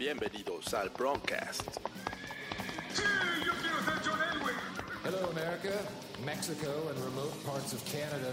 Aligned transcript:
Bienvenidos 0.00 0.72
al 0.72 0.88
Broadcast. 0.88 1.60
Hello, 5.04 5.28
America, 5.30 5.78
Mexico, 6.24 6.88
and 6.88 6.98
remote 7.04 7.34
parts 7.44 7.74
of 7.74 7.84
Canada. 7.84 8.32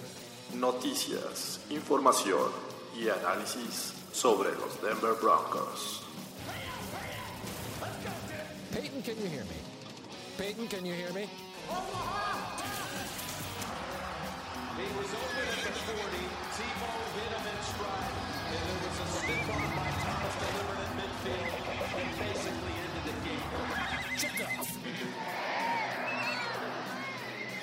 Noticias, 0.54 1.60
información 1.70 2.54
y 2.98 3.10
análisis 3.10 3.92
sobre 4.14 4.52
los 4.54 4.82
Denver 4.82 5.16
Broncos. 5.22 6.04
Peyton, 8.72 9.02
can 9.02 9.18
you 9.18 9.28
hear 9.28 9.44
me? 9.44 9.60
Peyton, 10.38 10.70
can 10.70 10.86
you 10.86 10.94
hear 10.94 11.12
me? 11.12 11.28
He 14.78 14.88
was 14.98 15.12
open 15.12 15.44
at 15.52 15.64
the 15.66 15.72
40. 15.72 16.28
Tebow 16.56 17.07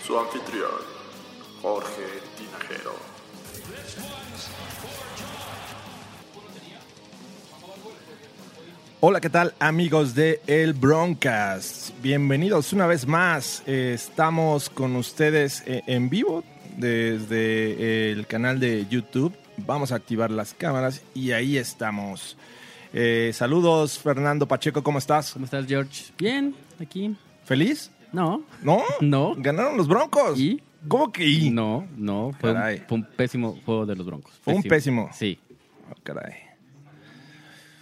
Su 0.07 0.19
anfitrión, 0.19 0.69
Jorge 1.63 2.03
Tinajero. 2.37 2.93
Hola, 9.01 9.23
¿qué 9.23 9.31
tal 9.31 9.55
amigos 9.59 10.15
de 10.15 10.43
El 10.47 10.75
Broncast? 10.75 11.99
Bienvenidos 12.03 12.75
una 12.75 12.87
vez 12.87 13.07
más. 13.07 13.63
Eh, 13.67 13.93
estamos 13.95 14.69
con 14.69 14.95
ustedes 14.97 15.63
eh, 15.67 15.83
en 15.87 16.11
vivo 16.11 16.45
desde 16.77 18.13
el 18.13 18.27
canal 18.27 18.61
de 18.61 18.87
YouTube. 18.87 19.35
Vamos 19.57 19.91
a 19.91 19.95
activar 19.95 20.31
las 20.31 20.53
cámaras 20.53 21.01
y 21.15 21.33
ahí 21.33 21.57
estamos. 21.57 22.37
Eh, 22.93 23.31
saludos, 23.33 23.99
Fernando 23.99 24.47
Pacheco, 24.47 24.83
¿cómo 24.83 24.99
estás? 24.99 25.33
¿Cómo 25.33 25.47
estás, 25.47 25.65
George? 25.67 26.13
Bien, 26.19 26.55
aquí. 26.79 27.17
¿Feliz? 27.47 27.91
No. 28.15 28.45
¿No? 28.63 28.83
No. 29.01 29.35
Ganaron 29.37 29.77
los 29.77 29.89
Broncos. 29.89 30.39
¿Y? 30.39 30.63
¿Cómo 30.87 31.11
que 31.11 31.27
y? 31.27 31.51
No, 31.51 31.87
no. 31.97 32.31
Fue 32.41 32.53
un, 32.53 32.59
fue 32.87 32.99
un 32.99 33.05
pésimo 33.05 33.59
juego 33.65 33.87
de 33.87 33.97
los 33.97 34.07
Broncos. 34.07 34.33
Fue 34.43 34.55
un 34.55 34.63
pésimo. 34.63 35.11
Sí. 35.13 35.39
Oh, 35.91 35.95
caray. 36.03 36.35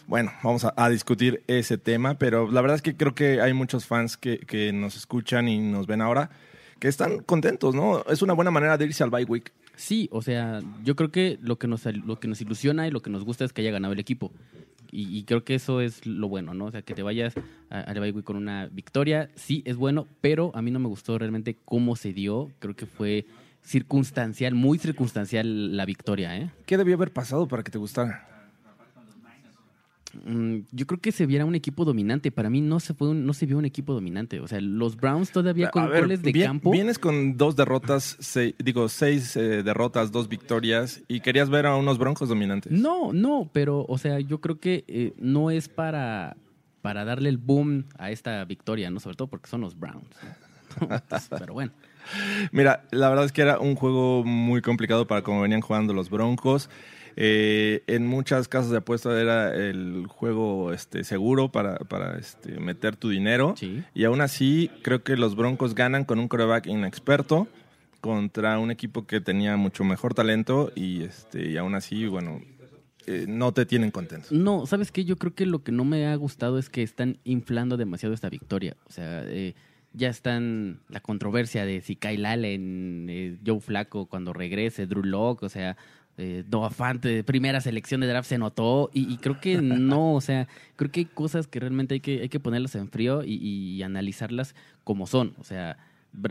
Bueno, 0.06 0.32
vamos 0.42 0.64
a, 0.64 0.72
a 0.76 0.88
discutir 0.88 1.42
ese 1.46 1.78
tema, 1.78 2.14
pero 2.14 2.50
la 2.50 2.60
verdad 2.60 2.76
es 2.76 2.82
que 2.82 2.96
creo 2.96 3.14
que 3.14 3.40
hay 3.40 3.52
muchos 3.52 3.86
fans 3.86 4.16
que, 4.16 4.38
que 4.38 4.72
nos 4.72 4.96
escuchan 4.96 5.48
y 5.48 5.58
nos 5.58 5.86
ven 5.86 6.00
ahora 6.00 6.30
que 6.78 6.88
están 6.88 7.20
contentos, 7.20 7.74
¿no? 7.74 8.02
Es 8.06 8.22
una 8.22 8.32
buena 8.32 8.50
manera 8.50 8.76
de 8.76 8.86
irse 8.86 9.04
al 9.04 9.10
bye 9.10 9.24
week. 9.24 9.52
Sí, 9.76 10.08
o 10.12 10.20
sea, 10.20 10.60
yo 10.82 10.96
creo 10.96 11.10
que 11.10 11.38
lo 11.40 11.56
que 11.56 11.68
nos 11.68 11.84
lo 11.86 12.18
que 12.18 12.28
nos 12.28 12.40
ilusiona 12.40 12.86
y 12.86 12.90
lo 12.90 13.00
que 13.02 13.10
nos 13.10 13.24
gusta 13.24 13.44
es 13.44 13.52
que 13.52 13.62
haya 13.62 13.70
ganado 13.70 13.92
el 13.92 14.00
equipo. 14.00 14.32
Y, 14.94 15.16
y 15.18 15.24
creo 15.24 15.42
que 15.42 15.54
eso 15.54 15.80
es 15.80 16.06
lo 16.06 16.28
bueno, 16.28 16.52
¿no? 16.54 16.66
O 16.66 16.70
sea, 16.70 16.82
que 16.82 16.94
te 16.94 17.02
vayas 17.02 17.34
a- 17.70 17.80
week 18.12 18.22
con 18.24 18.36
una 18.36 18.66
victoria, 18.66 19.30
sí 19.34 19.62
es 19.64 19.76
bueno, 19.76 20.06
pero 20.20 20.52
a 20.54 20.60
mí 20.62 20.70
no 20.70 20.78
me 20.78 20.86
gustó 20.88 21.18
realmente 21.18 21.56
cómo 21.64 21.96
se 21.96 22.12
dio. 22.12 22.50
Creo 22.60 22.76
que 22.76 22.84
fue 22.86 23.24
circunstancial, 23.62 24.54
muy 24.54 24.78
circunstancial 24.78 25.76
la 25.76 25.86
victoria, 25.86 26.36
¿eh? 26.36 26.50
¿Qué 26.66 26.76
debió 26.76 26.94
haber 26.94 27.10
pasado 27.12 27.48
para 27.48 27.62
que 27.62 27.70
te 27.70 27.78
gustara? 27.78 28.28
Mm, 30.24 30.58
yo 30.70 30.86
creo 30.86 31.00
que 31.00 31.10
se 31.12 31.24
viera 31.26 31.44
un 31.44 31.54
equipo 31.54 31.84
dominante. 31.84 32.30
Para 32.30 32.50
mí 32.50 32.60
no 32.60 32.80
se 32.80 32.94
fue 32.94 33.08
un- 33.08 33.24
no 33.24 33.32
se 33.32 33.46
vio 33.46 33.56
un 33.58 33.64
equipo 33.64 33.94
dominante. 33.94 34.40
O 34.40 34.46
sea, 34.48 34.60
los 34.60 34.96
Browns 34.96 35.30
todavía 35.30 35.70
con 35.70 35.88
ver, 35.90 36.02
goles 36.02 36.22
de 36.22 36.32
bien- 36.32 36.46
campo. 36.46 36.70
Vienes 36.70 36.98
con 36.98 37.36
dos 37.36 37.56
derrotas, 37.56 38.16
se- 38.20 38.54
digo, 38.58 38.88
seis 38.88 39.36
eh, 39.36 39.62
derrotas, 39.62 40.12
dos 40.12 40.28
victorias, 40.28 41.02
y 41.08 41.20
querías 41.20 41.48
ver 41.50 41.66
a 41.66 41.76
unos 41.76 41.98
broncos 41.98 42.28
dominantes. 42.28 42.70
No, 42.72 43.12
no, 43.12 43.48
pero, 43.52 43.86
o 43.88 43.96
sea, 43.98 44.20
yo 44.20 44.40
creo 44.40 44.60
que 44.60 44.84
eh, 44.88 45.12
no 45.18 45.50
es 45.50 45.68
para, 45.68 46.36
para 46.82 47.04
darle 47.04 47.28
el 47.28 47.38
boom 47.38 47.84
a 47.98 48.10
esta 48.10 48.44
victoria, 48.44 48.90
¿no? 48.90 49.00
Sobre 49.00 49.16
todo 49.16 49.28
porque 49.28 49.48
son 49.48 49.60
los 49.62 49.78
Browns. 49.78 50.06
Entonces, 50.80 51.28
pero 51.38 51.54
bueno. 51.54 51.72
Mira, 52.50 52.84
la 52.90 53.08
verdad 53.08 53.24
es 53.26 53.32
que 53.32 53.42
era 53.42 53.60
un 53.60 53.76
juego 53.76 54.24
muy 54.24 54.60
complicado 54.60 55.06
para 55.06 55.22
cómo 55.22 55.40
venían 55.42 55.60
jugando 55.60 55.94
los 55.94 56.10
Broncos. 56.10 56.68
Eh, 57.16 57.82
en 57.86 58.06
muchas 58.06 58.48
casas 58.48 58.70
de 58.70 58.78
apuesta 58.78 59.20
era 59.20 59.54
el 59.54 60.06
juego 60.06 60.72
este, 60.72 61.04
seguro 61.04 61.50
para, 61.50 61.76
para 61.76 62.18
este, 62.18 62.58
meter 62.60 62.96
tu 62.96 63.08
dinero. 63.08 63.54
Sí. 63.56 63.82
Y 63.94 64.04
aún 64.04 64.20
así, 64.20 64.70
creo 64.82 65.02
que 65.02 65.16
los 65.16 65.36
Broncos 65.36 65.74
ganan 65.74 66.04
con 66.04 66.18
un 66.18 66.28
coreback 66.28 66.66
inexperto 66.66 67.48
contra 68.00 68.58
un 68.58 68.70
equipo 68.70 69.06
que 69.06 69.20
tenía 69.20 69.56
mucho 69.56 69.84
mejor 69.84 70.14
talento. 70.14 70.72
Y, 70.74 71.02
este, 71.02 71.50
y 71.50 71.56
aún 71.56 71.74
así, 71.74 72.06
bueno, 72.06 72.40
eh, 73.06 73.26
no 73.28 73.52
te 73.52 73.66
tienen 73.66 73.90
contento. 73.90 74.28
No, 74.30 74.66
¿sabes 74.66 74.92
qué? 74.92 75.04
Yo 75.04 75.16
creo 75.16 75.34
que 75.34 75.46
lo 75.46 75.62
que 75.62 75.72
no 75.72 75.84
me 75.84 76.06
ha 76.06 76.14
gustado 76.16 76.58
es 76.58 76.68
que 76.68 76.82
están 76.82 77.18
inflando 77.24 77.76
demasiado 77.76 78.14
esta 78.14 78.28
victoria. 78.28 78.76
O 78.86 78.92
sea, 78.92 79.24
eh, 79.26 79.54
ya 79.92 80.08
están 80.08 80.80
la 80.88 81.00
controversia 81.00 81.66
de 81.66 81.80
si 81.80 81.96
Kyle 81.96 82.24
Allen, 82.24 83.06
eh, 83.10 83.38
Joe 83.44 83.60
Flaco 83.60 84.06
cuando 84.06 84.32
regrese, 84.32 84.86
Drew 84.86 85.04
Locke, 85.04 85.42
o 85.44 85.48
sea, 85.48 85.76
eh, 86.18 86.44
Noah 86.50 86.70
Fant, 86.70 87.02
de 87.02 87.24
primera 87.24 87.60
selección 87.60 88.00
de 88.02 88.06
draft 88.06 88.28
se 88.28 88.38
notó 88.38 88.90
y, 88.92 89.12
y 89.12 89.16
creo 89.18 89.40
que 89.40 89.60
no, 89.62 90.14
o 90.14 90.20
sea, 90.20 90.46
creo 90.76 90.90
que 90.90 91.00
hay 91.00 91.06
cosas 91.06 91.46
que 91.46 91.58
realmente 91.60 91.94
hay 91.94 92.00
que, 92.00 92.20
hay 92.22 92.28
que 92.28 92.40
ponerlas 92.40 92.74
en 92.74 92.88
frío 92.88 93.22
y, 93.24 93.34
y 93.36 93.82
analizarlas 93.82 94.54
como 94.84 95.06
son. 95.06 95.34
O 95.38 95.44
sea, 95.44 95.78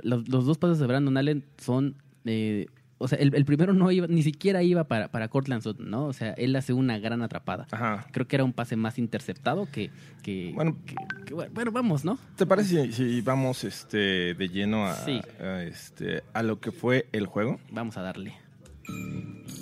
los, 0.04 0.30
los 0.30 0.46
dos 0.46 0.58
pasos 0.58 0.80
de 0.80 0.88
Brandon 0.88 1.18
Allen 1.18 1.44
son... 1.58 1.96
eh, 2.26 2.68
o 3.04 3.08
sea, 3.08 3.18
el, 3.18 3.34
el 3.34 3.46
primero 3.46 3.74
no 3.74 3.90
iba, 3.92 4.06
ni 4.06 4.22
siquiera 4.22 4.62
iba 4.62 4.84
para, 4.84 5.08
para 5.10 5.28
Cortland 5.28 5.64
Sutton, 5.64 5.90
¿no? 5.90 6.06
O 6.06 6.14
sea, 6.14 6.34
él 6.34 6.56
hace 6.56 6.72
una 6.72 7.00
gran 7.00 7.24
atrapada. 7.24 7.66
Ajá. 7.72 8.06
Creo 8.12 8.28
que 8.28 8.36
era 8.36 8.44
un 8.44 8.54
pase 8.54 8.76
más 8.76 9.00
interceptado 9.00 9.68
que... 9.72 9.90
que 10.22 10.52
Bueno, 10.54 10.78
que- 10.86 10.94
que 11.26 11.34
bueno, 11.34 11.72
vamos, 11.72 12.06
¿no? 12.06 12.20
¿Te 12.36 12.46
parece 12.46 12.92
si, 12.92 12.94
si 12.94 13.22
vamos 13.22 13.64
este, 13.64 14.36
de 14.36 14.50
lleno 14.50 14.86
a, 14.86 14.94
Sí. 14.98 15.20
a, 15.40 15.64
este, 15.64 16.22
a 16.32 16.44
lo 16.44 16.60
que 16.60 16.72
fue 16.72 17.08
el 17.12 17.26
juego? 17.26 17.60
Vamos 17.72 17.98
a 17.98 18.04
darle. 18.04 18.36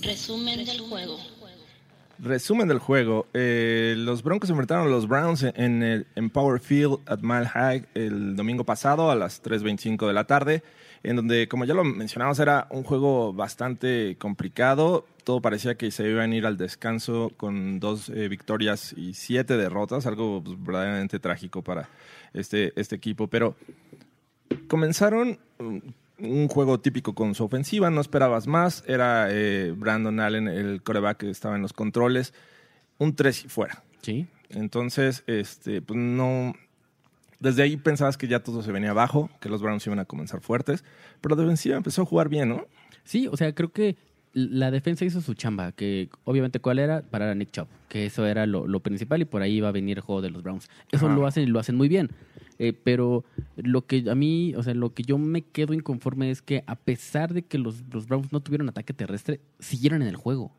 Resumen 0.01 0.65
del 0.65 0.79
juego. 0.81 1.17
Resumen 2.19 2.67
del 2.67 2.79
juego. 2.79 3.27
Eh, 3.33 3.95
los 3.97 4.23
Broncos 4.23 4.49
enfrentaron 4.49 4.87
a 4.87 4.89
los 4.89 5.07
Browns 5.07 5.43
en, 5.43 5.53
en 5.55 5.83
el 5.83 6.07
en 6.15 6.29
Power 6.29 6.59
Field 6.59 6.99
at 7.05 7.19
Mile 7.19 7.47
High 7.47 7.85
el 7.93 8.35
domingo 8.35 8.65
pasado 8.65 9.09
a 9.09 9.15
las 9.15 9.41
3.25 9.41 10.05
de 10.05 10.13
la 10.13 10.25
tarde, 10.25 10.63
en 11.03 11.15
donde, 11.15 11.47
como 11.47 11.65
ya 11.65 11.73
lo 11.73 11.83
mencionamos, 11.83 12.39
era 12.39 12.67
un 12.71 12.83
juego 12.83 13.33
bastante 13.33 14.17
complicado. 14.17 15.05
Todo 15.23 15.41
parecía 15.41 15.75
que 15.75 15.91
se 15.91 16.09
iban 16.09 16.31
a 16.31 16.35
ir 16.35 16.45
al 16.45 16.57
descanso 16.57 17.31
con 17.37 17.79
dos 17.79 18.09
eh, 18.09 18.27
victorias 18.27 18.93
y 18.97 19.13
siete 19.13 19.55
derrotas, 19.55 20.05
algo 20.05 20.41
pues, 20.43 20.61
verdaderamente 20.61 21.19
trágico 21.19 21.61
para 21.61 21.89
este, 22.33 22.73
este 22.75 22.95
equipo. 22.95 23.27
Pero 23.27 23.55
comenzaron 24.67 25.39
mm, 25.59 25.77
un 26.21 26.47
juego 26.47 26.79
típico 26.79 27.13
con 27.15 27.35
su 27.35 27.43
ofensiva, 27.43 27.89
no 27.89 28.01
esperabas 28.01 28.47
más, 28.47 28.83
era 28.87 29.27
eh, 29.29 29.73
Brandon 29.75 30.19
Allen 30.19 30.47
el 30.47 30.81
coreback 30.83 31.17
que 31.17 31.29
estaba 31.29 31.55
en 31.55 31.61
los 31.61 31.73
controles, 31.73 32.33
un 32.97 33.15
3 33.15 33.45
y 33.45 33.49
fuera. 33.49 33.83
Sí. 34.01 34.27
Entonces, 34.49 35.23
este, 35.27 35.81
pues 35.81 35.97
no. 35.99 36.53
Desde 37.39 37.63
ahí 37.63 37.77
pensabas 37.77 38.17
que 38.17 38.27
ya 38.27 38.41
todo 38.41 38.61
se 38.61 38.71
venía 38.71 38.89
abajo, 38.89 39.29
que 39.39 39.47
los 39.47 39.61
Browns 39.61 39.85
iban 39.87 39.99
a 39.99 40.05
comenzar 40.05 40.41
fuertes, 40.41 40.83
pero 41.21 41.35
la 41.35 41.41
defensiva 41.41 41.77
empezó 41.77 42.01
a 42.01 42.05
jugar 42.05 42.27
bien, 42.27 42.49
¿no? 42.49 42.65
Sí, 43.05 43.27
o 43.27 43.37
sea, 43.37 43.53
creo 43.55 43.71
que 43.71 43.95
la 44.33 44.71
defensa 44.71 45.05
hizo 45.05 45.21
su 45.21 45.33
chamba, 45.33 45.71
que 45.71 46.09
obviamente 46.23 46.59
cuál 46.59 46.79
era, 46.79 47.01
para 47.01 47.33
Nick 47.35 47.51
Chubb, 47.51 47.67
que 47.87 48.05
eso 48.05 48.25
era 48.25 48.45
lo, 48.45 48.67
lo 48.67 48.79
principal 48.79 49.21
y 49.21 49.25
por 49.25 49.41
ahí 49.41 49.57
iba 49.57 49.69
a 49.69 49.71
venir 49.71 49.97
el 49.97 50.03
juego 50.03 50.21
de 50.21 50.29
los 50.29 50.43
Browns. 50.43 50.69
Eso 50.91 51.07
Ajá. 51.07 51.15
lo 51.15 51.25
hacen 51.25 51.43
y 51.43 51.47
lo 51.47 51.59
hacen 51.59 51.75
muy 51.75 51.87
bien. 51.87 52.09
Eh, 52.59 52.73
pero 52.73 53.23
lo 53.55 53.85
que 53.85 54.03
a 54.09 54.15
mí, 54.15 54.53
o 54.55 54.63
sea, 54.63 54.73
lo 54.73 54.93
que 54.93 55.03
yo 55.03 55.17
me 55.17 55.41
quedo 55.43 55.73
inconforme 55.73 56.29
es 56.29 56.41
que 56.41 56.63
a 56.67 56.75
pesar 56.75 57.33
de 57.33 57.43
que 57.43 57.57
los, 57.57 57.83
los 57.91 58.07
Browns 58.07 58.33
no 58.33 58.41
tuvieron 58.41 58.67
ataque 58.67 58.93
terrestre, 58.93 59.39
siguieron 59.59 60.01
en 60.01 60.09
el 60.09 60.17
juego. 60.17 60.51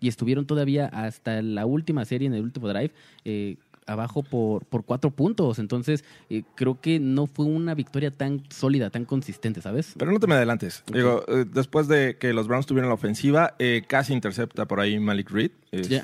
Y 0.00 0.06
estuvieron 0.06 0.46
todavía 0.46 0.86
hasta 0.86 1.42
la 1.42 1.66
última 1.66 2.04
serie, 2.04 2.28
en 2.28 2.34
el 2.34 2.42
último 2.42 2.68
drive, 2.68 2.92
eh, 3.24 3.56
abajo 3.88 4.22
por, 4.22 4.64
por 4.66 4.84
cuatro 4.84 5.10
puntos. 5.10 5.58
Entonces, 5.58 6.04
eh, 6.30 6.42
creo 6.54 6.80
que 6.80 7.00
no 7.00 7.26
fue 7.26 7.46
una 7.46 7.74
victoria 7.74 8.10
tan 8.10 8.42
sólida, 8.50 8.90
tan 8.90 9.04
consistente, 9.04 9.60
¿sabes? 9.60 9.94
Pero 9.98 10.12
no 10.12 10.20
te 10.20 10.26
me 10.26 10.34
adelantes. 10.34 10.84
Digo, 10.92 11.24
eh, 11.28 11.44
después 11.52 11.88
de 11.88 12.16
que 12.18 12.32
los 12.32 12.46
Browns 12.46 12.66
tuvieron 12.66 12.88
la 12.88 12.94
ofensiva, 12.94 13.54
eh, 13.58 13.82
casi 13.86 14.12
intercepta 14.12 14.66
por 14.66 14.80
ahí 14.80 14.98
Malik 14.98 15.30
Reed. 15.30 15.50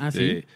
Ah, 0.01 0.09
Este, 0.09 0.41
¿sí? 0.41 0.47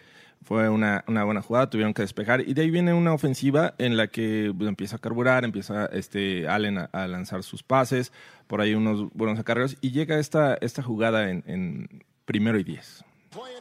Fue 0.44 0.68
una, 0.70 1.04
una 1.08 1.24
buena 1.24 1.42
jugada, 1.42 1.68
tuvieron 1.68 1.92
que 1.92 2.00
despejar. 2.02 2.40
Y 2.40 2.54
de 2.54 2.62
ahí 2.62 2.70
viene 2.70 2.94
una 2.94 3.12
ofensiva 3.12 3.74
en 3.76 3.98
la 3.98 4.06
que 4.06 4.50
pues, 4.56 4.66
empieza 4.66 4.96
a 4.96 4.98
carburar, 4.98 5.44
empieza 5.44 5.86
este, 5.86 6.48
Allen 6.48 6.78
a, 6.78 6.84
a 6.84 7.06
lanzar 7.06 7.42
sus 7.42 7.62
pases, 7.62 8.12
por 8.46 8.62
ahí 8.62 8.72
unos 8.74 9.12
buenos 9.12 9.38
acarreos. 9.38 9.76
Y 9.82 9.90
llega 9.90 10.18
esta, 10.18 10.54
esta 10.62 10.82
jugada 10.82 11.28
en, 11.28 11.44
en 11.46 12.04
primero 12.24 12.58
y 12.58 12.64
diez. 12.64 13.04
Play 13.30 13.52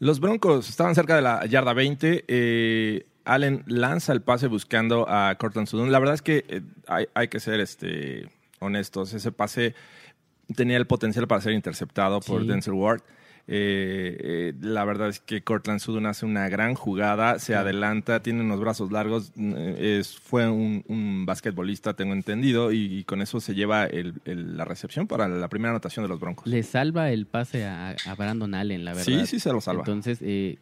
Los 0.00 0.20
Broncos 0.20 0.68
estaban 0.68 0.94
cerca 0.94 1.16
de 1.16 1.22
la 1.22 1.44
yarda 1.46 1.72
20. 1.72 2.24
eh, 2.26 3.06
Allen 3.26 3.64
lanza 3.66 4.12
el 4.12 4.20
pase 4.20 4.48
buscando 4.48 5.06
a 5.08 5.34
Cortland 5.36 5.66
Sutton. 5.66 5.90
La 5.90 5.98
verdad 5.98 6.14
es 6.14 6.22
que 6.22 6.44
eh, 6.48 6.60
hay, 6.86 7.06
hay 7.14 7.28
que 7.28 7.40
ser 7.40 7.60
este, 7.60 8.28
honestos. 8.60 9.14
Ese 9.14 9.32
pase 9.32 9.74
tenía 10.54 10.76
el 10.76 10.86
potencial 10.86 11.26
para 11.26 11.40
ser 11.40 11.52
interceptado 11.52 12.20
por 12.20 12.42
Sí. 12.42 12.48
Denzel 12.48 12.74
Ward. 12.74 13.00
Eh, 13.46 14.16
eh, 14.20 14.52
la 14.62 14.84
verdad 14.86 15.08
es 15.10 15.20
que 15.20 15.42
Cortland 15.42 15.78
Sutton 15.80 16.06
hace 16.06 16.24
una 16.24 16.48
gran 16.48 16.74
jugada, 16.74 17.38
se 17.38 17.54
adelanta, 17.54 18.22
tiene 18.22 18.40
unos 18.40 18.58
brazos 18.58 18.90
largos, 18.90 19.32
eh, 19.36 19.98
es, 20.00 20.18
fue 20.18 20.48
un, 20.48 20.82
un 20.88 21.26
basquetbolista, 21.26 21.92
tengo 21.94 22.14
entendido, 22.14 22.72
y, 22.72 22.78
y 23.00 23.04
con 23.04 23.20
eso 23.20 23.40
se 23.40 23.54
lleva 23.54 23.84
el- 23.84 24.14
el- 24.24 24.56
la 24.56 24.64
recepción 24.64 25.06
para 25.06 25.28
la 25.28 25.48
primera 25.48 25.70
anotación 25.70 26.04
de 26.04 26.08
los 26.08 26.20
Broncos. 26.20 26.46
Le 26.46 26.62
salva 26.62 27.10
el 27.10 27.26
pase 27.26 27.66
a, 27.66 27.94
a 28.06 28.14
Brandon 28.14 28.54
Allen, 28.54 28.84
la 28.84 28.92
verdad. 28.94 29.04
Sí, 29.04 29.26
sí 29.26 29.38
se 29.40 29.52
lo 29.52 29.60
salva. 29.60 29.82
Entonces, 29.82 30.20
eh, 30.22 30.56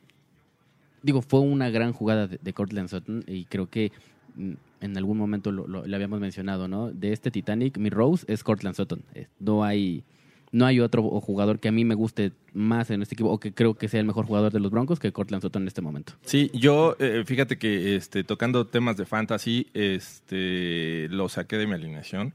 digo, 1.03 1.23
fue 1.23 1.41
una 1.41 1.71
gran 1.71 1.93
jugada 1.93 2.27
de, 2.27 2.39
de 2.43 2.53
Cortland 2.53 2.89
Sutton 2.89 3.25
y 3.29 3.45
creo 3.45 3.69
que 3.69 3.93
mm, 4.35 4.53
en 4.81 4.97
algún 4.97 5.19
momento 5.19 5.53
lo, 5.53 5.85
habíamos 5.85 6.19
mencionado, 6.21 6.67
¿no? 6.67 6.91
De 6.91 7.13
este 7.13 7.31
Titanic, 7.31 7.79
mi 7.79 7.91
Rose 7.91 8.25
es 8.29 8.43
Cortland 8.43 8.75
Sutton. 8.75 9.03
Eh, 9.15 9.27
No 9.39 9.63
hay, 9.63 10.03
no 10.53 10.67
hay 10.67 10.81
otro 10.81 11.03
jugador 11.03 11.59
que 11.59 11.69
a 11.69 11.73
mí 11.73 11.85
me 11.85 11.95
guste 11.95 12.33
más 12.53 12.91
en 12.91 13.01
este 13.01 13.15
equipo 13.15 13.31
o 13.31 13.41
que 13.41 13.53
creo 13.53 13.75
que 13.75 13.89
sea 13.89 14.01
el 14.01 14.07
mejor 14.07 14.27
jugador 14.27 14.53
de 14.53 14.61
los 14.61 14.71
Broncos 14.71 15.01
que 15.01 15.11
Cortland 15.11 15.43
Sutton 15.43 15.63
en 15.63 15.69
este 15.69 15.81
momento. 15.81 16.13
Sí, 16.25 16.51
yo, 16.53 16.95
eh, 16.99 17.25
fíjate 17.27 17.57
que 17.57 17.97
este, 17.97 18.23
tocando 18.23 18.67
temas 18.67 18.99
de 18.99 19.07
fantasy, 19.07 19.69
este, 19.73 21.09
lo 21.11 21.31
saqué 21.31 21.57
de 21.57 21.67
mi 21.67 21.73
alineación. 21.73 22.35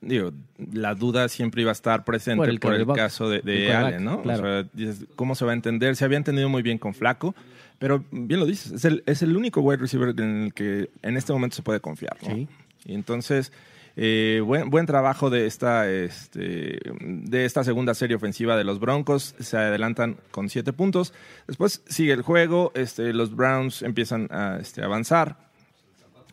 Digo, 0.00 0.32
la 0.72 0.94
duda 0.94 1.28
siempre 1.28 1.60
iba 1.60 1.70
a 1.70 1.72
estar 1.72 2.04
presente 2.04 2.46
Por 2.46 2.60
por 2.60 2.74
el 2.74 2.86
caso 2.86 3.28
de, 3.28 3.40
de 3.40 3.74
Allen, 3.74 4.04
¿no? 4.04 4.22
claro. 4.22 4.42
O 4.42 4.46
sea, 4.46 4.70
dices, 4.72 5.06
¿cómo 5.14 5.34
se 5.34 5.44
va 5.44 5.50
a 5.50 5.54
entender? 5.54 5.94
Se 5.96 6.04
había 6.04 6.18
entendido 6.18 6.48
muy 6.48 6.62
bien 6.62 6.78
con 6.78 6.94
Flaco, 6.94 7.34
pero 7.78 8.04
bien 8.12 8.40
lo 8.40 8.46
dices, 8.46 8.72
es 8.72 8.84
el, 8.86 9.02
es 9.06 9.22
el 9.22 9.36
único 9.36 9.60
wide 9.60 9.78
receiver 9.78 10.10
en 10.10 10.44
el 10.44 10.54
que 10.54 10.88
en 11.02 11.16
este 11.16 11.32
momento 11.32 11.56
se 11.56 11.62
puede 11.62 11.80
confiar, 11.80 12.16
¿no? 12.22 12.34
Sí. 12.34 12.48
Y 12.86 12.94
entonces, 12.94 13.52
eh, 13.96 14.40
buen, 14.44 14.70
buen 14.70 14.86
trabajo 14.86 15.28
de 15.30 15.46
esta, 15.46 15.90
este, 15.90 16.78
de 17.00 17.44
esta 17.44 17.62
segunda 17.64 17.94
serie 17.94 18.16
ofensiva 18.16 18.56
de 18.56 18.64
los 18.64 18.80
Broncos. 18.80 19.34
Se 19.38 19.56
adelantan 19.56 20.16
con 20.30 20.48
siete 20.48 20.72
puntos. 20.72 21.12
Después 21.46 21.82
sigue 21.86 22.12
el 22.12 22.22
juego. 22.22 22.72
Este, 22.74 23.12
los 23.12 23.34
Browns 23.36 23.82
empiezan 23.82 24.28
a 24.30 24.58
este, 24.60 24.82
avanzar. 24.82 25.50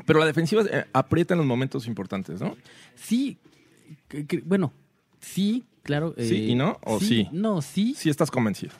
Pero 0.05 0.19
la 0.19 0.25
defensiva 0.25 0.63
eh, 0.71 0.85
aprieta 0.93 1.33
en 1.33 1.39
los 1.39 1.47
momentos 1.47 1.85
importantes, 1.87 2.39
¿no? 2.41 2.55
Sí, 2.95 3.37
que- 4.07 4.25
que- 4.25 4.41
bueno, 4.45 4.71
sí, 5.19 5.65
claro. 5.83 6.15
¿Sí 6.17 6.35
eh, 6.35 6.51
y 6.51 6.55
no? 6.55 6.79
¿O 6.85 6.99
sí? 6.99 7.27
No, 7.33 7.61
sí. 7.61 7.93
Sí 7.97 8.09
estás 8.09 8.31
convencido. 8.31 8.73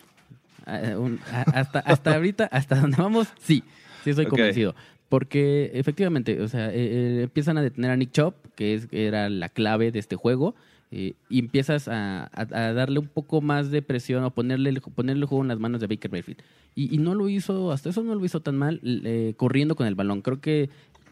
Ah, 0.66 0.94
un- 0.98 1.20
a- 1.32 1.42
hasta, 1.42 1.80
hasta 1.80 2.16
ahorita, 2.16 2.46
hasta 2.46 2.76
donde 2.76 2.96
vamos, 2.98 3.28
sí, 3.42 3.64
sí 4.04 4.12
estoy 4.12 4.28
convencido. 4.28 4.76
Porque 5.10 5.72
efectivamente, 5.74 6.40
o 6.42 6.48
sea, 6.48 6.70
eh, 6.70 6.76
eh, 6.78 7.22
empiezan 7.24 7.58
a 7.58 7.62
detener 7.64 7.92
a 7.92 7.98
Nick 7.98 8.12
Chop, 8.12 8.36
que 8.56 8.76
es, 8.76 8.88
era 8.92 9.28
la 9.30 9.50
clave 9.50 9.92
de 9.92 10.00
este 10.00 10.16
juego, 10.16 10.54
eh, 10.92 11.14
y 11.30 11.40
empiezas 11.40 11.88
a, 11.88 12.24
a- 12.26 12.48
a 12.52 12.74
darle 12.74 13.00
un 13.00 13.08
poco 13.08 13.42
más 13.42 13.72
de 13.72 13.82
presión 13.82 14.24
o 14.24 14.32
ponerle, 14.32 14.70
el- 14.70 14.82
ponerle 14.82 15.22
el 15.24 15.28
juego 15.28 15.44
en 15.44 15.48
las 15.50 15.60
manos 15.60 15.82
de 15.82 15.88
Baker 15.88 16.12
Mayfield. 16.12 16.40
Y, 16.76 16.94
y 16.94 17.00
no 17.00 17.16
lo 17.16 17.28
hizo, 17.30 17.72
hasta 17.72 17.90
eso 17.90 18.04
no 18.04 18.14
lo 18.16 18.24
hizo 18.24 18.40
tan 18.42 18.56
mal, 18.58 18.80
eh, 18.84 19.34
corriendo 19.36 19.76
con 19.76 19.88
el 19.88 19.96
balón. 19.96 20.22
Creo 20.22 20.40
que 20.42 20.70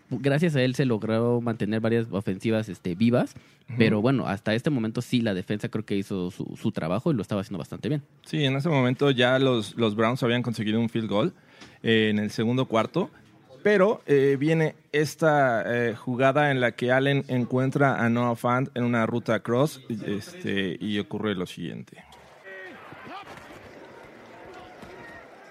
gracias 0.10 0.56
a 0.56 0.62
él 0.62 0.74
se 0.76 0.86
logró 0.86 1.42
mantener 1.42 1.82
varias 1.82 2.08
ofensivas 2.12 2.70
este, 2.70 2.96
vivas, 2.96 3.34
pero 3.78 4.00
bueno, 4.02 4.26
hasta 4.28 4.54
este 4.56 4.70
momento 4.70 5.02
sí, 5.02 5.20
la 5.22 5.34
defensa 5.34 5.68
creo 5.70 5.84
que 5.86 5.98
hizo 5.98 6.32
su, 6.32 6.56
su 6.56 6.72
trabajo 6.72 7.12
y 7.12 7.16
lo 7.16 7.22
estaba 7.22 7.42
haciendo 7.42 7.58
bastante 7.58 7.90
bien. 7.90 8.02
Sí, 8.26 8.44
en 8.46 8.56
ese 8.56 8.70
momento 8.70 9.12
ya 9.12 9.38
los, 9.40 9.76
los 9.76 9.96
Browns 9.96 10.24
habían 10.24 10.44
conseguido 10.44 10.80
un 10.80 10.88
field 10.90 11.10
goal 11.10 11.34
eh, 11.84 12.08
en 12.10 12.20
el 12.20 12.30
segundo 12.32 12.66
cuarto. 12.68 13.10
Pero 13.68 14.02
eh, 14.06 14.38
viene 14.40 14.76
esta 14.94 15.62
eh, 15.66 15.94
jugada 15.94 16.52
en 16.52 16.62
la 16.62 16.72
que 16.72 16.94
Allen 16.94 17.26
encuentra 17.28 18.02
a 18.02 18.08
Noah 18.08 18.38
Fant 18.38 18.70
en 18.76 18.86
una 18.86 19.06
ruta 19.06 19.42
cross 19.42 19.82
este, 19.90 20.78
y 20.80 20.98
ocurre 21.00 21.36
lo 21.36 21.46
siguiente. 21.46 21.98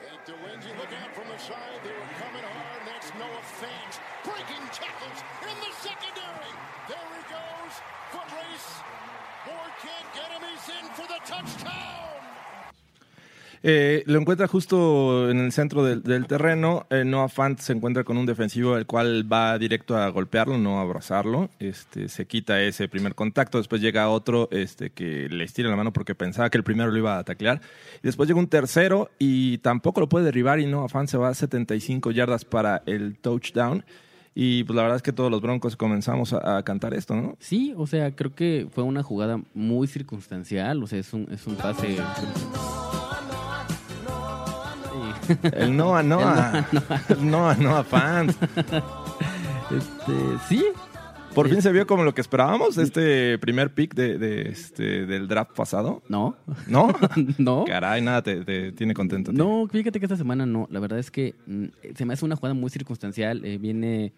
And 0.01 0.25
to 0.25 0.33
Lindsay, 0.49 0.71
look 0.79 0.89
out 0.97 1.13
from 1.15 1.29
the 1.29 1.39
side. 1.39 1.77
They 1.85 1.93
were 1.93 2.09
coming 2.17 2.41
hard. 2.41 2.89
That's 2.89 3.13
Noah 3.21 3.45
Fant. 3.61 4.01
Breaking 4.25 4.65
tackles 4.73 5.21
in 5.45 5.57
the 5.61 5.73
secondary. 5.85 6.53
There 6.89 7.11
he 7.13 7.23
goes. 7.29 7.75
Foot 8.13 8.33
race. 8.33 8.81
Ward 9.45 9.73
can't 9.85 10.09
get 10.17 10.33
him. 10.33 10.41
He's 10.41 10.69
in 10.73 10.89
for 10.97 11.07
the 11.07 11.21
touchdown. 11.29 12.07
Eh, 13.69 14.05
lo 14.07 14.21
encuentra 14.21 14.47
justo 14.47 15.29
en 15.29 15.39
el 15.39 15.51
centro 15.51 15.83
del, 15.83 16.27
terreno. 16.29 16.87
Eh, 16.89 17.05
Noah 17.05 17.29
Fant 17.29 17.59
se 17.59 17.73
encuentra 17.73 18.05
con 18.05 18.17
un 18.17 18.25
defensivo 18.25 18.77
el 18.77 18.87
cual 18.87 19.27
va 19.31 19.59
directo 19.59 19.97
a 19.97 20.09
golpearlo, 20.11 20.57
no 20.57 20.79
a 20.79 20.83
abrazarlo. 20.83 21.51
Este, 21.59 22.09
se 22.09 22.27
quita 22.27 22.63
ese 22.63 22.87
primer 22.87 23.17
contacto. 23.17 23.59
Después 23.59 23.83
llega 23.83 24.09
otro 24.09 24.49
este, 24.53 24.91
que 24.91 25.29
le 25.29 25.43
estira 25.43 25.69
la 25.69 25.75
mano 25.75 25.93
porque 25.93 26.15
pensaba 26.15 26.49
que 26.49 26.59
el 26.59 26.63
primero 26.63 26.93
lo 26.93 26.97
iba 26.97 27.19
a 27.19 27.25
taclear. 27.25 27.61
Después 28.05 28.29
llega 28.29 28.39
un 28.39 28.47
tercero 28.47 29.11
y 29.19 29.59
tampoco 29.59 29.99
lo 29.99 30.09
puede 30.09 30.27
derribar. 30.27 30.61
Y 30.61 30.67
Noah 30.67 30.89
Fant 30.89 31.09
se 31.09 31.19
va 31.19 31.31
a 31.31 31.35
75 31.35 32.13
yardas 32.13 32.45
para 32.45 32.85
el 32.87 33.17
touchdown. 33.19 33.85
Y 34.33 34.63
pues 34.63 34.77
la 34.77 34.83
verdad 34.83 34.99
es 34.99 35.03
que 35.03 35.13
todos 35.13 35.29
los 35.29 35.43
broncos 35.43 35.75
comenzamos 35.75 36.33
a, 36.35 36.59
a 36.59 36.63
cantar 36.63 36.95
esto, 36.95 37.17
¿no? 37.17 37.37
Sí, 37.41 37.75
o 37.77 37.89
sea, 37.89 38.15
creo 38.15 38.33
que 38.33 38.69
fue 38.73 38.85
una 38.85 39.03
jugada 39.03 39.41
muy 39.55 39.89
circunstancial, 39.89 40.85
o 40.85 40.87
sea, 40.87 41.01
es 41.01 41.13
un, 41.13 41.27
es 41.33 41.47
un 41.49 41.57
pase... 41.57 41.97
El 45.53 45.77
Noah 45.77 46.03
Noah. 46.03 46.67
El 47.09 47.31
Noah 47.31 47.55
Noah 47.57 47.85
Fant. 47.85 48.31
Este, 49.71 50.13
sí, 50.49 50.65
Por 51.35 51.49
fin 51.49 51.61
se 51.61 51.73
vio 51.73 51.87
como 51.87 52.05
lo 52.05 52.15
que 52.15 52.21
esperábamos, 52.21 52.79
este 52.79 53.39
primer 53.39 53.75
pick 53.75 53.95
de, 53.95 54.17
de, 54.19 54.43
este, 54.49 55.07
del 55.07 55.27
draft 55.29 55.53
pasado. 55.57 56.03
no, 56.09 56.37
¿No? 56.67 56.89
no. 57.39 57.65
Caray, 57.67 58.01
nada 58.01 58.23
te, 58.23 58.45
te 58.45 58.73
tiene 58.73 58.95
contento. 58.95 59.33
tío. 59.33 59.45
No, 59.45 59.67
fíjate 59.69 59.99
que 59.99 60.07
esta 60.07 60.17
semana 60.17 60.47
no. 60.47 60.67
La 60.71 60.81
verdad 60.81 60.99
es 60.99 61.11
que 61.11 61.35
mm, 61.47 61.65
se 61.97 62.05
me 62.07 62.15
hace 62.15 62.25
una 62.25 62.37
jugada 62.37 62.55
muy 62.55 62.71
circunstancial. 62.71 63.45
eh, 63.45 63.59
viene 63.59 64.13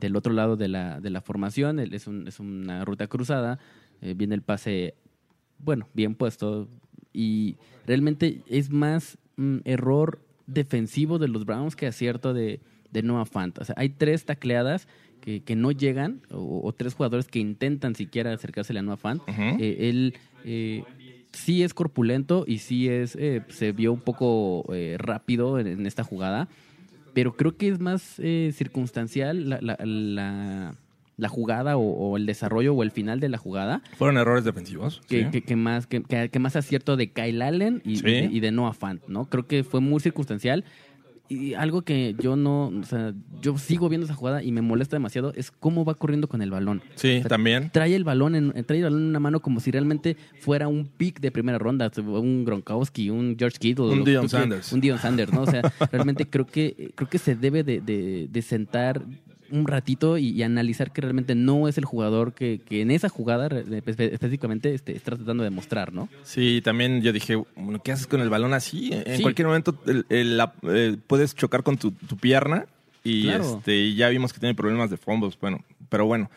del 0.00 0.16
otro 0.16 0.32
lado 0.32 0.56
de 0.56 0.68
la, 0.68 1.00
de 1.00 1.10
la 1.10 1.20
formación. 1.20 1.78
Es, 1.78 2.06
un- 2.06 2.26
es 2.26 2.40
una 2.40 2.84
ruta 2.84 3.06
cruzada. 3.06 3.58
eh, 4.00 4.14
viene 4.16 4.34
el 4.34 4.42
pase, 4.42 4.94
bueno, 5.58 5.86
bien 5.92 6.14
puesto. 6.14 6.68
Y 7.12 7.56
realmente 7.86 8.42
es 8.48 8.70
más 8.70 9.18
mm, 9.36 9.58
error 9.64 10.18
defensivo 10.46 11.18
de 11.18 11.28
los 11.28 11.44
Browns 11.44 11.76
que 11.76 11.86
acierto 11.86 12.34
de, 12.34 12.60
de 12.90 13.02
Noah 13.02 13.24
Fant. 13.26 13.58
O 13.58 13.64
sea, 13.64 13.74
hay 13.78 13.88
tres 13.90 14.24
tacleadas 14.24 14.88
que, 15.20 15.40
que 15.42 15.56
no 15.56 15.72
llegan, 15.72 16.20
o, 16.30 16.60
o 16.62 16.72
tres 16.72 16.94
jugadores 16.94 17.26
que 17.28 17.38
intentan 17.38 17.94
siquiera 17.94 18.32
acercársele 18.32 18.80
a 18.80 18.82
Noah 18.82 18.96
Fant. 18.98 19.22
Eh, 19.58 19.88
él 19.88 20.14
eh, 20.44 20.82
sí 21.32 21.62
es 21.62 21.72
corpulento 21.74 22.44
y 22.46 22.58
sí 22.58 22.88
es 22.88 23.16
eh, 23.16 23.42
se 23.48 23.72
vio 23.72 23.92
un 23.92 24.00
poco 24.00 24.64
rápido 24.98 25.58
en, 25.58 25.66
en 25.66 25.86
esta 25.86 26.04
jugada, 26.04 26.48
pero 27.14 27.36
creo 27.36 27.56
que 27.56 27.68
es 27.68 27.80
más 27.80 28.20
circunstancial 28.52 29.48
la, 29.48 29.58
la, 29.60 29.76
la- 29.84 30.74
la 31.16 31.28
jugada 31.28 31.76
o, 31.76 31.82
o 31.82 32.16
el 32.16 32.26
desarrollo 32.26 32.74
o 32.74 32.82
el 32.82 32.90
final 32.90 33.20
de 33.20 33.28
la 33.28 33.38
jugada 33.38 33.82
Fueron 33.96 34.16
errores 34.18 34.44
defensivos. 34.44 35.00
que, 35.08 35.24
sí. 35.24 35.30
que- 35.30 35.42
que 35.42 35.56
más 35.56 35.86
que, 35.86 36.02
que- 36.02 36.38
más 36.40 36.56
acierto 36.56 36.96
de 36.96 37.12
Kyle 37.12 37.40
Allen 37.42 37.82
y, 37.84 37.96
Sí. 37.96 38.02
y 38.06 38.10
de, 38.12 38.24
y 38.32 38.40
de 38.40 38.50
Noah 38.52 38.72
Fant, 38.74 39.02
¿no? 39.08 39.26
Creo 39.26 39.46
que 39.46 39.62
fue 39.64 39.80
muy 39.80 40.00
circunstancial 40.00 40.64
y 41.26 41.54
algo 41.54 41.82
que 41.82 42.14
yo 42.18 42.36
no, 42.36 42.66
o 42.66 42.82
sea, 42.82 43.14
yo 43.40 43.56
sigo 43.56 43.88
viendo 43.88 44.04
esa 44.04 44.14
jugada 44.14 44.42
y 44.42 44.52
me 44.52 44.60
molesta 44.60 44.96
demasiado 44.96 45.32
es 45.34 45.50
cómo 45.50 45.82
va 45.84 45.94
corriendo 45.94 46.28
con 46.28 46.42
el 46.42 46.50
balón. 46.50 46.82
Sí, 46.96 47.16
O 47.16 47.20
sea, 47.20 47.28
también. 47.30 47.70
Trae 47.72 47.94
el 47.94 48.04
balón 48.04 48.34
en, 48.34 48.52
trae 48.66 48.78
el 48.80 48.84
balón 48.84 49.02
en 49.04 49.08
una 49.08 49.20
mano 49.20 49.40
como 49.40 49.58
si 49.60 49.70
realmente 49.70 50.18
fuera 50.40 50.68
un 50.68 50.84
pick 50.86 51.20
de 51.20 51.30
primera 51.30 51.58
ronda, 51.58 51.90
un 51.96 52.44
Gronkowski, 52.44 53.08
un 53.08 53.36
George 53.38 53.56
Kittle, 53.58 53.86
Un 53.86 54.04
que- 54.04 54.28
Sanders. 54.28 54.70
un 54.72 54.80
Deion 54.82 54.98
Sanders, 54.98 55.32
¿no? 55.32 55.42
O 55.42 55.46
sea, 55.46 55.62
realmente 55.92 56.28
creo 56.28 56.44
que 56.44 56.92
creo 56.94 57.08
que 57.08 57.18
se 57.18 57.34
debe 57.36 57.64
de, 57.64 57.80
de- 57.80 58.28
de 58.30 58.42
sentar 58.42 59.00
un 59.50 59.66
ratito 59.66 60.18
y, 60.18 60.28
y 60.30 60.42
analizar 60.42 60.92
que 60.92 61.00
realmente 61.02 61.34
no 61.34 61.68
es 61.68 61.78
el 61.78 61.84
jugador 61.84 62.32
que, 62.32 62.60
que 62.66 62.80
en 62.80 62.90
esa 62.90 63.08
jugada 63.08 63.46
específicamente 63.48 64.74
este, 64.74 64.96
está 64.96 65.16
tratando 65.16 65.44
de 65.44 65.50
mostrar, 65.50 65.92
¿no? 65.92 66.08
Sí, 66.22 66.60
también 66.64 67.02
yo 67.02 67.12
dije, 67.12 67.36
bueno, 67.56 67.80
¿qué 67.82 67.92
haces 67.92 68.06
con 68.06 68.20
el 68.20 68.30
balón 68.30 68.54
así? 68.54 68.90
En 68.92 69.16
Sí. 69.16 69.22
cualquier 69.22 69.46
momento 69.48 69.78
el- 69.86 70.06
el- 70.08 70.36
la- 70.36 70.54
eh, 70.62 70.96
puedes 71.06 71.34
chocar 71.34 71.62
con 71.62 71.76
tu, 71.76 71.90
tu 71.92 72.16
pierna 72.16 72.66
y 73.04 73.24
Claro. 73.24 73.58
este, 73.58 73.94
ya 73.94 74.08
vimos 74.08 74.32
que 74.32 74.40
tiene 74.40 74.54
problemas 74.54 74.90
de 74.90 74.96
fumbles. 74.96 75.38
Bueno, 75.40 75.62
pero 75.88 76.06
bueno, 76.06 76.30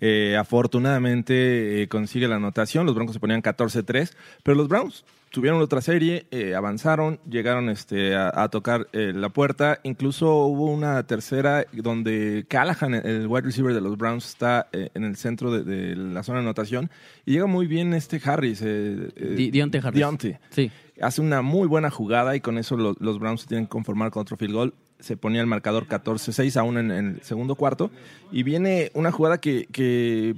eh, 0.00 0.36
afortunadamente 0.38 1.82
eh, 1.82 1.88
consigue 1.88 2.28
la 2.28 2.36
anotación. 2.36 2.86
Los 2.86 2.94
Broncos 2.94 3.14
se 3.14 3.20
ponían 3.20 3.42
14-3, 3.42 4.16
pero 4.42 4.56
los 4.56 4.68
Browns 4.68 5.04
tuvieron 5.32 5.60
otra 5.60 5.80
serie, 5.80 6.26
eh, 6.30 6.54
avanzaron, 6.54 7.18
llegaron 7.28 7.68
este, 7.70 8.14
a, 8.14 8.30
a 8.42 8.48
tocar 8.50 8.86
eh, 8.92 9.12
la 9.14 9.30
puerta. 9.30 9.80
Incluso 9.82 10.44
hubo 10.46 10.66
una 10.66 11.04
tercera 11.06 11.64
donde 11.72 12.44
Callahan, 12.48 12.94
el 12.94 13.26
wide 13.26 13.42
receiver 13.46 13.74
de 13.74 13.80
los 13.80 13.96
Browns, 13.96 14.28
está 14.28 14.68
eh, 14.72 14.90
en 14.94 15.02
el 15.04 15.16
centro 15.16 15.50
de, 15.50 15.64
de 15.64 15.96
la 15.96 16.22
zona 16.22 16.38
de 16.38 16.44
anotación 16.44 16.90
y 17.26 17.32
llega 17.32 17.46
muy 17.46 17.66
bien 17.66 17.92
este 17.94 18.20
Harris. 18.24 18.60
eh, 18.62 19.08
Di- 19.36 19.50
Dionte 19.50 19.78
Harris. 19.78 19.94
Dionte. 19.94 20.38
Sí. 20.50 20.70
Hace 21.00 21.20
una 21.22 21.40
muy 21.42 21.66
buena 21.66 21.90
jugada 21.90 22.36
y 22.36 22.40
con 22.40 22.58
eso 22.58 22.76
lo- 22.76 22.94
los 23.00 23.18
Browns 23.18 23.40
se 23.40 23.46
tienen 23.48 23.64
que 23.66 23.70
conformar 23.70 24.10
con 24.10 24.20
otro 24.20 24.36
field 24.36 24.52
goal. 24.54 24.74
Se 25.00 25.16
ponía 25.16 25.40
el 25.40 25.46
marcador 25.48 25.88
14-6 25.88 26.56
aún 26.60 26.76
en, 26.78 26.90
en 26.92 27.06
el 27.16 27.22
segundo 27.22 27.56
cuarto. 27.56 27.90
Y 28.30 28.42
viene 28.44 28.92
una 28.94 29.10
jugada 29.10 29.40
que, 29.40 29.66
que 29.72 30.36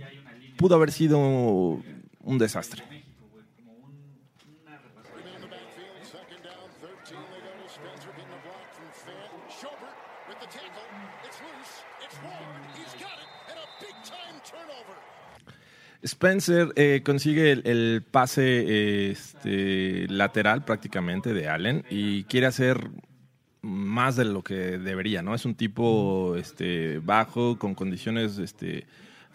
pudo 0.56 0.76
haber 0.76 0.90
sido 0.92 1.18
un 1.18 2.38
desastre. 2.38 2.82
In 2.84 2.90
the 5.40 5.48
backfield, 5.48 6.00
second 6.08 6.40
down, 6.42 6.70
13. 6.80 7.18
They 7.28 7.40
go 7.44 7.52
to 7.60 7.68
Spencer, 7.68 8.08
getting 8.16 8.32
a 8.32 8.40
block 8.40 8.64
from 8.72 8.88
Fant. 9.04 9.36
Schobert 9.52 9.96
with 10.28 10.38
the 10.40 10.48
tackle. 10.48 10.88
It's 11.28 11.36
loose. 11.44 11.74
It's 12.04 12.16
Ward. 12.24 12.64
He's 12.78 12.94
got 12.96 13.18
it. 13.20 13.28
And 13.52 13.58
a 13.60 13.68
big-time 13.84 14.36
turnover. 14.48 14.96
Spencer 16.04 16.72
eh, 16.76 17.02
consigue 17.04 17.50
el, 17.50 17.62
el 17.66 18.02
pase 18.08 18.42
eh, 18.42 19.10
este, 19.10 20.06
lateral 20.08 20.64
prácticamente 20.64 21.32
de 21.32 21.48
Allen 21.48 21.84
y 21.88 22.24
quiere 22.24 22.46
hacer 22.46 22.90
más 23.62 24.16
de 24.16 24.26
lo 24.26 24.42
que 24.42 24.78
debería, 24.78 25.22
¿no? 25.22 25.34
Es 25.34 25.46
un 25.46 25.54
tipo 25.54 26.36
este, 26.36 26.98
bajo, 26.98 27.58
con 27.58 27.74
condiciones 27.74 28.36
este, 28.36 28.86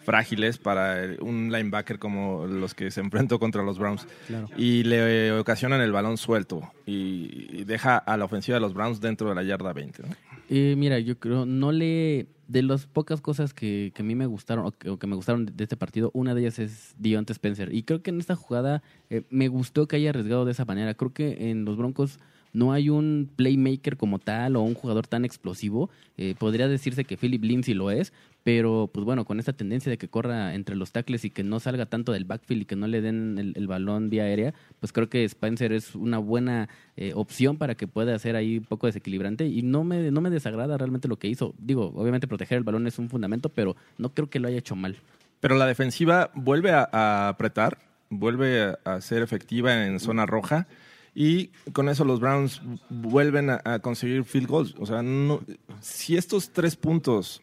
frágiles 0.04 0.58
para 0.58 1.16
un 1.20 1.50
linebacker 1.50 1.98
como 1.98 2.46
los 2.46 2.74
que 2.74 2.92
se 2.92 3.00
enfrentó 3.00 3.40
contra 3.40 3.64
los 3.64 3.76
Browns. 3.76 4.06
Claro. 4.28 4.48
Y 4.56 4.84
le 4.84 5.32
ocasionan 5.32 5.80
el 5.80 5.90
balón 5.90 6.16
suelto 6.16 6.70
y, 6.86 7.48
y 7.50 7.64
deja 7.64 7.98
a 7.98 8.16
la 8.16 8.24
ofensiva 8.26 8.54
de 8.54 8.60
los 8.60 8.74
Browns 8.74 9.00
dentro 9.00 9.28
de 9.28 9.34
la 9.34 9.42
yarda 9.42 9.72
20. 9.72 10.04
¿no? 10.04 10.08
Eh, 10.52 10.74
mira, 10.76 10.98
yo 10.98 11.18
creo, 11.18 11.46
no 11.46 11.72
le. 11.72 12.26
De 12.48 12.64
las 12.64 12.86
pocas 12.86 13.20
cosas 13.20 13.54
que, 13.54 13.92
que 13.94 14.02
a 14.02 14.04
mí 14.04 14.16
me 14.16 14.26
gustaron, 14.26 14.66
o 14.66 14.72
que, 14.72 14.90
o 14.90 14.98
que 14.98 15.06
me 15.06 15.14
gustaron 15.14 15.46
de 15.46 15.62
este 15.62 15.76
partido, 15.76 16.10
una 16.12 16.34
de 16.34 16.40
ellas 16.40 16.58
es 16.58 16.96
Dionte 16.98 17.32
Spencer. 17.32 17.72
Y 17.72 17.84
creo 17.84 18.02
que 18.02 18.10
en 18.10 18.18
esta 18.18 18.34
jugada 18.34 18.82
eh, 19.08 19.22
me 19.30 19.46
gustó 19.46 19.86
que 19.86 19.94
haya 19.94 20.10
arriesgado 20.10 20.44
de 20.44 20.50
esa 20.50 20.64
manera. 20.64 20.94
Creo 20.94 21.12
que 21.12 21.50
en 21.50 21.64
los 21.64 21.76
Broncos 21.76 22.18
no 22.52 22.72
hay 22.72 22.90
un 22.90 23.30
playmaker 23.36 23.96
como 23.96 24.18
tal 24.18 24.56
o 24.56 24.62
un 24.62 24.74
jugador 24.74 25.06
tan 25.06 25.24
explosivo. 25.24 25.90
Eh, 26.16 26.34
podría 26.36 26.66
decirse 26.66 27.04
que 27.04 27.16
Philip 27.16 27.44
Lindsay 27.44 27.74
lo 27.74 27.92
es, 27.92 28.12
pero 28.42 28.90
pues 28.92 29.04
bueno, 29.04 29.24
con 29.24 29.38
esta 29.38 29.52
tendencia 29.52 29.90
de 29.90 29.98
que 29.98 30.08
corra 30.08 30.54
entre 30.54 30.76
los 30.76 30.92
tackles 30.92 31.24
y 31.24 31.30
que 31.30 31.44
no 31.44 31.60
salga 31.60 31.86
tanto 31.86 32.12
del 32.12 32.24
backfield 32.24 32.62
y 32.62 32.64
que 32.64 32.76
no 32.76 32.86
le 32.86 33.00
den 33.00 33.52
el, 33.54 33.66
balón 33.66 34.08
vía 34.08 34.24
aérea, 34.24 34.54
pues 34.78 34.92
creo 34.92 35.08
que 35.08 35.24
Spencer 35.24 35.72
es 35.72 35.94
una 35.94 36.18
buena 36.18 36.68
eh, 36.96 37.12
opción 37.14 37.58
para 37.58 37.74
que 37.74 37.86
pueda 37.86 38.14
hacer 38.14 38.36
ahí 38.36 38.58
un 38.58 38.64
poco 38.64 38.86
desequilibrante 38.86 39.46
y 39.46 39.62
no 39.62 39.84
me, 39.84 40.10
no 40.10 40.20
me 40.20 40.30
desagrada 40.30 40.78
realmente 40.78 41.08
lo 41.08 41.18
que 41.18 41.28
hizo. 41.28 41.54
Digo, 41.58 41.92
obviamente 41.94 42.26
proteger 42.26 42.58
el 42.58 42.64
balón 42.64 42.86
es 42.86 42.98
un 42.98 43.10
fundamento, 43.10 43.50
pero 43.50 43.76
no 43.98 44.14
creo 44.14 44.30
que 44.30 44.40
lo 44.40 44.48
haya 44.48 44.58
hecho 44.58 44.76
mal. 44.76 44.96
Pero 45.40 45.56
la 45.56 45.66
defensiva 45.66 46.30
vuelve 46.34 46.70
a, 46.72 47.28
apretar, 47.28 47.78
vuelve 48.08 48.62
a, 48.62 48.78
a 48.84 49.00
ser 49.00 49.22
efectiva 49.22 49.86
en 49.86 50.00
zona 50.00 50.26
roja 50.26 50.66
y 51.14 51.48
con 51.72 51.88
eso 51.88 52.04
los 52.04 52.20
Browns 52.20 52.62
vuelven 52.88 53.50
a, 53.50 53.60
a 53.64 53.78
conseguir 53.80 54.24
field 54.24 54.46
goals. 54.48 54.74
O 54.78 54.86
sea, 54.86 55.02
no- 55.02 55.40
si 55.80 56.16
estos 56.16 56.50
tres 56.50 56.76
puntos, 56.76 57.42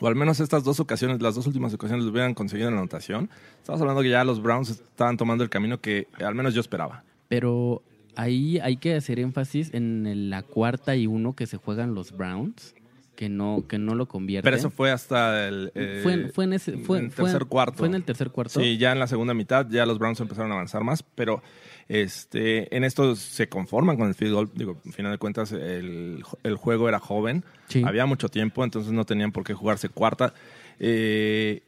o 0.00 0.06
al 0.06 0.14
menos 0.14 0.40
estas 0.40 0.64
dos 0.64 0.80
ocasiones, 0.80 1.20
las 1.22 1.34
dos 1.34 1.46
últimas 1.46 1.72
ocasiones, 1.74 2.04
los 2.04 2.12
hubieran 2.12 2.34
conseguido 2.34 2.68
en 2.68 2.74
la 2.74 2.80
anotación, 2.80 3.30
estamos 3.58 3.80
hablando 3.80 4.02
que 4.02 4.10
ya 4.10 4.24
los 4.24 4.42
Browns 4.42 4.70
estaban 4.70 5.16
tomando 5.16 5.44
el 5.44 5.50
camino 5.50 5.80
que 5.80 6.08
al 6.24 6.34
menos 6.34 6.54
yo 6.54 6.60
esperaba. 6.60 7.04
Pero 7.28 7.82
ahí 8.16 8.58
hay 8.58 8.76
que 8.76 8.94
hacer 8.96 9.18
énfasis 9.18 9.70
en 9.72 10.30
la 10.30 10.42
cuarta 10.42 10.96
y 10.96 11.06
uno 11.06 11.34
que 11.34 11.46
se 11.46 11.56
juegan 11.56 11.94
los 11.94 12.12
Browns, 12.16 12.74
que 13.16 13.28
no, 13.28 13.64
que 13.68 13.78
no 13.78 13.94
lo 13.94 14.06
convierten. 14.06 14.44
Pero 14.44 14.56
eso 14.56 14.70
fue 14.70 14.90
hasta 14.90 15.46
el 15.46 15.70
eh, 15.76 16.00
fue, 16.02 16.12
en- 16.14 16.32
fue 16.32 16.44
en 16.44 16.52
ese 16.54 16.76
fue, 16.78 16.98
en 16.98 17.10
fue- 17.12 17.24
tercer 17.26 17.46
cuarto. 17.46 17.78
Fue 17.78 17.86
en 17.86 17.94
el 17.94 18.02
tercer 18.04 18.30
cuarto. 18.30 18.58
Sí, 18.60 18.76
ya 18.76 18.90
en 18.90 18.98
la 18.98 19.06
segunda 19.06 19.34
mitad 19.34 19.68
ya 19.70 19.86
los 19.86 20.00
Browns 20.00 20.18
empezaron 20.20 20.50
a 20.50 20.54
avanzar 20.54 20.82
más, 20.82 21.02
pero 21.02 21.40
este, 21.88 22.74
en 22.76 22.84
esto 22.84 23.14
se 23.16 23.48
conforman 23.48 23.96
con 23.96 24.08
el 24.08 24.14
field 24.14 24.32
goal. 24.34 24.50
Digo, 24.54 24.76
al 24.84 24.92
final 24.92 25.12
de 25.12 25.18
cuentas 25.18 25.52
el, 25.52 26.22
el 26.42 26.56
juego 26.56 26.88
era 26.88 26.98
joven, 26.98 27.44
Sí. 27.68 27.82
había 27.86 28.06
mucho 28.06 28.28
tiempo, 28.28 28.62
entonces 28.64 28.92
no 28.92 29.04
tenían 29.06 29.32
por 29.32 29.44
qué 29.44 29.54
jugarse 29.54 29.88
cuarta. 29.88 30.34
Eh, 30.80 31.62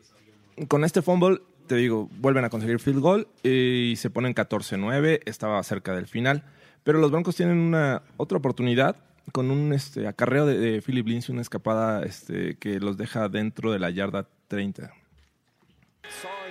con 0.68 0.84
este 0.84 1.02
fumble, 1.02 1.40
te 1.66 1.74
digo, 1.76 2.08
vuelven 2.18 2.44
a 2.44 2.50
conseguir 2.50 2.78
field 2.78 3.00
goal 3.00 3.28
y 3.42 3.94
se 3.96 4.10
ponen 4.10 4.34
14-9, 4.34 5.20
estaba 5.26 5.62
cerca 5.62 5.94
del 5.94 6.06
final, 6.06 6.42
pero 6.84 6.98
los 6.98 7.10
Broncos 7.10 7.36
tienen 7.36 7.58
una 7.58 8.02
otra 8.16 8.38
oportunidad 8.38 8.96
con 9.32 9.50
un 9.50 9.72
este, 9.72 10.06
acarreo 10.06 10.46
de, 10.46 10.56
de 10.58 10.80
Philip 10.82 11.06
Lindsay, 11.08 11.32
una 11.32 11.42
escapada 11.42 12.04
este, 12.04 12.56
que 12.58 12.78
los 12.78 12.96
deja 12.96 13.28
dentro 13.28 13.72
de 13.72 13.80
la 13.80 13.90
yarda 13.90 14.28
30. 14.48 14.82
Sorry 14.82 14.92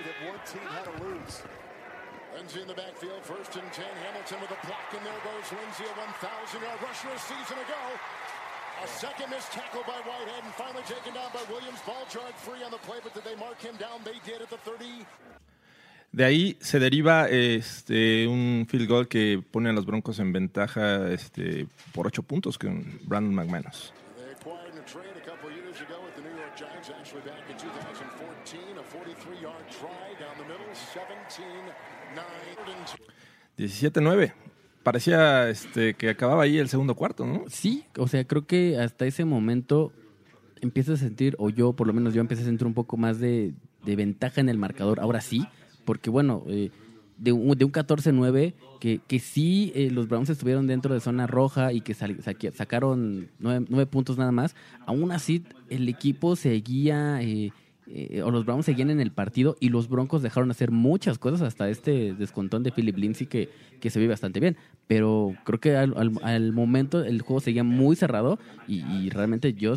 that 0.02 0.28
one 0.28 0.38
team 0.44 0.60
had 0.68 0.84
to 0.84 0.90
lose. 0.90 0.95
Lindsay 2.56 2.62
in 2.62 2.76
the 2.76 2.80
backfield, 2.80 3.22
first 3.22 3.52
and 3.56 3.68
10. 3.72 3.84
Hamilton 3.84 4.40
with 4.40 4.50
a 4.50 4.60
block, 4.66 4.88
and 4.96 5.04
there 5.04 5.20
goes 5.24 5.44
Lindsay, 5.52 5.84
a 5.84 5.92
1,000 5.92 6.62
yard 6.62 6.80
rusher 6.80 7.12
a 7.12 7.18
season 7.20 7.58
ago. 7.60 7.82
A 8.82 8.88
second 8.88 9.28
missed 9.30 9.52
tackle 9.52 9.82
by 9.84 10.00
Whitehead, 10.08 10.44
and 10.44 10.54
finally 10.54 10.84
taken 10.84 11.12
down 11.12 11.28
by 11.32 11.44
Williams. 11.52 11.80
Ball 11.84 12.04
charged 12.08 12.38
free 12.40 12.64
on 12.64 12.70
the 12.70 12.80
play, 12.88 12.98
but 13.02 13.12
did 13.12 13.24
they 13.24 13.36
mark 13.36 13.60
him 13.60 13.76
down? 13.76 14.00
They 14.04 14.16
did 14.24 14.40
at 14.40 14.48
the 14.48 14.56
30. 14.58 15.04
De 16.12 16.24
ahí 16.24 16.56
se 16.60 16.78
deriva 16.78 17.28
este, 17.28 18.26
un 18.26 18.66
field 18.68 18.88
goal 18.88 19.06
que 19.06 19.42
pone 19.50 19.68
a 19.68 19.72
los 19.72 19.84
Broncos 19.84 20.18
en 20.18 20.32
ventaja 20.32 21.12
este, 21.12 21.66
por 21.92 22.06
ocho 22.06 22.22
puntos 22.22 22.56
con 22.56 23.00
Brandon 23.04 23.34
McManus. 23.34 23.92
They 24.16 25.15
Giants, 26.56 26.88
actually 26.88 27.20
back 27.20 27.44
in 27.50 27.56
2014. 27.58 28.78
A 28.78 28.82
43 28.82 29.42
yard 29.42 29.68
try 29.68 30.16
down 30.18 30.32
the 30.38 30.44
middle, 30.44 30.72
17 30.72 31.44
9. 32.14 32.24
17-9. 33.58 34.32
Parecía 34.82 35.50
este, 35.50 35.94
que 35.94 36.08
acababa 36.08 36.44
ahí 36.44 36.56
el 36.56 36.70
segundo 36.70 36.94
cuarto, 36.94 37.26
¿no? 37.26 37.44
Sí, 37.48 37.84
o 37.98 38.08
sea, 38.08 38.24
creo 38.24 38.46
que 38.46 38.78
hasta 38.78 39.04
ese 39.04 39.26
momento 39.26 39.92
empiezas 40.62 41.00
a 41.00 41.04
sentir, 41.04 41.36
o 41.38 41.50
yo 41.50 41.74
por 41.74 41.86
lo 41.86 41.92
menos 41.92 42.14
yo 42.14 42.22
empecé 42.22 42.42
a 42.42 42.46
sentir 42.46 42.66
un 42.66 42.74
poco 42.74 42.96
más 42.96 43.18
de, 43.18 43.52
de 43.84 43.96
ventaja 43.96 44.40
en 44.40 44.48
el 44.48 44.56
marcador, 44.56 45.00
ahora 45.00 45.20
sí, 45.20 45.46
porque 45.84 46.08
bueno, 46.08 46.44
eh, 46.46 46.70
de 47.18 47.32
un, 47.32 47.56
de 47.56 47.64
un 47.64 47.72
14-9, 47.72 48.54
que, 48.80 49.00
que 49.06 49.18
sí 49.18 49.72
eh, 49.74 49.90
los 49.90 50.06
Browns 50.08 50.28
estuvieron 50.30 50.66
dentro 50.66 50.92
de 50.94 51.00
zona 51.00 51.26
roja 51.26 51.72
y 51.72 51.80
que 51.80 51.94
saqui- 51.94 52.52
sacaron 52.52 53.28
nueve, 53.38 53.86
puntos 53.86 54.18
nada 54.18 54.32
más, 54.32 54.54
aún 54.86 55.12
así 55.12 55.44
el 55.70 55.88
equipo 55.88 56.36
seguía... 56.36 57.22
eh, 57.22 57.52
eh, 57.88 58.20
o 58.22 58.32
los 58.32 58.44
Browns 58.44 58.66
seguían 58.66 58.90
en 58.90 59.00
el 59.00 59.12
partido 59.12 59.56
y 59.60 59.68
los 59.68 59.88
Broncos 59.88 60.20
dejaron 60.20 60.50
hacer 60.50 60.72
muchas 60.72 61.18
cosas 61.20 61.40
hasta 61.42 61.70
este 61.70 62.14
descontón 62.14 62.64
de 62.64 62.72
Philip 62.72 62.98
Lindsay 62.98 63.28
que, 63.28 63.48
que 63.80 63.90
se 63.90 64.00
ve 64.00 64.08
bastante 64.08 64.40
bien. 64.40 64.56
Pero 64.88 65.36
creo 65.44 65.60
que 65.60 65.76
al, 65.76 65.94
al- 66.22 66.52
momento 66.52 67.04
el 67.04 67.22
juego 67.22 67.38
seguía 67.40 67.62
muy 67.62 67.94
cerrado 67.94 68.40
y 68.66 69.08
realmente 69.10 69.54
yo 69.54 69.74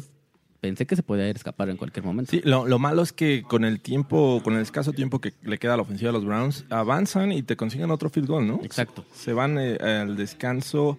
pensé 0.62 0.86
que 0.86 0.96
se 0.96 1.04
podía 1.04 1.30
escapar 1.30 1.70
en 1.70 1.78
cualquier 1.78 2.06
momento. 2.06 2.32
Sí, 2.32 2.42
lo, 2.44 2.68
lo 2.68 2.80
malo 2.80 3.02
es 3.02 3.14
que 3.14 3.44
con 3.44 3.64
el 3.66 3.80
tiempo, 3.80 4.42
con 4.44 4.56
el 4.56 4.62
escaso 4.62 4.92
tiempo 4.94 5.20
que 5.20 5.34
le 5.44 5.58
queda 5.58 5.74
a 5.74 5.78
la 5.78 5.84
ofensiva 5.84 6.10
de 6.10 6.14
los 6.18 6.26
Browns, 6.26 6.66
avanzan 6.70 7.32
y 7.32 7.44
te 7.44 7.56
consiguen 7.56 7.92
otro 7.92 8.10
field 8.10 8.28
goal, 8.28 8.48
¿no? 8.48 8.60
Exacto. 8.64 9.06
Se 9.14 9.34
van 9.34 9.58
eh, 9.60 9.78
al 9.82 10.16
descanso 10.18 10.98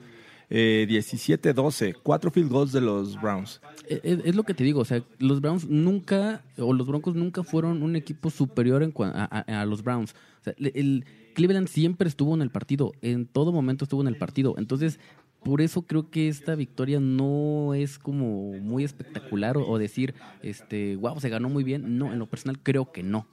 eh, 0.48 0.86
17-12, 0.88 1.96
cuatro 2.02 2.30
field 2.30 2.50
goals 2.50 2.72
de 2.72 2.80
los 2.80 3.20
Browns. 3.20 3.60
Es, 3.88 4.00
es 4.24 4.34
lo 4.34 4.42
que 4.44 4.54
te 4.54 4.64
digo, 4.64 4.80
o 4.80 4.84
sea, 4.84 5.02
los 5.18 5.40
Browns 5.40 5.68
nunca, 5.68 6.42
o 6.58 6.72
los 6.72 6.86
Broncos 6.86 7.14
nunca 7.14 7.42
fueron 7.44 7.82
un 7.82 7.96
equipo 7.96 8.30
superior 8.30 8.82
en 8.82 8.92
a, 8.98 9.24
a- 9.46 9.60
a 9.60 9.66
los 9.66 9.82
Browns. 9.82 10.14
O 10.40 10.44
sea, 10.44 10.54
el 10.58 11.04
Cleveland 11.34 11.68
siempre 11.68 12.08
estuvo 12.08 12.34
en 12.34 12.42
el 12.42 12.50
partido, 12.50 12.92
en 13.02 13.26
todo 13.26 13.52
momento 13.52 13.84
estuvo 13.84 14.00
en 14.00 14.08
el 14.08 14.16
partido. 14.16 14.54
Entonces, 14.58 14.98
por 15.44 15.60
eso 15.60 15.82
creo 15.82 16.10
que 16.10 16.28
esta 16.28 16.54
victoria 16.54 17.00
no 17.00 17.74
es 17.74 17.98
como 17.98 18.52
muy 18.58 18.84
espectacular 18.84 19.56
o, 19.56 19.66
o 19.68 19.78
decir, 19.78 20.14
este, 20.42 20.96
wow, 20.96 21.18
se 21.20 21.28
ganó 21.28 21.48
muy 21.48 21.64
bien. 21.64 21.98
No, 21.98 22.12
en 22.12 22.18
lo 22.18 22.26
personal 22.26 22.58
creo 22.62 22.92
que 22.92 23.02
no. 23.02 23.26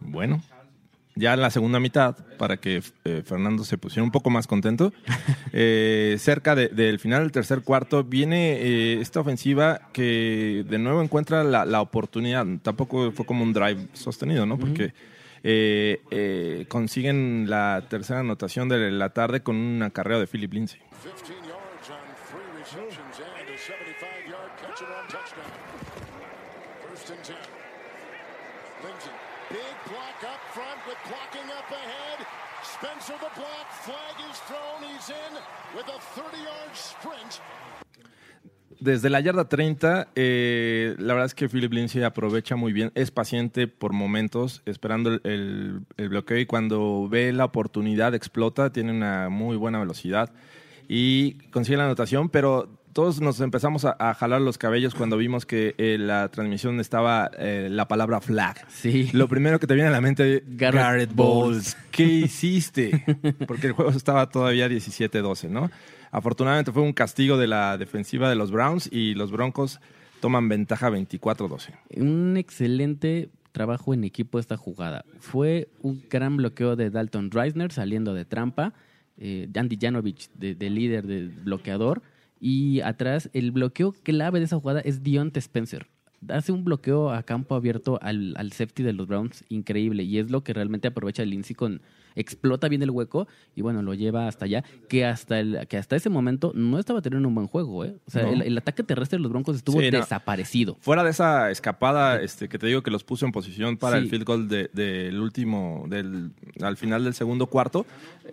Bueno, 0.00 0.42
Ya 1.18 1.32
en 1.32 1.40
la 1.40 1.48
segunda 1.50 1.80
mitad, 1.80 2.14
para 2.36 2.58
que 2.58 2.82
eh, 3.04 3.22
Fernando 3.24 3.64
se 3.64 3.78
pusiera 3.78 4.04
un 4.04 4.10
poco 4.10 4.28
más 4.28 4.46
contento, 4.46 4.92
eh, 5.54 6.16
cerca 6.18 6.54
de- 6.54 6.68
del 6.68 6.98
final 6.98 7.22
del 7.22 7.32
tercer 7.32 7.62
cuarto 7.62 8.04
viene 8.04 8.58
eh, 8.60 9.00
esta 9.00 9.20
ofensiva 9.20 9.80
que 9.94 10.62
de 10.68 10.78
nuevo 10.78 11.00
encuentra 11.02 11.42
la, 11.42 11.64
la 11.64 11.80
oportunidad. 11.80 12.44
Tampoco 12.62 13.10
fue 13.12 13.24
como 13.24 13.42
un 13.44 13.54
drive 13.54 13.88
sostenido, 13.94 14.44
¿no? 14.44 14.58
Porque 14.58 14.92
eh, 15.42 16.02
eh, 16.10 16.66
consiguen 16.68 17.46
la 17.48 17.86
tercera 17.88 18.20
anotación 18.20 18.68
de 18.68 18.90
la 18.90 19.08
tarde 19.14 19.40
con 19.40 19.56
un 19.56 19.82
acarreo 19.82 20.20
de 20.20 20.26
Philip 20.26 20.52
Lindsay. 20.52 20.80
15 21.02 21.32
yards 21.48 21.88
on 21.88 22.04
three 22.28 22.50
receptions 22.60 23.20
and 23.24 23.48
a 23.48 23.56
75-yard 23.56 24.52
catch 24.60 24.80
and 24.82 24.90
run 24.90 25.06
touchdown. 25.08 25.52
First 26.82 27.10
and 27.14 27.22
10. 27.22 27.36
Lindsay, 28.82 29.12
big 29.52 29.76
block 29.86 30.18
up 30.26 30.40
front 30.56 30.80
with 30.88 30.98
blocking 31.06 31.46
up 31.52 31.68
ahead. 31.70 32.18
Spencer 32.64 33.14
the 33.22 33.30
block, 33.38 33.68
flag 33.86 34.16
is 34.26 34.38
thrown, 34.48 34.80
he's 34.90 35.08
in 35.12 35.32
with 35.75 35.75
a 35.75 35.75
30-yard 35.75 35.75
sprint. 35.75 35.75
Desde 38.78 39.08
la 39.08 39.20
yarda 39.20 39.48
30, 39.48 40.08
eh, 40.14 40.94
la 40.98 41.14
verdad 41.14 41.26
es 41.26 41.34
que 41.34 41.48
Philip 41.48 41.72
Lindsay 41.72 42.02
aprovecha 42.02 42.56
muy 42.56 42.72
bien, 42.74 42.92
es 42.94 43.10
paciente 43.10 43.68
por 43.68 43.92
momentos, 43.94 44.62
esperando 44.66 45.10
el, 45.10 45.20
el- 45.24 45.80
el 45.96 46.08
bloqueo 46.10 46.38
y 46.38 46.46
cuando 46.46 47.08
ve 47.08 47.32
la 47.32 47.46
oportunidad 47.46 48.14
explota, 48.14 48.70
tiene 48.72 48.92
una 48.92 49.30
muy 49.30 49.56
buena 49.56 49.78
velocidad 49.78 50.30
y 50.88 51.34
consigue 51.50 51.78
la 51.78 51.84
anotación, 51.86 52.28
pero 52.28 52.68
todos 52.96 53.20
nos 53.20 53.42
empezamos 53.42 53.84
a, 53.84 53.94
a 53.98 54.14
jalar 54.14 54.40
los 54.40 54.56
cabellos 54.56 54.94
cuando 54.94 55.18
vimos 55.18 55.44
que 55.44 55.74
eh, 55.76 55.98
la 56.00 56.30
transmisión 56.30 56.80
estaba 56.80 57.30
eh, 57.36 57.68
la 57.70 57.88
palabra 57.88 58.22
flag. 58.22 58.66
Sí. 58.70 59.10
Lo 59.12 59.28
primero 59.28 59.60
que 59.60 59.66
te 59.66 59.74
viene 59.74 59.90
a 59.90 59.92
la 59.92 60.00
mente, 60.00 60.42
Garrett 60.46 60.80
Garrett, 60.80 61.14
Bowles. 61.14 61.76
¿Qué 61.90 62.04
hiciste? 62.04 63.04
Porque 63.46 63.66
el 63.66 63.74
juego 63.74 63.90
estaba 63.90 64.30
todavía 64.30 64.66
17-12, 64.66 65.50
¿no? 65.50 65.70
Afortunadamente 66.10 66.72
fue 66.72 66.80
un 66.80 66.94
castigo 66.94 67.36
de 67.36 67.46
la 67.46 67.76
defensiva 67.76 68.30
de 68.30 68.34
los 68.34 68.50
Browns 68.50 68.88
y 68.90 69.12
los 69.12 69.30
Broncos 69.30 69.78
toman 70.20 70.48
ventaja 70.48 70.88
24-12. 70.88 71.74
Un 71.96 72.38
excelente 72.38 73.28
trabajo 73.52 73.92
en 73.92 74.04
equipo 74.04 74.38
esta 74.38 74.56
jugada. 74.56 75.04
Fue 75.18 75.68
un 75.82 76.02
gran 76.08 76.38
bloqueo 76.38 76.76
de 76.76 76.88
Dalton 76.88 77.30
Reisner 77.30 77.72
saliendo 77.72 78.14
de 78.14 78.24
trampa, 78.24 78.72
eh, 79.18 79.50
Andy 79.54 79.76
Janovich 79.78 80.30
de, 80.32 80.54
de 80.54 80.70
líder 80.70 81.06
de 81.06 81.26
bloqueador 81.26 82.00
y 82.40 82.80
atrás 82.80 83.30
el 83.32 83.50
bloqueo 83.50 83.92
clave 83.92 84.38
de 84.38 84.44
esa 84.46 84.58
jugada 84.58 84.80
es 84.80 85.02
Dionte 85.02 85.38
Spencer. 85.38 85.86
Hace 86.28 86.52
un 86.52 86.64
bloqueo 86.64 87.10
a 87.10 87.22
campo 87.22 87.54
abierto 87.54 87.98
al, 88.02 88.34
al 88.36 88.52
safety 88.52 88.82
de 88.82 88.92
los 88.92 89.06
Browns 89.06 89.44
increíble 89.48 90.02
y 90.02 90.18
es 90.18 90.30
lo 90.30 90.42
que 90.42 90.52
realmente 90.52 90.88
aprovecha 90.88 91.24
Lindsay 91.24 91.54
con 91.54 91.82
explota 92.16 92.68
bien 92.68 92.82
el 92.82 92.90
hueco 92.90 93.28
y 93.54 93.62
bueno 93.62 93.82
lo 93.82 93.94
lleva 93.94 94.26
hasta 94.26 94.46
allá 94.46 94.64
que 94.88 95.04
hasta 95.04 95.38
el, 95.38 95.66
que 95.68 95.76
hasta 95.76 95.94
ese 95.96 96.08
momento 96.10 96.50
no 96.54 96.78
estaba 96.78 97.00
teniendo 97.02 97.28
un 97.28 97.34
buen 97.34 97.46
juego 97.46 97.84
¿eh? 97.84 97.94
o 98.06 98.10
sea 98.10 98.22
No. 98.24 98.32
el, 98.32 98.42
el 98.42 98.58
ataque 98.58 98.82
terrestre 98.82 99.18
de 99.18 99.22
los 99.22 99.30
Broncos 99.30 99.56
estuvo 99.56 99.80
Sí, 99.80 99.90
no. 99.90 99.98
desaparecido 99.98 100.76
Fuera 100.80 101.04
de 101.04 101.10
esa 101.10 101.50
escapada 101.50 102.20
este, 102.20 102.48
que 102.48 102.58
te 102.58 102.66
digo 102.66 102.82
que 102.82 102.90
los 102.90 103.04
puso 103.04 103.26
en 103.26 103.32
posición 103.32 103.76
para 103.76 103.98
Sí. 103.98 104.04
el 104.04 104.10
field 104.10 104.24
goal 104.24 104.48
de- 104.48 104.70
del 104.72 105.20
último, 105.20 105.84
del, 105.88 106.30
al 106.60 106.76
final 106.76 107.04
del 107.04 107.14
segundo 107.14 107.46
cuarto, 107.46 107.86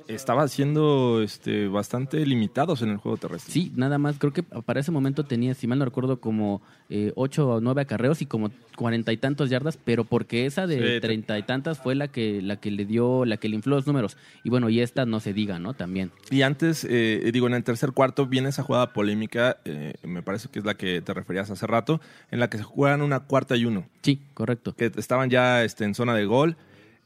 estaba 0.08 0.48
siendo 0.48 1.22
este, 1.22 1.68
bastante 1.68 2.26
limitados 2.26 2.82
en 2.82 2.90
el 2.90 2.98
juego 2.98 3.18
terrestre. 3.18 3.52
Sí, 3.54 3.72
nada 3.76 3.98
más. 3.98 4.18
Creo 4.20 4.34
que 4.34 4.44
para 4.44 4.80
ese 4.80 4.92
momento 4.92 5.24
tenía, 5.26 5.54
si 5.54 5.68
mal 5.68 5.80
no 5.80 5.86
recuerdo, 5.86 6.20
como 6.20 6.62
eh, 6.90 7.12
ocho 7.16 7.48
o 7.50 7.62
nueve 7.62 7.82
acarreos 7.82 8.22
y 8.22 8.26
como 8.26 8.50
cuarenta 8.76 9.12
y 9.14 9.18
tantos 9.18 9.50
yardas, 9.50 9.78
pero 9.78 10.04
porque 10.04 10.46
esa 10.46 10.68
Sí, 10.68 10.76
de 10.76 11.00
treinta 11.02 11.38
y 11.38 11.44
tantas 11.44 11.80
fue 11.80 11.96
la 11.96 12.08
que, 12.08 12.42
la 12.42 12.56
que 12.58 12.72
le 12.72 12.86
dio, 12.86 13.26
la 13.26 13.38
que 13.38 13.50
le 13.50 13.56
infló 13.56 13.73
los 13.78 13.88
números. 13.88 14.18
Y 14.44 14.50
bueno, 14.50 14.70
y 14.70 14.80
esta 14.82 15.06
no 15.06 15.20
se 15.20 15.34
diga, 15.34 15.60
¿no? 15.60 15.74
También. 15.74 16.12
Y 16.32 16.42
antes, 16.44 16.86
eh, 16.90 17.30
digo, 17.34 17.48
en 17.48 17.54
el 17.54 17.64
tercer 17.64 17.92
cuarto 17.92 18.26
viene 18.28 18.50
esa 18.50 18.64
jugada 18.64 18.94
polémica, 18.94 19.58
eh, 19.66 19.94
me 20.04 20.22
parece 20.22 20.50
que 20.50 20.60
es 20.60 20.66
la 20.66 20.76
que 20.76 21.02
te 21.02 21.14
referías 21.14 21.50
hace 21.52 21.68
rato, 21.68 22.02
en 22.32 22.40
la 22.40 22.50
que 22.50 22.58
se 22.58 22.64
juegan 22.64 23.02
una 23.02 23.22
cuarta 23.22 23.56
y 23.56 23.66
uno. 23.66 23.86
Sí, 24.02 24.20
correcto. 24.34 24.76
que 24.76 24.92
estaban 24.96 25.30
ya 25.30 25.64
este, 25.64 25.84
en 25.86 25.96
zona 25.96 26.14
de 26.16 26.26
gol 26.26 26.58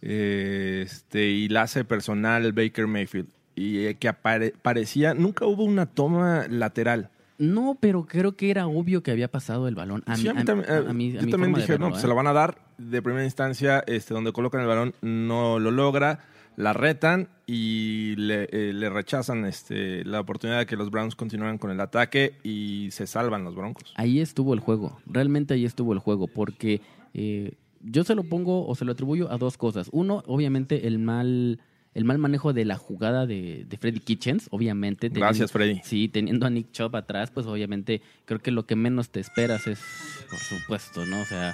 eh, 0.02 0.84
este, 0.86 1.28
y 1.28 1.48
la 1.50 1.64
hace 1.64 1.84
personal 1.84 2.52
Baker 2.54 2.88
Mayfield. 2.88 3.28
Y 3.56 3.86
eh, 3.86 3.96
que 3.96 4.08
apare- 4.10 4.54
parecía, 4.62 5.14
nunca 5.16 5.46
hubo 5.46 5.64
una 5.64 5.88
toma 5.88 6.46
lateral. 6.50 7.10
No, 7.40 7.78
pero 7.80 8.06
creo 8.06 8.36
que 8.36 8.50
era 8.52 8.68
obvio 8.68 9.04
que 9.04 9.12
había 9.12 9.28
pasado 9.28 9.68
el 9.68 9.76
balón. 9.76 10.04
A 10.08 10.16
Sí, 10.16 10.24
mí, 10.24 10.30
a 10.30 10.34
mí 10.34 10.44
también, 10.44 10.70
eh, 10.72 10.86
a 10.90 10.94
mí- 10.94 11.12
a 11.18 11.20
yo 11.22 11.26
mi 11.26 11.32
también 11.32 11.54
dije, 11.54 11.72
verlo, 11.74 11.86
no, 11.88 11.90
pues 11.92 12.00
¿eh? 12.00 12.02
se 12.02 12.08
lo 12.08 12.16
van 12.16 12.28
a 12.28 12.34
dar 12.34 12.60
de 12.78 13.02
primera 13.02 13.24
instancia, 13.26 13.84
este, 13.88 14.13
donde 14.13 14.32
colocan 14.32 14.62
el 14.62 14.68
balón, 14.68 14.94
no 15.02 15.60
lo 15.60 15.72
logra, 15.72 16.20
la 16.58 16.74
retan 16.74 17.30
y 17.46 18.15
le, 18.17 18.50
eh, 18.52 18.74
le 18.74 18.89
rechazan 18.89 19.46
este, 19.46 20.04
la 20.04 20.20
oportunidad 20.20 20.58
de 20.58 20.65
que 20.65 20.76
los 20.76 20.89
Browns 20.89 21.15
continuaran 21.15 21.60
con 21.60 21.70
el 21.72 21.80
ataque 21.80 22.34
y 22.43 22.89
se 22.91 23.08
salvan 23.08 23.43
los 23.43 23.56
Broncos. 23.56 23.93
Ahí 23.96 24.20
estuvo 24.20 24.54
el 24.56 24.60
juego, 24.60 25.00
realmente 25.06 25.54
ahí 25.54 25.65
estuvo 25.65 25.93
el 25.93 26.00
juego, 26.00 26.28
porque 26.28 26.82
eh, 27.13 27.54
yo 27.82 28.04
se 28.04 28.15
lo 28.15 28.24
pongo 28.24 28.67
o 28.67 28.76
se 28.76 28.86
lo 28.86 28.91
atribuyo 28.91 29.32
a 29.32 29.38
dos 29.38 29.56
cosas. 29.56 29.88
Uno, 29.91 30.24
obviamente, 30.26 30.88
el 30.88 30.98
mal, 30.98 31.62
el 31.93 32.06
mal 32.06 32.17
manejo 32.17 32.54
de 32.54 32.65
la 32.65 32.76
jugada 32.76 33.28
de, 33.28 33.65
de 33.70 33.78
Freddy 33.78 34.00
Kitchens, 34.00 34.48
obviamente. 34.50 35.10
Gracias, 35.10 35.52
Freddy. 35.52 35.82
Sí, 35.84 36.10
teniendo 36.10 36.48
a 36.48 36.50
Nick 36.50 36.72
Chubb 36.72 36.96
atrás, 36.96 37.30
pues 37.30 37.46
obviamente 37.46 38.02
creo 38.26 38.39
que 38.39 38.50
lo 38.50 38.65
que 38.65 38.76
menos 38.76 39.12
te 39.12 39.20
esperas 39.20 39.67
es, 39.67 39.80
por 40.28 40.39
supuesto, 40.39 41.06
¿no? 41.06 41.22
O 41.22 41.26
sea, 41.26 41.54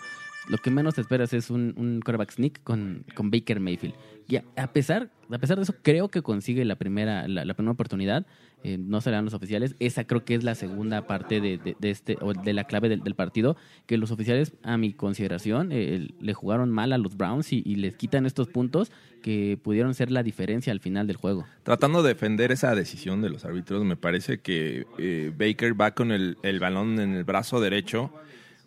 lo 0.50 0.58
que 0.58 0.70
menos 0.72 0.96
te 0.96 1.02
esperas 1.02 1.34
es 1.34 1.50
un, 1.50 1.74
un 1.78 2.02
quarterback 2.02 2.32
sneak 2.32 2.64
con, 2.64 3.06
con 3.16 3.32
Baker 3.32 3.60
Mayfield. 3.60 3.96
Y 4.28 4.38
a, 4.38 4.74
pesar, 4.74 5.10
a 5.30 5.38
pesar 5.38 5.58
de 5.58 5.64
eso, 5.64 5.76
creo 5.82 6.10
que 6.10 6.22
consigue 6.22 6.64
la 6.66 6.76
primera, 6.76 7.28
la, 7.28 7.44
la 7.46 7.54
primera 7.54 7.72
oportunidad. 7.74 8.26
Eh, 8.66 8.78
no 8.78 9.02
serán 9.02 9.26
los 9.26 9.34
oficiales. 9.34 9.76
Esa 9.80 10.06
creo 10.06 10.24
que 10.24 10.36
es 10.36 10.46
la 10.46 10.56
segunda 10.56 11.06
parte 11.06 11.42
de, 11.42 11.58
de- 11.58 11.90
este, 11.90 12.18
o 12.22 12.34
de 12.34 12.54
la 12.54 12.64
clave 12.64 12.88
del, 12.88 13.16
partido. 13.16 13.58
Que 13.86 13.98
los 13.98 14.12
oficiales, 14.12 14.54
a 14.64 14.78
mi 14.78 14.94
consideración, 14.94 15.70
eh, 15.74 16.08
le 16.22 16.34
jugaron 16.34 16.72
mal 16.72 16.94
a 16.94 16.98
los 16.98 17.18
Browns 17.18 17.52
y, 17.52 17.62
y 17.66 17.76
les 17.76 17.98
quitan 17.98 18.26
estos 18.26 18.48
puntos 18.48 18.90
que 19.22 19.60
pudieron 19.62 19.94
ser 19.94 20.12
la 20.12 20.24
diferencia 20.24 20.72
al 20.72 20.80
final 20.80 21.08
del 21.08 21.18
juego. 21.18 21.46
Tratando 21.64 22.02
de 22.04 22.10
defender 22.14 22.54
esa 22.54 22.74
decisión 22.74 23.22
de 23.22 23.30
los 23.30 23.44
árbitros, 23.44 23.84
me 23.84 23.98
parece 23.98 24.40
que 24.40 24.86
eh, 24.98 25.34
Baker 25.38 25.80
va 25.80 25.92
con 25.92 26.12
el, 26.14 26.38
el 26.44 26.60
balón 26.62 27.00
en 27.02 27.14
el 27.16 27.26
brazo 27.26 27.60
derecho. 27.60 28.14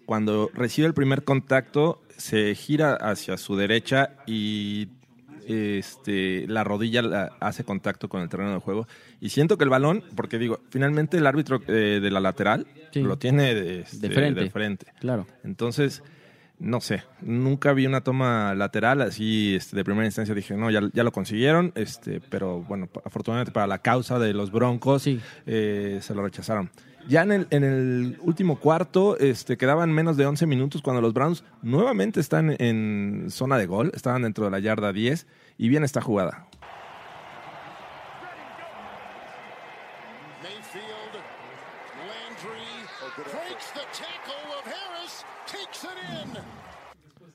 Cuando 0.07 0.51
recibe 0.55 0.87
el 0.87 0.95
primer 0.95 1.25
contacto, 1.25 2.03
se 2.16 2.55
gira 2.55 2.95
hacia 2.95 3.37
su 3.37 3.57
derecha 3.57 4.11
y 4.27 4.88
este, 5.47 6.47
la 6.49 6.64
rodilla 6.64 7.03
la- 7.03 7.33
hace 7.40 7.64
contacto 7.64 8.09
con 8.09 8.23
el 8.23 8.29
terreno 8.29 8.53
de 8.53 8.61
juego. 8.61 8.87
Y 9.21 9.29
siento 9.31 9.57
que 9.59 9.64
el 9.64 9.71
balón, 9.71 10.03
porque 10.14 10.38
digo, 10.38 10.61
finalmente 10.71 11.16
el 11.19 11.27
árbitro 11.27 11.61
eh, 11.69 12.01
de 12.03 12.11
la 12.11 12.21
lateral 12.21 12.66
Sí. 12.92 13.03
lo 13.03 13.19
tiene 13.19 13.55
de, 13.55 13.81
este, 13.81 14.09
De 14.09 14.14
frente. 14.14 14.40
de 14.40 14.51
frente. 14.51 14.87
Claro. 15.01 15.27
Entonces, 15.45 16.03
no 16.59 16.81
sé, 16.81 17.03
nunca 17.21 17.73
vi 17.75 17.87
una 17.87 18.01
toma 18.01 18.55
lateral 18.55 19.03
así 19.03 19.55
este, 19.55 19.77
de 19.77 19.85
primera 19.85 20.07
instancia. 20.07 20.35
Dije, 20.35 20.57
no, 20.57 20.71
ya, 20.71 20.81
ya 20.92 21.05
lo 21.05 21.12
consiguieron, 21.12 21.73
este, 21.75 22.21
pero 22.21 22.62
bueno, 22.62 22.88
afortunadamente 23.05 23.53
para 23.53 23.66
la 23.66 23.79
causa 23.79 24.19
de 24.19 24.33
los 24.33 24.51
Broncos 24.51 25.03
Sí. 25.03 25.21
eh, 25.47 25.99
se 26.01 26.14
lo 26.14 26.23
rechazaron. 26.23 26.71
Ya 27.09 27.23
en 27.23 27.31
el, 27.33 27.47
en 27.51 27.62
el 27.64 28.19
último 28.21 28.59
cuarto 28.59 29.16
este, 29.19 29.57
quedaban 29.57 29.92
menos 29.92 30.16
de 30.16 30.27
11 30.27 30.45
minutos 30.47 30.83
cuando 30.83 31.01
los 31.01 31.12
Browns 31.14 31.45
nuevamente 31.62 32.19
están 32.19 32.57
en 32.59 33.27
zona 33.31 33.59
de 33.59 33.66
gol, 33.66 33.92
estaban 33.95 34.23
dentro 34.23 34.45
de 34.45 34.51
la 34.51 34.59
yarda 34.59 34.92
10 34.92 35.27
y 35.57 35.69
viene 35.69 35.87
esta 35.87 36.01
jugada. 36.01 36.49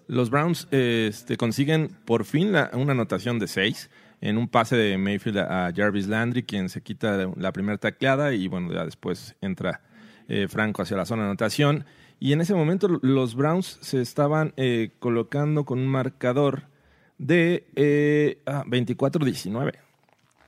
Los 0.07 0.29
Browns 0.29 0.67
este, 0.71 1.37
consiguen 1.37 1.89
por 2.05 2.25
fin 2.25 2.51
la- 2.51 2.69
una 2.73 2.91
anotación 2.91 3.39
de 3.39 3.47
6 3.47 3.89
en 4.21 4.37
un 4.37 4.47
pase 4.47 4.75
de 4.75 4.97
Mayfield 4.97 5.39
a, 5.39 5.71
Jarvis 5.75 6.07
Landry, 6.07 6.43
quien 6.43 6.69
se 6.69 6.81
quita 6.81 7.29
la 7.35 7.51
primera 7.51 7.77
tacleada 7.77 8.33
y 8.33 8.47
bueno, 8.47 8.71
ya 8.71 8.85
después 8.85 9.35
entra 9.41 9.81
eh, 10.27 10.47
Franco 10.47 10.81
hacia 10.83 10.95
la 10.97 11.05
zona 11.05 11.23
de 11.23 11.29
anotación. 11.29 11.85
Y 12.19 12.33
en 12.33 12.41
ese 12.41 12.53
momento 12.53 12.87
los 13.01 13.35
Browns 13.35 13.79
se 13.81 13.99
estaban 13.99 14.53
eh, 14.55 14.91
colocando 14.99 15.65
con 15.65 15.79
un 15.79 15.87
marcador 15.87 16.63
de 17.17 17.65
eh, 17.75 18.37
ah, 18.45 18.63
24-19. 18.67 19.73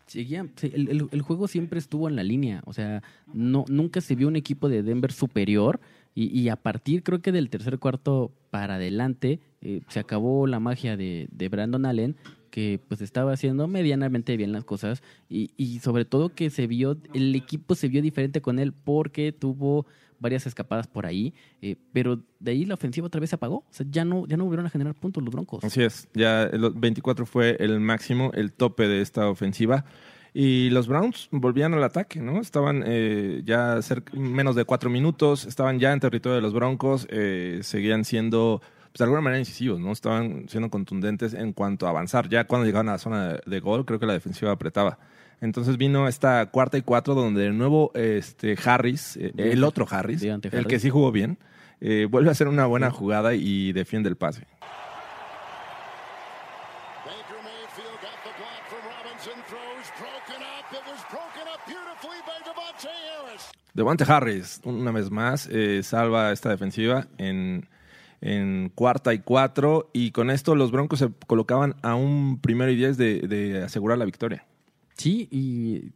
Seguía, 0.05 0.45
sí, 0.55 0.71
el, 0.75 0.89
el- 0.89 1.07
el 1.11 1.21
juego 1.23 1.47
siempre 1.47 1.79
estuvo 1.79 2.07
en 2.07 2.15
la 2.15 2.23
línea, 2.23 2.61
o 2.65 2.73
sea, 2.73 3.01
no, 3.33 3.65
nunca 3.69 4.01
se 4.01 4.15
vio 4.15 4.27
un 4.27 4.35
equipo 4.35 4.69
de 4.69 4.83
Denver 4.83 5.11
superior 5.11 5.79
y, 6.13 6.25
y 6.39 6.49
a 6.49 6.55
partir 6.57 7.01
creo 7.01 7.21
que 7.21 7.31
del 7.31 7.49
tercer 7.49 7.79
cuarto 7.79 8.31
para 8.51 8.75
adelante 8.75 9.39
eh, 9.61 9.81
se 9.87 9.99
acabó 9.99 10.45
la 10.45 10.59
magia 10.59 10.97
de, 10.97 11.27
de 11.31 11.49
Brandon 11.49 11.85
Allen 11.87 12.15
que 12.53 12.79
pues 12.87 13.01
estaba 13.01 13.33
haciendo 13.33 13.67
medianamente 13.67 14.37
bien 14.37 14.51
las 14.51 14.63
cosas 14.63 15.01
y, 15.27 15.49
y 15.57 15.79
sobre 15.79 16.05
todo 16.05 16.35
que 16.35 16.51
se 16.51 16.67
vio, 16.67 16.97
el 17.15 17.33
equipo 17.33 17.73
se 17.73 17.87
vio 17.87 17.99
diferente 17.99 18.43
con 18.43 18.59
él 18.59 18.73
porque 18.73 19.31
tuvo 19.31 19.87
varias 20.19 20.45
escapadas 20.45 20.85
por 20.85 21.07
ahí, 21.07 21.33
eh, 21.63 21.77
pero 21.93 22.19
de 22.39 22.51
ahí 22.51 22.65
la 22.65 22.75
ofensiva 22.75 23.07
otra 23.07 23.19
vez 23.19 23.31
se 23.31 23.37
apagó, 23.37 23.55
o 23.55 23.65
sea, 23.71 23.87
ya 23.89 24.05
no, 24.05 24.27
ya 24.27 24.37
no 24.37 24.43
volvieron 24.43 24.67
a 24.67 24.69
generar 24.69 24.93
puntos 24.93 25.23
los 25.23 25.33
Broncos. 25.33 25.63
Así 25.63 25.81
es, 25.81 26.07
ya 26.13 26.43
el 26.43 26.69
24 26.75 27.25
fue 27.25 27.57
el 27.59 27.79
máximo, 27.79 28.29
el 28.35 28.53
tope 28.53 28.87
de 28.87 29.01
esta 29.01 29.27
ofensiva. 29.27 29.85
Y 30.35 30.69
los 30.69 30.87
Browns 30.87 31.27
volvían 31.31 31.73
al 31.73 31.83
ataque, 31.83 32.19
¿no? 32.19 32.39
Estaban 32.39 32.83
eh, 32.85 33.41
ya 33.45 33.81
cerca, 33.81 34.13
menos 34.15 34.55
de 34.55 34.65
cuatro 34.65 34.91
minutos, 34.91 35.45
estaban 35.45 35.79
ya 35.79 35.91
en 35.91 35.99
territorio 35.99 36.35
de 36.35 36.41
los 36.41 36.53
Broncos, 36.53 37.07
eh, 37.09 37.59
seguían 37.63 38.05
siendo, 38.05 38.61
pues 38.93 38.99
de 38.99 39.05
alguna 39.05 39.21
manera 39.21 39.39
incisivos, 39.39 39.79
¿no? 39.79 39.91
Estaban 39.91 40.47
siendo 40.47 40.69
contundentes 40.69 41.33
en 41.33 41.51
cuanto 41.51 41.87
a 41.87 41.89
avanzar. 41.89 42.29
Ya 42.29 42.45
cuando 42.45 42.67
llegaban 42.67 42.89
a 42.89 42.91
la 42.91 42.97
zona 42.99 43.27
de, 43.33 43.41
de 43.43 43.59
gol, 43.59 43.85
creo 43.85 43.99
que 43.99 44.05
la 44.05 44.13
defensiva 44.13 44.51
apretaba. 44.51 44.99
Entonces 45.41 45.77
vino 45.77 46.07
esta 46.07 46.45
cuarta 46.51 46.77
y 46.77 46.83
cuatro 46.83 47.15
donde 47.15 47.41
de 47.41 47.51
nuevo 47.51 47.91
este 47.95 48.55
Harris, 48.63 49.17
eh, 49.17 49.33
el 49.35 49.63
otro 49.63 49.87
Harris, 49.89 50.23
el 50.23 50.67
que 50.67 50.79
sí 50.79 50.91
jugó 50.91 51.11
bien, 51.11 51.39
eh, 51.81 52.07
vuelve 52.09 52.29
a 52.29 52.33
hacer 52.33 52.47
una 52.47 52.67
buena 52.67 52.91
jugada 52.91 53.33
y 53.33 53.73
defiende 53.73 54.09
el 54.09 54.15
pase. 54.15 54.45
Baker 57.03 57.43
Mayfield 57.43 57.99
got 57.99 58.15
the 58.23 58.31
block 58.37 58.63
from 58.69 58.83
Robinson. 58.87 59.33
Throws 59.49 59.89
broken 59.99 60.41
up. 60.43 60.71
It 60.71 60.85
was 60.87 61.01
broken 61.09 61.47
up 61.51 61.59
beautifully 61.65 62.19
by 62.27 62.39
Devontae 62.45 62.93
Harris. 62.93 63.51
Devante 63.73 64.05
Harris, 64.07 64.61
una 64.63 64.91
vez 64.91 65.09
más, 65.09 65.49
eh, 65.51 65.81
salva 65.81 66.31
esta 66.31 66.49
defensiva 66.49 67.07
en, 67.17 67.67
en 68.23 68.71
cuarta 68.73 69.13
y 69.13 69.19
cuatro. 69.19 69.89
Y 69.93 70.11
con 70.11 70.29
esto 70.29 70.55
los 70.55 70.71
Broncos 70.71 70.99
se 70.99 71.09
colocaban 71.27 71.75
a 71.81 71.95
un 71.95 72.39
primero 72.39 72.71
y 72.71 72.75
diez 72.75 72.97
de, 72.97 73.19
de 73.19 73.61
asegurar 73.61 73.97
la 73.97 74.05
victoria. 74.05 74.45
Sí, 74.95 75.27
y 75.29 75.91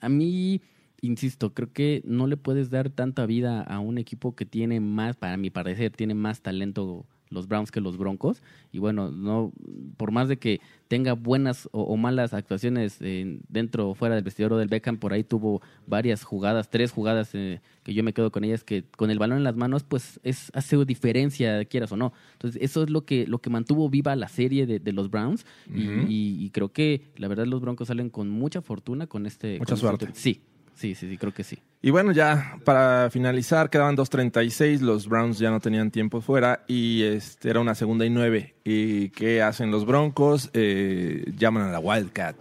a 0.00 0.08
mí, 0.08 0.60
insisto, 1.00 1.54
creo 1.54 1.72
que 1.72 2.02
no 2.04 2.26
le 2.26 2.36
puedes 2.36 2.70
dar 2.70 2.90
tanta 2.90 3.24
vida 3.26 3.62
a 3.62 3.80
un 3.80 3.96
equipo 3.98 4.36
que 4.36 4.44
tiene 4.44 4.80
más, 4.80 5.16
para 5.16 5.36
mi 5.36 5.50
parecer, 5.50 5.92
tiene 5.92 6.14
más 6.14 6.42
talento 6.42 7.06
los 7.30 7.46
Browns 7.48 7.70
que 7.70 7.80
los 7.80 7.96
Broncos. 7.96 8.42
Y 8.72 8.78
bueno, 8.78 9.10
no 9.10 9.52
por 9.96 10.10
más 10.12 10.28
de 10.28 10.38
que 10.38 10.60
tenga 10.88 11.12
buenas 11.14 11.68
o, 11.72 11.82
o 11.82 11.96
malas 11.96 12.34
actuaciones 12.34 13.00
en- 13.00 13.40
dentro 13.48 13.88
o 13.90 13.94
fuera 13.94 14.14
del 14.16 14.24
vestidor 14.24 14.52
o 14.52 14.58
del 14.58 14.68
Beckham, 14.68 14.98
por 14.98 15.12
ahí 15.12 15.22
tuvo 15.24 15.62
varias 15.86 16.24
jugadas, 16.24 16.68
tres 16.70 16.90
jugadas 16.92 17.30
eh, 17.34 17.60
que 17.84 17.94
yo 17.94 18.02
me 18.02 18.12
quedo 18.12 18.30
con 18.32 18.42
ellas, 18.44 18.64
que 18.64 18.82
con 18.96 19.10
el 19.10 19.18
balón 19.18 19.38
en 19.38 19.44
las 19.44 19.56
manos, 19.56 19.84
pues 19.84 20.18
es 20.24 20.50
hace 20.54 20.76
diferencia, 20.84 21.64
quieras 21.64 21.92
o 21.92 21.96
no. 21.96 22.12
Entonces, 22.32 22.60
eso 22.62 22.82
es 22.82 22.90
lo 22.90 23.04
que, 23.04 23.26
lo 23.26 23.38
que 23.38 23.48
mantuvo 23.50 23.88
viva 23.88 24.14
la 24.16 24.28
serie 24.28 24.66
de, 24.66 24.80
de 24.80 24.92
los 24.92 25.10
Browns. 25.10 25.46
y, 25.72 25.82
y- 26.08 26.44
y 26.44 26.50
creo 26.50 26.72
que 26.72 27.12
la 27.16 27.28
verdad 27.28 27.46
los 27.46 27.60
Broncos 27.60 27.88
salen 27.88 28.10
con 28.10 28.28
mucha 28.28 28.60
fortuna 28.60 29.06
con 29.06 29.26
este. 29.26 29.58
Mucha 29.58 29.66
con 29.66 29.74
este 29.74 29.86
suerte. 29.86 30.06
Sí, 30.14 30.42
sí, 30.80 30.94
sí, 30.94 31.08
sí, 31.08 31.18
creo 31.18 31.32
que 31.32 31.44
sí. 31.44 31.58
Y 31.82 31.90
bueno, 31.90 32.12
ya 32.12 32.58
para 32.64 33.10
finalizar, 33.10 33.70
quedaban 33.70 33.96
2.36, 33.96 34.80
los 34.80 35.06
Browns 35.06 35.38
ya 35.38 35.50
no 35.50 35.60
tenían 35.60 35.90
tiempo 35.90 36.20
fuera 36.20 36.64
y 36.66 37.02
este, 37.02 37.50
era 37.50 37.60
una 37.60 37.74
segunda 37.74 38.04
y 38.06 38.10
nueve. 38.10 38.54
¿Y 38.64 39.10
qué 39.10 39.42
hacen 39.42 39.70
los 39.70 39.84
Broncos? 39.86 40.50
Eh, 40.54 41.24
llaman 41.36 41.64
a 41.64 41.70
la 41.72 41.78
Wildcat 41.78 42.36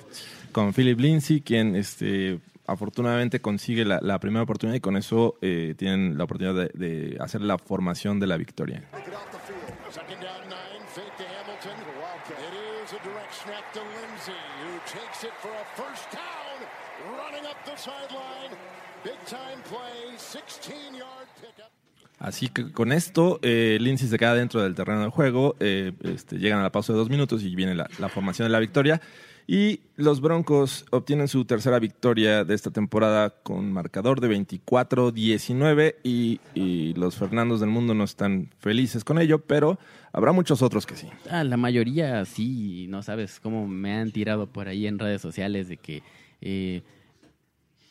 con 0.51 0.73
Philip 0.73 0.99
Lindsay, 0.99 1.41
quien 1.41 1.75
este, 1.75 2.39
afortunadamente 2.65 3.39
consigue 3.39 3.85
la, 3.85 3.99
la 4.01 4.19
primera 4.19 4.43
oportunidad 4.43 4.77
y 4.77 4.81
con 4.81 4.97
eso 4.97 5.35
eh, 5.41 5.75
tienen 5.77 6.17
la 6.17 6.23
oportunidad 6.23 6.55
de, 6.55 6.71
de 6.73 7.17
hacer 7.19 7.41
la 7.41 7.57
formación 7.57 8.19
de 8.19 8.27
la 8.27 8.37
victoria. 8.37 8.83
Second 9.91 10.21
down 10.21 10.49
nine. 10.49 10.85
Fake 10.93 11.17
to 11.17 11.23
Hamilton. 11.23 11.77
It 12.29 12.53
is 12.83 12.93
a 12.93 13.01
direct 13.03 13.33
snap 13.33 13.65
to 13.73 13.81
Lindsay, 13.81 14.37
who 14.61 14.77
takes 14.85 15.23
it 15.23 15.33
for 15.41 15.49
a 15.49 15.65
first 15.75 16.11
down. 16.11 16.57
Running 17.17 17.45
up 17.45 17.57
the 17.65 17.68
sideline. 17.68 17.68
Big 17.68 17.68
time 17.68 17.68
play. 17.68 17.68
16 17.68 17.68
yard 17.68 17.68
pickup. 17.68 17.68
Así 22.19 22.49
que 22.49 22.71
con 22.73 22.91
esto, 22.91 23.39
eh, 23.41 23.77
Lindsay 23.79 24.09
se 24.09 24.17
queda 24.17 24.35
dentro 24.35 24.61
del 24.61 24.75
terreno 24.75 25.01
del 25.01 25.09
juego. 25.09 25.55
eh, 25.59 25.93
este, 26.03 26.37
llegan 26.37 26.59
a 26.59 26.63
la 26.63 26.71
pausa 26.71 26.91
de 26.91 26.99
dos 26.99 27.09
minutos 27.09 27.43
y 27.43 27.55
viene 27.55 27.75
la, 27.75 27.89
la 27.97 28.09
formación 28.09 28.45
de 28.47 28.51
la 28.51 28.59
victoria. 28.59 28.99
Y 29.47 29.79
los 29.95 30.21
Broncos 30.21 30.85
obtienen 30.91 31.27
su 31.27 31.43
tercera 31.45 31.79
victoria 31.79 32.43
de 32.43 32.53
esta 32.53 32.69
temporada 32.69 33.31
con 33.41 33.71
marcador 33.71 34.19
de 34.21 34.29
24-19. 34.29 35.95
Y, 36.03 36.39
y 36.53 36.93
los 36.93 37.15
Fernandos 37.15 37.59
del 37.59 37.69
mundo 37.69 37.93
no 37.95 38.03
están 38.03 38.51
felices 38.59 39.03
con 39.03 39.17
ello, 39.17 39.39
pero 39.39 39.79
habrá 40.11 40.33
muchos 40.33 40.61
otros 40.61 40.85
que 40.85 40.95
sí. 40.95 41.07
Ah, 41.31 41.43
la 41.43 41.57
mayoría 41.57 42.23
sí, 42.25 42.85
no 42.89 43.01
sabes 43.01 43.39
cómo 43.39 43.65
me 43.67 43.93
han 43.93 44.11
tirado 44.11 44.45
por 44.45 44.67
ahí 44.67 44.85
en 44.85 44.99
redes 44.99 45.21
sociales 45.21 45.67
de 45.67 45.77
que 45.77 46.03
eh, 46.41 46.83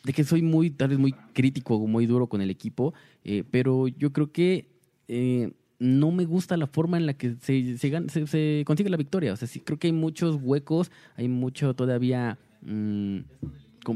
de 0.09 0.14
que 0.14 0.25
soy 0.25 0.40
muy 0.40 0.71
tal 0.71 0.88
vez 0.88 0.99
muy 0.99 1.12
crítico, 1.35 1.79
muy 1.87 2.07
duro 2.07 2.29
con 2.29 2.40
el 2.40 2.49
equipo, 2.49 2.94
eh, 3.25 3.44
pero 3.51 3.88
yo 3.88 4.11
creo 4.11 4.33
que 4.33 4.66
eh, 5.07 5.53
no 5.79 6.11
me 6.12 6.25
gusta 6.25 6.57
la 6.57 6.66
forma 6.66 6.97
en 6.97 7.05
la 7.05 7.12
que 7.12 7.35
se, 7.42 7.77
se, 7.77 8.64
consigue 8.64 8.88
la 8.88 8.97
victoria. 8.97 9.35
O 9.35 9.37
sea, 9.37 9.47
sí 9.47 9.61
creo 9.61 9.79
que 9.79 9.88
hay 9.88 9.92
muchos 9.92 10.38
huecos, 10.40 10.90
hay 11.14 11.29
mucho 11.29 11.75
todavía 11.75 12.38
mm, 12.62 13.18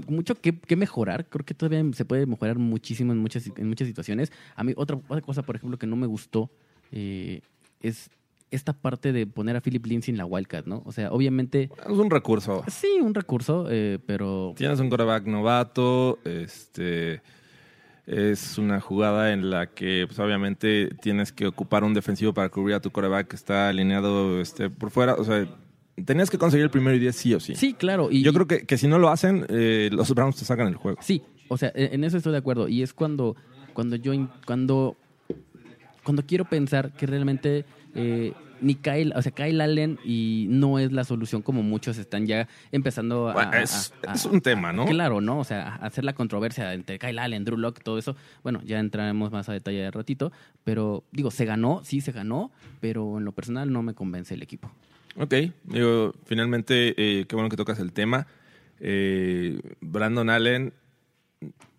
mucho 0.06 0.34
que, 0.34 0.76
mejorar. 0.76 1.30
Creo 1.30 1.46
que 1.46 1.54
todavía 1.54 1.82
se 1.94 2.04
puede 2.04 2.26
mejorar 2.26 2.58
muchísimo 2.58 3.12
en 3.14 3.18
muchas, 3.18 3.50
en 3.56 3.66
muchas 3.66 3.88
situaciones. 3.88 4.32
A 4.54 4.64
mí, 4.64 4.74
otra, 4.76 5.00
otra 5.08 5.22
cosa, 5.22 5.42
por 5.42 5.56
ejemplo, 5.56 5.78
que 5.78 5.86
no 5.86 5.96
me 5.96 6.06
gustó 6.06 6.50
eh, 6.90 7.40
es 7.80 8.10
esta 8.52 8.72
parte 8.72 9.12
de 9.12 9.26
poner 9.26 9.56
a 9.56 9.60
Philip 9.60 9.84
Lindsay 9.86 10.12
en 10.12 10.18
la 10.18 10.24
Wildcat, 10.26 10.66
¿no? 10.66 10.82
O 10.86 10.92
sea, 10.92 11.10
obviamente, 11.10 11.70
Es 11.84 11.98
un 11.98 12.10
recurso. 12.10 12.62
sí, 12.68 12.98
un 13.02 13.14
recurso, 13.14 13.66
eh, 13.70 13.98
pero 14.06 14.54
Tienes 14.56 14.78
un 14.78 14.88
quarterback 14.88 15.26
novato, 15.26 16.18
este 16.24 17.20
es 18.06 18.58
una 18.58 18.80
jugada 18.80 19.32
en 19.32 19.48
la 19.50 19.68
que 19.68 20.04
pues, 20.08 20.18
obviamente 20.18 20.90
tienes 21.00 21.32
que 21.32 21.46
ocupar 21.46 21.84
un 21.84 21.94
defensivo 21.94 22.34
para 22.34 22.48
cubrir 22.48 22.74
a 22.74 22.80
tu 22.80 22.90
quarterback 22.90 23.28
que 23.28 23.36
está 23.36 23.68
alineado 23.68 24.40
este, 24.40 24.70
por 24.70 24.90
fuera. 24.90 25.14
O 25.14 25.24
sea, 25.24 25.46
tenías 26.04 26.28
que 26.28 26.36
conseguir 26.36 26.64
el 26.64 26.70
primero 26.70 26.96
y 26.96 26.98
diez 26.98 27.16
sí 27.16 27.32
o 27.34 27.40
sí. 27.40 27.54
sí, 27.54 27.74
claro. 27.74 28.08
Y, 28.10 28.22
Yo 28.22 28.32
creo 28.32 28.46
que, 28.46 28.66
que 28.66 28.76
si 28.76 28.88
no 28.88 28.98
lo 28.98 29.08
hacen, 29.08 29.46
eh, 29.48 29.88
los 29.92 30.12
Browns 30.14 30.36
te 30.36 30.44
sacan 30.44 30.66
el 30.66 30.74
juego. 30.76 30.98
Sí, 31.00 31.22
o 31.48 31.56
sea, 31.56 31.70
en 31.74 31.94
en 31.94 32.04
eso 32.04 32.16
estoy 32.16 32.32
de 32.32 32.38
acuerdo. 32.38 32.66
Y 32.68 32.82
es 32.82 32.92
cuando, 32.92 33.36
cuando 33.72 33.94
yo, 33.96 34.12
cuando, 34.46 34.96
cuando 36.02 36.26
quiero 36.26 36.44
pensar 36.44 36.92
que 36.94 37.06
realmente 37.06 37.64
eh, 37.94 38.32
ni 38.60 38.76
Kyle, 38.76 39.12
o 39.16 39.22
sea, 39.22 39.32
Kyle 39.32 39.60
Allen 39.60 39.98
y 40.04 40.46
no 40.48 40.78
es 40.78 40.92
la 40.92 41.02
solución 41.02 41.42
como 41.42 41.62
muchos 41.64 41.98
están 41.98 42.26
ya 42.26 42.46
empezando 42.70 43.28
a... 43.28 43.32
Bueno, 43.32 43.50
a- 43.52 43.60
es, 43.62 43.92
a- 44.06 44.12
es 44.14 44.24
un 44.24 44.40
tema, 44.40 44.72
¿no? 44.72 44.86
Claro, 44.86 45.20
¿no? 45.20 45.38
O 45.40 45.44
sea, 45.44 45.74
hacer 45.76 46.04
la 46.04 46.12
controversia 46.12 46.72
entre 46.72 46.98
Kyle 47.00 47.18
Allen, 47.18 47.44
Drew 47.44 47.56
Locke, 47.58 47.82
todo 47.82 47.98
eso. 47.98 48.14
Bueno, 48.44 48.60
ya 48.64 48.78
entraremos 48.78 49.32
más 49.32 49.48
a 49.48 49.52
detalle 49.52 49.78
de 49.82 49.90
ratito. 49.90 50.30
Pero, 50.62 51.02
digo, 51.10 51.30
se 51.32 51.44
ganó, 51.44 51.80
sí 51.82 52.00
se 52.00 52.12
ganó, 52.12 52.52
pero 52.80 53.18
en 53.18 53.24
lo 53.24 53.32
personal 53.32 53.72
no 53.72 53.82
me 53.82 53.94
convence 53.94 54.34
el 54.34 54.42
equipo. 54.42 54.70
Ok, 55.16 55.34
digo, 55.64 56.14
finalmente, 56.24 56.94
eh, 56.96 57.26
qué 57.26 57.34
bueno 57.34 57.48
que 57.48 57.56
tocas 57.56 57.80
el 57.80 57.92
tema. 57.92 58.28
Eh, 58.80 59.60
Brandon 59.80 60.30
Allen 60.30 60.72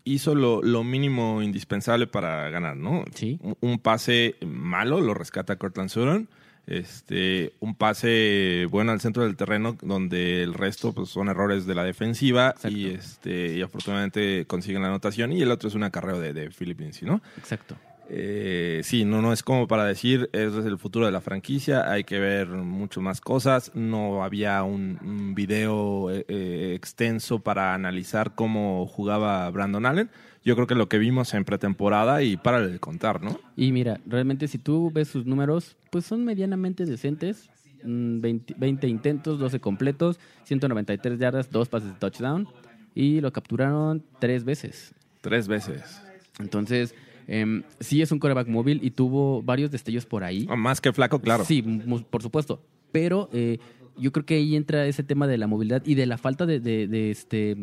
hizo 0.03 0.35
lo, 0.35 0.61
lo 0.61 0.83
mínimo 0.83 1.41
indispensable 1.41 2.07
para 2.07 2.49
ganar, 2.49 2.75
¿no? 2.75 3.05
Sí. 3.13 3.39
Un, 3.41 3.57
un 3.61 3.79
pase 3.79 4.35
malo, 4.45 5.01
lo 5.01 5.13
rescata 5.13 5.57
Cortland 5.57 5.89
Sutton. 5.89 6.27
Este, 6.65 7.51
un 7.59 7.75
pase 7.75 8.67
bueno 8.69 8.93
al 8.93 9.01
centro 9.01 9.23
del 9.23 9.35
terreno, 9.35 9.77
donde 9.81 10.43
el 10.43 10.53
resto 10.53 10.93
pues, 10.93 11.09
son 11.09 11.27
errores 11.27 11.65
de 11.65 11.75
la 11.75 11.83
defensiva 11.83 12.51
Exacto. 12.51 12.77
y, 12.77 12.85
este, 12.87 13.57
y 13.57 13.61
afortunadamente 13.61 14.45
consiguen 14.47 14.81
la 14.81 14.87
anotación. 14.87 15.33
Y 15.33 15.41
el 15.41 15.51
otro 15.51 15.67
es 15.67 15.75
un 15.75 15.83
acarreo 15.83 16.19
de, 16.19 16.33
de 16.33 16.49
Philip 16.49 16.79
Lindsay, 16.79 17.07
¿no? 17.07 17.21
Exacto. 17.37 17.75
Eh, 18.09 18.81
sí, 18.83 19.05
no, 19.05 19.21
no 19.21 19.31
es 19.31 19.43
como 19.43 19.67
para 19.67 19.85
decir, 19.85 20.29
ese 20.33 20.59
es 20.59 20.65
el 20.65 20.77
futuro 20.77 21.05
de 21.05 21.11
la 21.11 21.21
franquicia, 21.21 21.89
hay 21.89 22.03
que 22.03 22.19
ver 22.19 22.47
mucho 22.47 23.01
más 23.01 23.21
cosas, 23.21 23.71
no 23.73 24.23
había 24.23 24.61
un, 24.63 24.99
un 25.01 25.33
video 25.35 26.11
eh, 26.11 26.25
eh, 26.27 26.73
extenso 26.75 27.39
para 27.39 27.73
analizar 27.73 28.35
cómo 28.35 28.85
jugaba 28.87 29.49
Brandon 29.49 29.85
Allen. 29.85 30.09
Yo 30.43 30.55
creo 30.55 30.67
que 30.67 30.75
lo 30.75 30.89
que 30.89 30.97
vimos 30.97 31.33
en 31.33 31.45
pretemporada 31.45 32.21
y 32.21 32.35
para 32.35 32.59
de 32.59 32.77
contar, 32.79 33.21
¿no? 33.23 33.39
Y 33.55 33.71
mira, 33.71 34.01
realmente 34.05 34.49
si 34.49 34.57
tú 34.57 34.91
ves 34.93 35.07
sus 35.07 35.25
números, 35.25 35.77
pues 35.89 36.05
son 36.05 36.25
medianamente 36.25 36.85
decentes. 36.85 37.49
Mm, 37.83 38.19
20, 38.19 38.55
20 38.57 38.87
intentos, 38.87 39.39
12 39.39 39.59
completos, 39.61 40.19
193 40.43 41.17
yardas, 41.17 41.49
dos 41.49 41.69
pases 41.69 41.93
de 41.93 41.99
touchdown. 41.99 42.47
Y 42.93 43.21
lo 43.21 43.31
capturaron 43.31 44.03
tres 44.19 44.43
veces. 44.43 44.93
Tres 45.21 45.47
veces. 45.47 46.01
Entonces, 46.39 46.93
em, 47.27 47.63
sí 47.79 48.01
es 48.01 48.11
un 48.11 48.19
coreback 48.19 48.47
móvil 48.47 48.79
y 48.83 48.91
tuvo 48.91 49.41
varios 49.41 49.71
destellos 49.71 50.05
por 50.05 50.23
ahí. 50.23 50.45
Ah, 50.49 50.55
Más 50.55 50.81
que 50.81 50.91
flaco, 50.93 51.19
claro. 51.19 51.45
Sí, 51.45 51.61
por 52.09 52.21
supuesto. 52.21 52.61
Pero 52.91 53.29
eh, 53.33 53.57
yo 53.97 54.11
creo 54.11 54.25
que 54.25 54.35
ahí 54.35 54.55
entra 54.55 54.85
ese 54.85 55.03
tema 55.03 55.27
de 55.27 55.37
la 55.37 55.47
movilidad 55.47 55.81
y 55.85 55.95
de 55.95 56.05
la 56.05 56.17
falta 56.17 56.45
de, 56.45 56.59
de- 56.59 56.87
de, 56.87 57.11
este, 57.11 57.55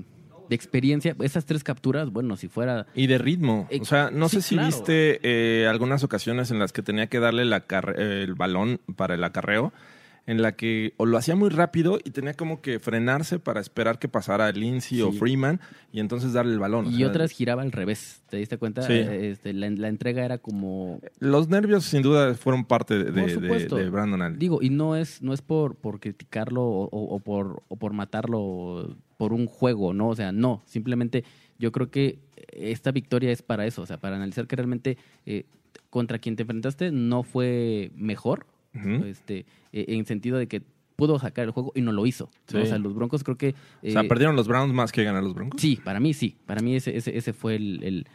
de 0.48 0.54
experiencia. 0.56 1.14
Esas 1.20 1.44
tres 1.46 1.62
capturas, 1.62 2.10
bueno, 2.10 2.36
si 2.36 2.48
fuera... 2.48 2.86
Y 2.94 3.06
de 3.06 3.18
ritmo. 3.18 3.68
O 3.80 3.84
sea, 3.84 4.10
no 4.10 4.28
Sí, 4.28 4.36
sé 4.36 4.42
si 4.42 4.54
claro. 4.56 4.66
viste 4.68 5.20
eh, 5.22 5.66
algunas 5.68 6.02
ocasiones 6.02 6.50
en 6.50 6.58
las 6.58 6.72
que 6.72 6.82
tenía 6.82 7.06
que 7.06 7.20
darle 7.20 7.44
la 7.44 7.64
el 7.96 8.34
balón 8.34 8.80
para 8.96 9.14
el 9.14 9.22
acarreo. 9.24 9.72
En 10.26 10.42
la 10.42 10.52
que 10.52 10.94
o 10.96 11.06
lo 11.06 11.16
hacía 11.18 11.34
muy 11.34 11.48
rápido 11.48 11.98
y 12.04 12.10
tenía 12.10 12.34
como 12.34 12.60
que 12.60 12.78
frenarse 12.78 13.38
para 13.38 13.60
esperar 13.60 13.98
que 13.98 14.08
pasara 14.08 14.50
Lindsay 14.52 15.00
o. 15.02 15.10
Freeman 15.12 15.60
y 15.92 16.00
entonces 16.00 16.32
darle 16.32 16.52
el 16.52 16.58
balón. 16.58 16.86
o 16.86 16.90
Y 16.90 16.98
sea, 16.98 17.08
otras 17.08 17.32
giraba 17.32 17.62
al 17.62 17.72
revés. 17.72 18.22
¿Te 18.28 18.36
diste 18.36 18.56
cuenta? 18.58 18.82
Sí. 18.82 18.92
Eh, 18.92 19.30
Este, 19.30 19.52
la, 19.52 19.68
la 19.70 19.88
entrega 19.88 20.24
era 20.24 20.38
como 20.38 21.00
Los 21.18 21.48
nervios 21.48 21.84
sin 21.84 22.02
duda 22.02 22.34
fueron 22.34 22.64
parte 22.64 22.96
de, 23.02 23.10
de- 23.10 23.90
Brandon 23.90 24.22
Allen. 24.22 24.38
Digo, 24.38 24.60
y 24.62 24.70
no 24.70 24.94
es, 24.96 25.20
no 25.22 25.32
es 25.32 25.42
por, 25.42 25.74
por 25.76 25.98
criticarlo 26.00 26.62
o, 26.62 26.84
o- 26.84 27.14
o 27.16 27.18
por, 27.20 27.62
o 27.68 27.76
por 27.76 27.92
matarlo 27.92 28.96
por 29.16 29.32
un 29.32 29.46
juego, 29.46 29.92
¿no? 29.92 30.08
O 30.08 30.16
sea, 30.16 30.32
no. 30.32 30.62
Simplemente 30.66 31.24
yo 31.58 31.72
creo 31.72 31.90
que 31.90 32.18
esta 32.52 32.90
victoria 32.92 33.30
es 33.32 33.42
para 33.42 33.66
eso, 33.66 33.82
o 33.82 33.86
sea, 33.86 33.98
para 33.98 34.16
analizar 34.16 34.46
que 34.46 34.56
realmente 34.56 34.96
eh, 35.26 35.44
contra 35.90 36.18
quien 36.18 36.36
te 36.36 36.42
enfrentaste 36.42 36.90
no 36.92 37.22
fue 37.22 37.90
mejor, 37.96 38.46
Este, 38.72 39.46
eh, 39.72 39.84
en 39.88 40.06
sentido 40.06 40.38
de 40.38 40.46
que 40.46 40.62
pudo 40.96 41.18
sacar 41.18 41.46
el 41.46 41.50
juego 41.50 41.72
y 41.74 41.80
no 41.80 41.92
lo 41.92 42.06
hizo. 42.06 42.30
O 42.54 42.66
sea, 42.66 42.78
los 42.78 42.94
Broncos 42.94 43.24
creo 43.24 43.38
que... 43.38 43.54
o 43.82 43.90
sea, 43.90 44.02
eh, 44.02 44.08
perdieron 44.08 44.36
los 44.36 44.46
Browns 44.46 44.72
más 44.74 44.92
que 44.92 45.02
ganar 45.02 45.22
los 45.22 45.34
Broncos. 45.34 45.60
Sí, 45.60 45.80
para 45.82 45.98
mí 45.98 46.12
sí. 46.12 46.36
Para 46.46 46.60
mí 46.60 46.76
ese, 46.76 46.96
ese, 46.96 47.16
ese 47.16 47.32
fue 47.32 47.56
el, 47.56 47.82
el, 47.82 48.06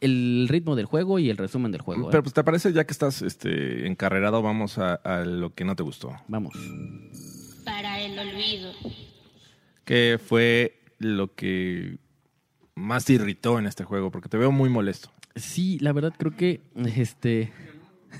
el 0.00 0.46
ritmo 0.48 0.76
del 0.76 0.86
juego 0.86 1.18
y 1.18 1.30
el 1.30 1.36
resumen 1.36 1.72
del 1.72 1.80
juego. 1.80 2.04
¿eh? 2.04 2.08
Pero 2.10 2.22
pues 2.22 2.32
te 2.32 2.44
parece 2.44 2.72
ya 2.72 2.84
que 2.84 2.92
estás 2.92 3.22
este, 3.22 3.86
encarrerado, 3.88 4.40
vamos 4.40 4.78
a, 4.78 4.94
a 4.94 5.24
lo 5.24 5.52
que 5.54 5.64
no 5.64 5.74
te 5.74 5.82
gustó. 5.82 6.12
Vamos. 6.28 6.54
Para 7.64 8.00
el 8.00 8.18
olvido. 8.18 8.72
¿Qué 9.84 10.20
fue 10.24 10.80
lo 10.98 11.34
que 11.34 11.98
más 12.76 13.04
te 13.04 13.14
irritó 13.14 13.58
en 13.58 13.66
este 13.66 13.82
juego? 13.82 14.12
Porque 14.12 14.28
te 14.28 14.38
veo 14.38 14.52
muy 14.52 14.68
molesto. 14.68 15.10
Sí, 15.34 15.78
la 15.80 15.92
verdad 15.92 16.14
creo 16.16 16.36
que 16.36 16.60
este 16.96 17.52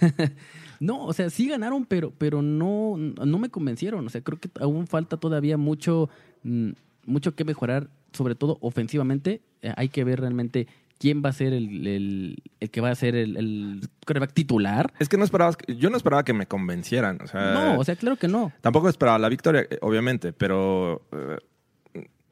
no, 0.80 1.04
o 1.04 1.12
sea, 1.12 1.30
sí 1.30 1.46
ganaron, 1.48 1.84
pero 1.86 2.12
pero 2.18 2.42
no 2.42 2.96
no 2.96 3.38
me 3.38 3.48
convencieron, 3.50 4.04
o 4.04 4.10
sea, 4.10 4.22
creo 4.22 4.38
que 4.40 4.50
aún 4.60 4.86
falta 4.88 5.16
todavía 5.18 5.56
mucho 5.56 6.08
mm, 6.42 6.70
mucho 7.06 7.34
que 7.36 7.44
mejorar, 7.44 7.88
sobre 8.12 8.34
todo 8.34 8.58
ofensivamente, 8.60 9.40
Eh, 9.62 9.72
hay 9.76 9.90
que 9.90 10.04
ver 10.04 10.20
realmente 10.20 10.66
quién 10.98 11.20
va 11.22 11.28
a 11.28 11.32
ser 11.34 11.52
el, 11.52 11.86
el, 11.86 12.42
el 12.60 12.70
que 12.70 12.80
va 12.80 12.90
a 12.90 12.94
ser 12.94 13.14
el, 13.14 13.36
el 13.36 13.80
quarterback 14.06 14.32
titular. 14.32 14.90
Es 14.98 15.08
que 15.10 15.18
no 15.18 15.24
esperabas, 15.24 15.56
yo 15.68 15.90
no 15.90 15.96
esperaba 15.98 16.24
que 16.24 16.32
me 16.32 16.46
convencieran. 16.46 17.18
O 17.22 17.26
sea, 17.26 17.52
No, 17.52 17.78
o 17.78 17.84
sea, 17.84 17.94
claro 17.96 18.16
que 18.16 18.26
no. 18.28 18.52
Tampoco 18.62 18.88
esperaba 18.88 19.18
la 19.18 19.28
victoria, 19.28 19.66
eh, 19.68 19.78
obviamente, 19.82 20.32
pero 20.32 21.02
eh, 21.12 21.36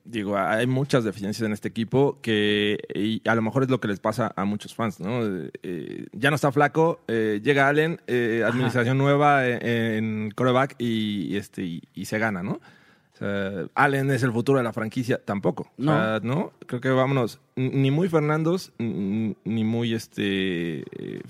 digo, 0.09 0.39
hay 0.39 0.67
muchas 0.67 1.05
deficiencias 1.05 1.47
en 1.47 1.53
este 1.53 1.69
equipo 1.69 2.19
que 2.23 2.79
y 2.95 3.21
a 3.29 3.35
lo 3.35 3.43
mejor 3.43 3.63
es 3.63 3.69
lo 3.69 3.79
que 3.79 3.89
les 3.89 4.01
pasa 4.01 4.33
a 4.35 4.45
muchos 4.45 4.75
fans, 4.75 5.01
¿no? 5.01 5.21
Eh, 5.63 6.07
ya 6.13 6.31
no 6.31 6.37
está 6.37 6.51
flaco, 6.51 7.01
eh, 7.09 7.41
llega 7.43 7.69
Allen, 7.69 8.01
eh, 8.07 8.43
administración 8.45 8.97
nueva 8.97 9.47
en, 9.47 9.63
en 9.67 10.31
coreback 10.31 10.77
y, 10.79 11.27
y 11.29 11.37
este 11.37 11.63
y, 11.63 11.83
y 11.95 12.07
se 12.07 12.19
gana, 12.19 12.43
¿no? 12.43 12.53
O 12.53 13.19
sea, 13.19 13.67
Allen 13.75 14.11
es 14.11 14.23
el 14.23 14.33
futuro 14.33 14.59
de 14.59 14.65
la 14.65 14.73
franquicia, 14.73 15.21
tampoco. 15.23 15.71
O 15.79 15.83
sea, 15.83 16.21
no. 16.23 16.53
Creo 16.67 16.81
que 16.81 16.89
vámonos, 16.89 17.41
ni 17.57 17.91
muy 17.91 18.09
Fernandos, 18.09 18.73
ni 18.79 19.65
muy 19.65 19.93
este 19.93 20.85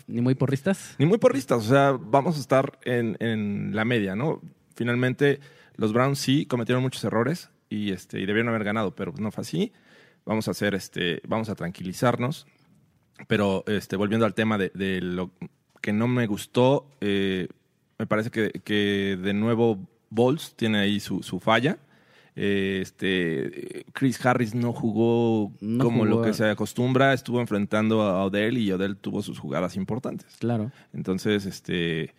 Ni 0.06 0.20
muy 0.20 0.34
porristas. 0.34 0.94
ni 0.98 1.06
muy 1.06 1.18
porristas, 1.18 1.58
o 1.64 1.68
sea, 1.68 1.98
vamos 1.98 2.36
a 2.36 2.40
estar 2.40 2.78
en, 2.84 3.16
en 3.20 3.74
la 3.74 3.84
media, 3.84 4.14
¿no? 4.14 4.40
Finalmente, 4.76 5.40
los 5.76 5.92
Browns 5.92 6.18
sí 6.18 6.46
cometieron 6.46 6.82
muchos 6.82 7.02
errores 7.04 7.50
y, 7.68 7.92
este, 7.92 8.20
y 8.20 8.26
debieron 8.26 8.48
haber 8.48 8.64
ganado, 8.64 8.94
pero 8.94 9.12
no 9.18 9.30
fue 9.30 9.42
así. 9.42 9.72
Vamos 10.24 10.48
a 10.48 10.50
hacer, 10.52 10.74
este, 10.74 11.20
vamos 11.26 11.48
a 11.48 11.54
tranquilizarnos. 11.54 12.46
Pero 13.26 13.64
este, 13.66 13.96
volviendo 13.96 14.26
al 14.26 14.34
tema 14.34 14.58
de, 14.58 14.70
de 14.74 15.00
lo 15.00 15.30
que 15.80 15.92
no 15.92 16.06
me 16.06 16.26
gustó, 16.26 16.90
eh, 17.00 17.48
me 17.98 18.06
parece 18.06 18.30
que, 18.30 18.50
que 18.62 19.18
de 19.20 19.34
nuevo 19.34 19.78
Bowles 20.10 20.54
tiene 20.54 20.78
ahí 20.78 21.00
su, 21.00 21.22
su 21.22 21.40
falla. 21.40 21.78
Eh, 22.36 22.78
Este, 22.82 23.84
Chris 23.92 24.24
Harris 24.24 24.54
no 24.54 24.72
jugó 24.72 25.52
No 25.60 25.82
como 25.84 26.04
jugó 26.04 26.20
lo 26.20 26.22
que 26.22 26.32
se 26.32 26.48
acostumbra, 26.48 27.12
estuvo 27.12 27.40
enfrentando 27.40 28.02
a 28.02 28.24
Odell 28.24 28.58
y 28.58 28.70
Odell 28.70 28.96
tuvo 28.96 29.22
sus 29.22 29.40
jugadas 29.40 29.74
importantes. 29.74 30.36
Claro. 30.38 30.70
Entonces, 30.92 31.46
este, 31.46 32.14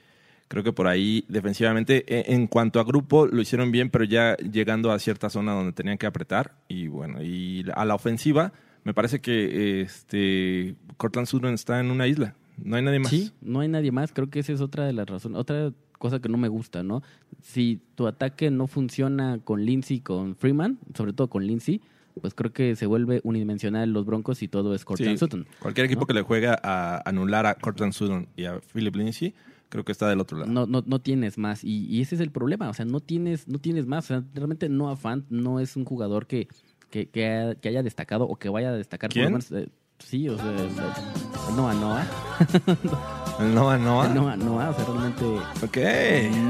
creo 0.50 0.64
que 0.64 0.74
por 0.74 0.88
ahí 0.88 1.24
defensivamente, 1.30 2.04
e- 2.08 2.34
en 2.34 2.48
cuanto 2.48 2.82
a 2.82 2.84
grupo, 2.84 3.26
lo 3.28 3.42
hicieron 3.42 3.72
bien, 3.72 3.90
pero 3.90 4.04
ya 4.04 4.36
llegando 4.38 4.92
a 4.92 5.00
cierta 5.00 5.30
zona 5.30 5.54
donde 5.54 5.72
tenían 5.72 5.98
que 5.98 6.06
apretar. 6.08 6.56
Y 6.68 6.88
bueno, 6.88 7.24
y 7.24 7.66
a 7.74 7.86
la 7.86 7.96
ofensiva, 7.96 8.52
me 8.84 8.94
parece 8.94 9.22
que 9.22 9.80
este, 9.82 10.76
Cortland 10.98 11.28
Sutton 11.28 11.54
está 11.54 11.80
en 11.80 11.92
una 11.92 12.08
isla. 12.08 12.36
No 12.62 12.76
hay 12.76 12.82
nadie 12.84 13.00
más. 13.00 13.10
Sí, 13.10 13.32
no 13.42 13.62
hay 13.62 13.70
nadie 13.70 13.92
más. 13.94 14.12
Creo 14.12 14.30
que 14.30 14.40
esa 14.40 14.52
es 14.52 14.60
otra 14.60 14.86
de 14.86 14.92
las 14.94 15.08
razones. 15.08 15.38
Otra 15.40 15.72
cosa 15.98 16.20
que 16.20 16.28
no 16.30 16.38
me 16.38 16.48
gusta, 16.50 16.84
¿no? 16.84 17.02
Si 17.42 17.80
tu 17.96 18.08
ataque 18.08 18.52
no 18.52 18.68
funciona 18.68 19.40
con 19.44 19.64
Lindsay 19.66 20.00
con 20.02 20.36
Freeman, 20.36 20.78
sobre 20.96 21.14
todo 21.14 21.30
con 21.30 21.46
Lindsay, 21.46 21.82
pues 22.22 22.34
creo 22.34 22.52
que 22.52 22.76
se 22.76 22.86
vuelve 22.86 23.22
unidimensional 23.24 23.92
los 23.94 24.06
Broncos 24.06 24.42
y 24.44 24.48
todo 24.50 24.74
es 24.76 24.84
Cortland 24.84 25.14
Sí, 25.14 25.18
Sutton. 25.20 25.46
Cualquier 25.60 25.86
equipo 25.86 26.02
¿no? 26.02 26.08
que 26.08 26.14
le 26.14 26.22
juega 26.22 26.60
a 26.62 27.02
anular 27.08 27.46
a 27.46 27.56
Cortland 27.56 27.94
Sutton 27.94 28.28
y 28.36 28.46
a 28.46 28.60
Philip 28.74 28.96
Lindsay, 28.96 29.34
creo 29.70 29.86
que 29.86 29.92
está 29.92 30.08
del 30.10 30.20
otro 30.20 30.38
lado. 30.40 30.52
No, 30.52 30.66
no, 30.66 30.84
no 30.86 31.00
tienes 31.00 31.38
más. 31.38 31.64
Y, 31.64 31.86
y 31.88 32.02
ese 32.02 32.16
es 32.16 32.22
el 32.22 32.32
problema. 32.32 32.70
O 32.70 32.74
sea, 32.74 32.86
no 32.86 33.00
tienes, 33.00 33.48
no 33.48 33.60
tienes 33.60 33.86
más. 33.86 34.06
O 34.06 34.08
sea, 34.08 34.24
realmente 34.34 34.68
Noah 34.70 34.96
Fant 34.98 35.26
no 35.30 35.60
es 35.60 35.76
un 35.76 35.86
jugador 35.86 36.28
que, 36.28 36.48
que, 36.90 37.08
que, 37.10 37.28
ha- 37.28 37.56
que 37.56 37.70
haya 37.70 37.84
destacado 37.84 38.26
o 38.26 38.36
que 38.36 38.50
vaya 38.50 38.70
a 38.70 38.74
destacar. 38.74 39.10
por 39.10 39.14
¿Quién? 39.14 39.26
lo 39.26 39.30
menos, 39.32 39.52
eh, 39.52 39.70
sí, 40.00 40.28
o 40.30 40.38
sea, 40.38 40.52
el- 40.52 40.60
el 41.50 41.56
Noah 41.56 41.74
Noah. 41.76 42.08
El 43.40 43.56
Noah 43.56 43.78
Noah. 43.78 44.08
El 44.08 44.16
Noah 44.16 44.36
Noah, 44.36 44.70
o 44.72 44.74
sea, 44.74 44.86
realmente 44.86 45.24
Ok. 45.64 45.78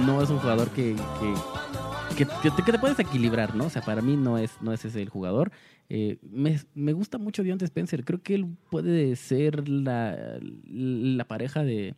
no 0.08 0.24
es 0.24 0.30
un 0.32 0.40
jugador 0.40 0.70
que, 0.72 0.96
que, 1.20 2.16
que, 2.16 2.26
que 2.42 2.50
te, 2.52 2.64
que 2.64 2.72
te 2.72 2.80
puedes 2.80 2.98
equilibrar, 3.00 3.56
¿no? 3.56 3.66
O 3.66 3.70
sea, 3.70 3.84
para 3.84 4.02
mí 4.02 4.18
no 4.18 4.40
es, 4.40 4.52
no 4.62 4.74
es 4.74 4.84
ese 4.86 5.00
el 5.02 5.10
jugador. 5.10 5.52
Eh, 5.90 6.18
me, 6.24 6.60
me 6.74 6.94
gusta 6.94 7.18
mucho 7.20 7.44
Deontay 7.44 7.66
Spencer. 7.68 8.04
Creo 8.04 8.22
que 8.24 8.34
él 8.36 8.48
puede 8.72 9.16
ser 9.18 9.70
la, 9.70 10.40
la 10.68 11.28
pareja 11.28 11.64
de, 11.64 11.94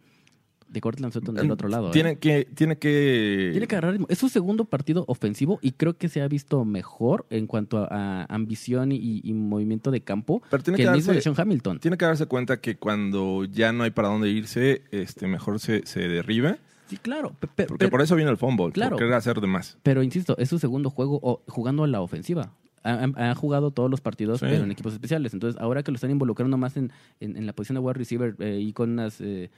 de 0.71 0.81
Cortland 0.81 1.13
Sutton 1.13 1.35
del 1.35 1.51
otro 1.51 1.67
lado. 1.69 1.89
¿eh? 1.89 1.91
Tiene 1.91 2.17
que, 2.17 2.47
tiene 2.55 2.77
que. 2.77 3.49
Tiene 3.51 3.67
que 3.67 3.75
agarrar. 3.75 3.97
Es 4.09 4.17
su 4.17 4.29
segundo 4.29 4.65
partido 4.65 5.03
ofensivo 5.07 5.59
y 5.61 5.73
creo 5.73 5.97
que 5.97 6.07
se 6.09 6.21
ha 6.21 6.27
visto 6.27 6.63
mejor 6.65 7.25
en 7.29 7.45
cuanto 7.45 7.77
a, 7.77 8.21
a 8.23 8.25
ambición 8.33 8.91
y, 8.91 9.21
y 9.23 9.33
movimiento 9.33 9.91
de 9.91 10.01
campo 10.01 10.41
Pero 10.49 10.63
tiene 10.63 10.77
que 10.77 10.83
que 10.83 10.89
el 10.89 10.95
mismo 10.95 11.11
de 11.13 11.19
darse- 11.19 11.23
Sean 11.23 11.35
Hamilton. 11.37 11.79
Tiene 11.79 11.97
que 11.97 12.05
darse 12.05 12.25
cuenta 12.25 12.61
que 12.61 12.77
cuando 12.77 13.43
ya 13.45 13.73
no 13.73 13.83
hay 13.83 13.91
para 13.91 14.07
dónde 14.07 14.29
irse, 14.29 14.83
este, 14.91 15.27
mejor 15.27 15.59
se, 15.59 15.85
se 15.85 16.07
derribe. 16.07 16.57
Sí, 16.87 16.97
claro. 16.97 17.35
Porque 17.39 17.53
pero- 17.77 17.89
por 17.89 18.01
eso 18.01 18.15
viene 18.15 18.31
el 18.31 18.37
fumble, 18.37 18.71
Claro. 18.71 18.97
por 18.97 19.13
hacer 19.13 19.39
de 19.41 19.47
más. 19.47 19.77
Pero 19.83 20.03
insisto, 20.03 20.35
es 20.37 20.49
su 20.49 20.57
segundo 20.59 20.89
juego 20.89 21.41
jugando 21.47 21.83
a 21.83 21.87
la 21.87 22.01
ofensiva. 22.01 22.53
Ha, 22.83 22.93
ha- 23.15 23.31
ha 23.31 23.35
jugado 23.35 23.71
todos 23.71 23.91
los 23.91 24.01
partidos, 24.01 24.39
Sí. 24.39 24.47
pero 24.49 24.63
en 24.63 24.71
equipos 24.71 24.91
especiales. 24.93 25.33
Entonces, 25.33 25.61
ahora 25.61 25.83
que 25.83 25.91
lo 25.91 25.95
están 25.95 26.11
involucrando 26.11 26.57
más 26.57 26.77
en, 26.77 26.91
en- 27.19 27.37
en 27.37 27.45
la 27.45 27.53
posición 27.53 27.75
de 27.75 27.79
wide 27.81 27.93
receiver 27.93 28.35
eh, 28.39 28.59
y 28.59 28.73
con 28.73 28.89
unas, 28.91 29.21
eh, 29.21 29.51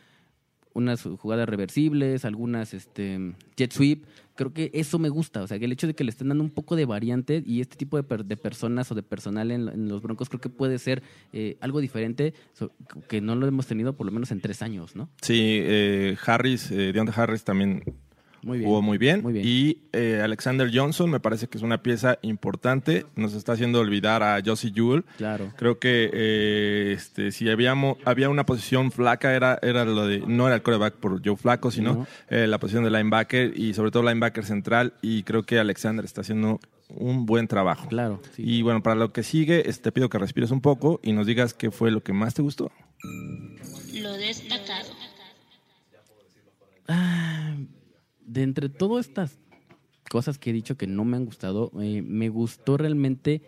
unas 0.73 1.03
jugadas 1.03 1.47
reversibles, 1.47 2.25
algunas 2.25 2.73
este, 2.73 3.33
jet 3.55 3.71
sweep, 3.71 4.05
creo 4.35 4.53
que 4.53 4.71
eso 4.73 4.97
me 4.99 5.09
gusta. 5.09 5.43
O 5.43 5.47
sea, 5.47 5.59
que 5.59 5.65
el 5.65 5.71
hecho 5.71 5.85
de 5.87 5.93
que 5.93 6.03
le 6.03 6.09
estén 6.09 6.29
dando 6.29 6.43
un 6.43 6.49
poco 6.49 6.75
de 6.75 6.85
variante 6.85 7.43
y 7.45 7.61
este 7.61 7.75
tipo 7.77 7.97
de, 7.97 8.03
per- 8.03 8.25
de 8.25 8.37
personas 8.37 8.91
o 8.91 8.95
de 8.95 9.03
personal 9.03 9.51
en, 9.51 9.87
los 9.87 10.01
Broncos 10.01 10.29
creo 10.29 10.41
que 10.41 10.49
puede 10.49 10.79
ser 10.79 11.03
eh, 11.31 11.57
algo 11.61 11.79
diferente 11.79 12.33
que 13.07 13.21
no 13.21 13.35
lo 13.35 13.45
hemos 13.47 13.67
tenido 13.67 13.93
por 13.95 14.05
lo 14.07 14.11
menos 14.11 14.31
en 14.31 14.41
tres 14.41 14.61
años, 14.63 14.95
¿no? 14.95 15.09
Sí, 15.21 15.59
eh, 15.61 16.17
Harris, 16.25 16.71
eh, 16.71 16.91
Deontay 16.93 17.13
Harris 17.15 17.43
también 17.43 17.83
Muy 18.43 18.57
bien. 18.59 18.69
jugó 18.69 18.81
muy 18.81 18.97
bien. 18.97 19.21
Muy 19.23 19.33
bien. 19.33 19.45
Y 19.47 19.77
eh, 19.93 20.21
Alexander 20.23 20.69
Johnson 20.73 21.09
me 21.09 21.19
parece 21.19 21.47
que 21.47 21.57
es 21.57 21.63
una 21.63 21.81
pieza 21.81 22.19
importante. 22.21 23.05
Nos 23.15 23.33
está 23.33 23.53
haciendo 23.53 23.79
olvidar 23.79 24.21
a 24.23 24.39
Josie 24.45 24.71
Jewell. 24.73 25.03
Claro. 25.17 25.51
Creo 25.55 25.79
que 25.79 26.09
eh, 26.13 26.93
este, 26.95 27.31
si 27.31 27.49
habíamos, 27.49 27.97
había 28.05 28.29
una 28.29 28.45
posición 28.45 28.91
flaca, 28.91 29.33
era, 29.33 29.59
era 29.61 29.85
lo 29.85 30.05
de, 30.07 30.19
no 30.19 30.45
era 30.47 30.55
el 30.55 30.61
coreback 30.61 30.95
por 30.95 31.21
Joe 31.25 31.37
Flaco, 31.37 31.71
sino 31.71 31.93
No. 31.93 32.07
eh, 32.29 32.47
la 32.47 32.59
posición 32.59 32.83
de 32.83 32.91
linebacker 32.91 33.57
y 33.57 33.73
sobre 33.73 33.91
todo 33.91 34.03
linebacker 34.03 34.45
central. 34.45 34.93
Y 35.01 35.23
creo 35.23 35.43
que 35.43 35.59
Alexander 35.59 36.03
está 36.05 36.21
haciendo 36.21 36.59
un 36.89 37.25
buen 37.25 37.47
trabajo. 37.47 37.87
Claro. 37.87 38.21
sí. 38.35 38.43
Y 38.45 38.61
bueno, 38.61 38.83
para 38.83 38.95
lo 38.95 39.13
que 39.13 39.23
sigue, 39.23 39.69
este, 39.69 39.83
te 39.83 39.91
pido 39.91 40.09
que 40.09 40.19
respires 40.19 40.51
un 40.51 40.61
poco 40.61 40.99
y 41.01 41.13
nos 41.13 41.25
digas 41.25 41.53
qué 41.53 41.71
fue 41.71 41.91
lo 41.91 42.03
que 42.03 42.13
más 42.13 42.33
te 42.33 42.41
gustó. 42.41 42.71
Lo 43.93 44.11
destacado. 44.13 44.89
Ah, 46.87 47.55
de 48.25 48.43
entre 48.43 48.69
todas 48.69 49.07
estas 49.07 49.39
cosas 50.09 50.37
que 50.37 50.49
he 50.49 50.53
dicho 50.53 50.77
que 50.77 50.87
no 50.87 51.05
me 51.05 51.17
han 51.17 51.25
gustado, 51.25 51.71
eh, 51.81 52.01
me 52.01 52.29
gustó 52.29 52.77
realmente 52.77 53.41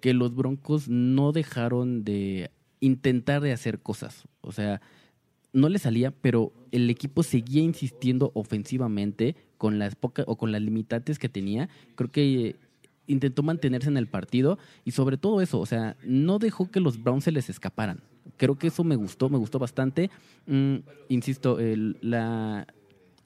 que 0.00 0.14
los 0.14 0.34
Broncos 0.34 0.88
no 0.88 1.32
dejaron 1.32 2.04
de 2.04 2.50
intentar 2.80 3.40
de 3.40 3.52
hacer 3.52 3.80
cosas. 3.80 4.24
O 4.42 4.52
sea, 4.52 4.82
no 5.52 5.68
le 5.68 5.78
salía, 5.78 6.10
pero 6.10 6.52
el 6.72 6.90
equipo 6.90 7.22
seguía 7.22 7.62
insistiendo 7.62 8.30
ofensivamente 8.34 9.36
con 9.56 9.78
las 9.78 9.94
pocas 9.94 10.26
o 10.28 10.36
con 10.36 10.52
las 10.52 10.60
limitantes 10.60 11.18
que 11.18 11.28
tenía. 11.28 11.68
Creo 11.94 12.10
que 12.10 12.48
eh, 12.48 12.56
intentó 13.06 13.42
mantenerse 13.42 13.88
en 13.88 13.96
el 13.96 14.08
partido 14.08 14.58
y 14.84 14.90
sobre 14.90 15.16
todo 15.16 15.40
eso, 15.40 15.60
o 15.60 15.66
sea, 15.66 15.96
no 16.04 16.38
dejó 16.38 16.70
que 16.70 16.80
los 16.80 17.02
Browns 17.02 17.24
se 17.24 17.32
les 17.32 17.48
escaparan. 17.48 18.00
Creo 18.36 18.58
que 18.58 18.66
eso 18.66 18.84
me 18.84 18.96
gustó, 18.96 19.28
me 19.28 19.38
gustó 19.38 19.58
bastante. 19.58 20.10
Mm, 20.46 20.76
insisto, 21.08 21.58
la, 22.02 22.66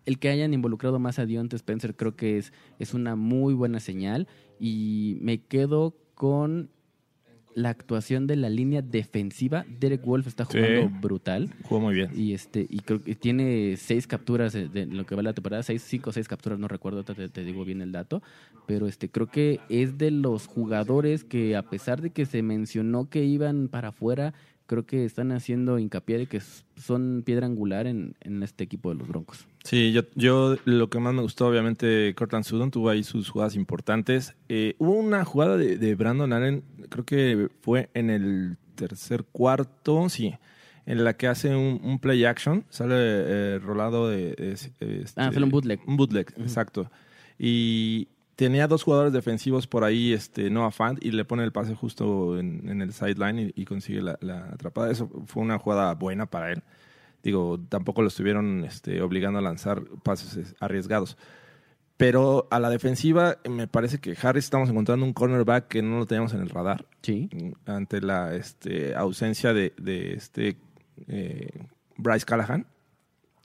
el 0.08 0.18
que 0.18 0.30
hayan 0.30 0.54
involucrado 0.54 0.98
más 0.98 1.18
a 1.18 1.26
Dionte 1.26 1.54
Spencer 1.56 1.94
creo 1.94 2.16
que 2.16 2.38
es, 2.38 2.52
es 2.78 2.94
una 2.94 3.14
muy 3.14 3.52
buena 3.54 3.78
señal 3.78 4.26
y 4.58 5.18
me 5.20 5.38
quedo 5.42 5.94
con 6.14 6.70
la 7.54 7.70
actuación 7.70 8.26
de 8.28 8.36
la 8.36 8.48
línea 8.48 8.82
defensiva. 8.82 9.64
Derek 9.80 10.04
Wolf 10.06 10.26
está 10.28 10.44
Sí. 10.44 10.58
jugando 10.58 11.00
brutal. 11.00 11.50
Jugó 11.64 11.80
muy 11.80 11.94
bien. 11.94 12.10
Y 12.14 12.32
este 12.32 12.66
y 12.70 12.78
creo 12.80 13.02
que 13.02 13.16
tiene 13.16 13.76
seis 13.76 14.06
capturas 14.06 14.52
de, 14.52 14.68
de 14.68 14.86
lo 14.86 15.04
que 15.04 15.16
va 15.16 15.22
la 15.22 15.32
temporada, 15.34 15.62
seis, 15.64 15.82
cinco 15.82 16.10
o 16.10 16.12
seis 16.12 16.28
capturas, 16.28 16.58
no 16.60 16.68
recuerdo, 16.68 17.02
te, 17.04 17.28
te 17.28 17.44
digo 17.44 17.64
bien 17.64 17.82
el 17.82 17.90
dato, 17.92 18.22
pero 18.66 18.86
este 18.86 19.10
creo 19.10 19.26
que 19.26 19.58
es 19.68 19.98
de 19.98 20.10
los 20.12 20.46
jugadores 20.46 21.24
que 21.24 21.56
a 21.56 21.62
pesar 21.68 22.00
de 22.00 22.10
que 22.10 22.26
se 22.26 22.42
mencionó 22.42 23.08
que 23.10 23.24
iban 23.24 23.68
para 23.68 23.88
afuera, 23.88 24.34
creo 24.68 24.86
que 24.86 25.04
están 25.04 25.32
haciendo 25.32 25.80
hincapié 25.80 26.18
de 26.18 26.26
que 26.26 26.40
son 26.76 27.22
piedra 27.26 27.46
angular 27.46 27.88
en, 27.88 28.14
en 28.20 28.44
este 28.44 28.62
equipo 28.62 28.90
de 28.90 28.94
los 29.00 29.08
Broncos. 29.08 29.48
Sí, 29.64 29.90
yo, 29.92 30.02
yo 30.14 30.56
lo 30.64 30.88
que 30.90 31.00
más 31.00 31.12
me 31.14 31.22
gustó, 31.22 31.48
obviamente, 31.48 32.14
Cortland 32.14 32.44
Sutton 32.44 32.70
tuvo 32.70 32.88
ahí 32.90 33.02
sus 33.02 33.28
jugadas 33.30 33.56
importantes. 33.56 34.36
Eh, 34.48 34.76
hubo 34.78 34.92
una 34.92 35.24
jugada 35.24 35.56
de, 35.56 35.76
de 35.78 35.94
Brandon 35.96 36.32
Allen, 36.32 36.62
creo 36.90 37.04
que 37.04 37.48
fue 37.62 37.88
en 37.94 38.10
el 38.10 38.56
tercer 38.76 39.24
cuarto, 39.24 40.08
sí, 40.08 40.34
en 40.86 41.02
la 41.02 41.16
que 41.16 41.26
hace 41.26 41.56
un, 41.56 41.80
un 41.82 41.98
play 41.98 42.24
action, 42.24 42.64
sale 42.70 42.94
eh, 42.96 43.58
rolado 43.58 44.08
de... 44.08 44.34
es- 44.38 44.70
este, 44.80 45.20
Ah, 45.20 45.32
sale 45.32 45.44
un 45.44 45.50
bootleg. 45.50 45.80
Un 45.86 45.96
bootleg, 45.96 46.32
exacto. 46.38 46.90
Y 47.38 48.08
tenía 48.38 48.68
dos 48.68 48.84
jugadores 48.84 49.12
defensivos 49.12 49.66
por 49.66 49.82
ahí, 49.82 50.12
este 50.12 50.48
Noah 50.48 50.70
Fant, 50.70 51.04
y 51.04 51.10
le 51.10 51.24
pone 51.24 51.42
el 51.42 51.50
pase 51.50 51.74
justo 51.74 52.38
en, 52.38 52.68
en 52.68 52.82
el 52.82 52.92
sideline 52.92 53.52
y, 53.56 53.62
y 53.62 53.64
consigue 53.64 54.00
la, 54.00 54.16
la 54.20 54.44
atrapada. 54.52 54.92
Eso 54.92 55.10
fue 55.26 55.42
una 55.42 55.58
jugada 55.58 55.92
buena 55.94 56.26
para 56.26 56.52
él. 56.52 56.62
Digo, 57.24 57.58
tampoco 57.68 58.00
lo 58.00 58.06
estuvieron 58.06 58.64
este, 58.64 59.02
obligando 59.02 59.40
a 59.40 59.42
lanzar 59.42 59.82
pases 60.04 60.54
arriesgados. 60.60 61.18
Pero 61.96 62.46
a 62.52 62.60
la 62.60 62.70
defensiva, 62.70 63.38
me 63.50 63.66
parece 63.66 63.98
que 63.98 64.16
Harris 64.22 64.44
estamos 64.44 64.70
encontrando 64.70 65.04
un 65.04 65.14
cornerback 65.14 65.66
que 65.66 65.82
no 65.82 65.98
lo 65.98 66.06
teníamos 66.06 66.32
en 66.32 66.40
el 66.40 66.48
radar. 66.48 66.86
Sí. 67.02 67.28
Ante 67.66 68.00
la 68.00 68.36
este, 68.36 68.94
ausencia 68.94 69.52
de, 69.52 69.74
de 69.78 70.12
este 70.12 70.58
eh, 71.08 71.66
Bryce 71.96 72.24
Callahan. 72.24 72.68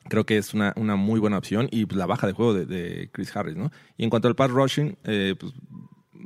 Creo 0.09 0.25
que 0.25 0.37
es 0.37 0.53
una, 0.53 0.73
una 0.75 0.95
muy 0.95 1.19
buena 1.19 1.37
opción. 1.37 1.67
Y 1.71 1.85
pues, 1.85 1.97
la 1.97 2.05
baja 2.05 2.27
de 2.27 2.33
juego 2.33 2.53
de, 2.53 2.65
de 2.65 3.09
Chris 3.11 3.35
Harris, 3.35 3.55
¿no? 3.55 3.71
Y 3.97 4.03
en 4.03 4.09
cuanto 4.09 4.27
al 4.27 4.35
pass 4.35 4.51
rushing, 4.51 4.97
eh, 5.05 5.35
pues 5.39 5.53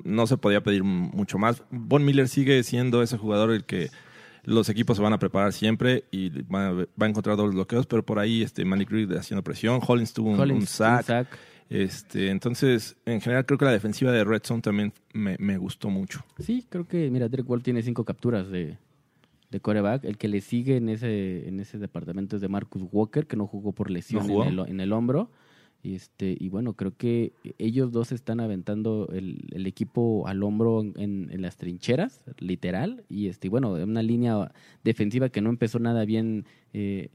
no 0.03 0.27
se 0.27 0.37
podía 0.37 0.61
pedir 0.61 0.83
mucho 0.83 1.37
más. 1.37 1.63
Von 1.71 2.05
Miller 2.05 2.27
sigue 2.27 2.61
siendo 2.63 3.01
ese 3.01 3.17
jugador 3.17 3.51
el 3.51 3.65
que 3.65 3.89
los 4.43 4.69
equipos 4.69 4.95
se 4.97 5.03
van 5.03 5.13
a 5.13 5.19
preparar 5.19 5.51
siempre 5.53 6.05
y 6.11 6.29
va, 6.43 6.67
a- 6.67 6.71
va 6.73 6.85
a 7.05 7.09
encontrar 7.09 7.35
dobles 7.35 7.55
bloqueos, 7.55 7.85
pero 7.85 8.05
por 8.05 8.17
ahí 8.19 8.43
este 8.43 8.63
Malik 8.63 8.89
Reed 8.89 9.11
haciendo 9.13 9.43
presión, 9.43 9.81
Hollins 9.85 10.13
tuvo 10.13 10.29
un, 10.29 10.37
Collins, 10.37 10.59
un 10.61 10.67
sack. 10.67 10.99
un 10.99 11.03
sack. 11.05 11.27
Este, 11.69 12.29
entonces, 12.29 12.95
en 13.05 13.19
general 13.19 13.45
creo 13.45 13.57
que 13.57 13.65
la 13.65 13.71
defensiva 13.71 14.11
de 14.13 14.23
Red 14.23 14.43
Zone 14.45 14.61
también 14.61 14.93
me, 15.13 15.35
me 15.37 15.57
gustó 15.57 15.89
mucho. 15.89 16.23
Sí, 16.39 16.65
creo 16.69 16.87
que, 16.87 17.09
mira, 17.11 17.27
Derek 17.27 17.45
Wolf 17.45 17.61
tiene 17.63 17.81
cinco 17.83 18.05
capturas 18.05 18.49
de, 18.49 18.77
de 19.49 19.59
coreback. 19.59 20.03
El 20.05 20.17
que 20.17 20.27
le 20.27 20.41
sigue 20.41 20.77
en 20.77 20.89
ese, 20.89 21.47
en 21.47 21.59
ese 21.59 21.77
departamento 21.77 22.35
es 22.35 22.41
de 22.41 22.47
Marcus 22.49 22.83
Walker, 22.91 23.27
que 23.27 23.37
no 23.37 23.47
jugó 23.47 23.71
por 23.73 23.89
lesión 23.89 24.27
¿No 24.27 24.33
jugó? 24.33 24.43
en, 24.45 24.59
el, 24.59 24.67
en 24.67 24.79
el 24.79 24.93
hombro. 24.93 25.31
Y, 25.83 25.93
este, 25.93 26.35
y 26.37 26.49
bueno, 26.49 26.73
creo 26.73 26.97
que 26.97 27.33
ellos 27.59 27.91
dos 27.91 28.11
están 28.11 28.39
aventando 28.39 29.09
el, 29.13 29.47
el 29.51 29.67
equipo 29.67 30.27
al 30.27 30.41
hombro 30.43 30.81
en, 30.81 31.29
en 31.31 31.41
las 31.41 31.55
trincheras, 31.55 32.23
literal. 32.39 33.03
Y 33.09 33.27
este, 33.27 33.47
bueno, 33.47 33.73
una 33.73 34.01
línea 34.01 34.51
defensiva 34.83 35.29
que 35.29 35.39
no 35.39 35.49
empezó 35.49 35.79
nada 35.79 36.03
bien 36.03 36.45
eh, 36.73 37.09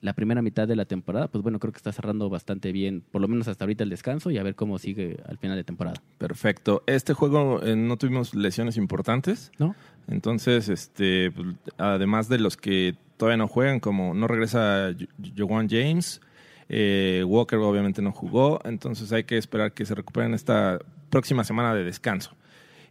la 0.00 0.14
primera 0.14 0.42
mitad 0.42 0.66
de 0.66 0.76
la 0.76 0.84
temporada, 0.84 1.28
pues 1.28 1.42
bueno, 1.42 1.58
creo 1.58 1.72
que 1.72 1.76
está 1.76 1.92
cerrando 1.92 2.28
bastante 2.30 2.72
bien, 2.72 3.02
por 3.10 3.20
lo 3.20 3.28
menos 3.28 3.48
hasta 3.48 3.64
ahorita 3.64 3.84
el 3.84 3.90
descanso 3.90 4.30
y 4.30 4.38
a 4.38 4.42
ver 4.42 4.54
cómo 4.54 4.78
sigue 4.78 5.18
al 5.26 5.38
final 5.38 5.56
de 5.56 5.64
temporada. 5.64 6.00
Perfecto. 6.18 6.82
Este 6.86 7.14
juego 7.14 7.62
eh, 7.62 7.76
no 7.76 7.96
tuvimos 7.96 8.34
lesiones 8.34 8.76
importantes. 8.76 9.52
¿No? 9.58 9.74
Entonces, 10.08 10.68
este, 10.68 11.32
además 11.78 12.28
de 12.28 12.38
los 12.38 12.56
que 12.56 12.96
todavía 13.16 13.36
no 13.36 13.48
juegan, 13.48 13.80
como 13.80 14.14
no 14.14 14.26
regresa 14.26 14.90
Joan 15.36 15.68
James, 15.68 16.20
eh, 16.68 17.24
Walker 17.26 17.58
obviamente 17.58 18.00
no 18.00 18.12
jugó, 18.12 18.60
entonces 18.64 19.12
hay 19.12 19.24
que 19.24 19.36
esperar 19.36 19.72
que 19.72 19.84
se 19.84 19.94
recuperen 19.94 20.34
esta 20.34 20.78
próxima 21.10 21.44
semana 21.44 21.74
de 21.74 21.84
descanso. 21.84 22.34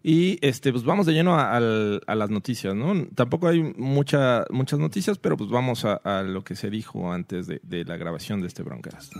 Y 0.02 0.38
este, 0.42 0.72
pues 0.72 0.86
vamos 0.86 1.06
de 1.06 1.14
lleno 1.14 1.36
a, 1.38 1.56
al- 1.56 2.02
a 2.08 2.16
las 2.16 2.30
noticias, 2.30 2.74
¿no? 2.74 3.06
Tampoco 3.16 3.48
hay 3.50 3.62
mucha, 3.78 4.46
muchas 4.50 4.80
noticias, 4.80 5.18
pero 5.18 5.36
pues 5.36 5.50
vamos 5.50 5.84
a, 5.84 5.96
a 5.96 6.24
lo 6.24 6.44
que 6.44 6.56
se 6.56 6.70
dijo 6.70 7.12
antes 7.12 7.48
de, 7.48 7.60
de 7.64 7.84
la 7.84 7.98
grabación 7.98 8.40
de 8.42 8.48
este 8.48 8.64
Broncast. 8.64 9.14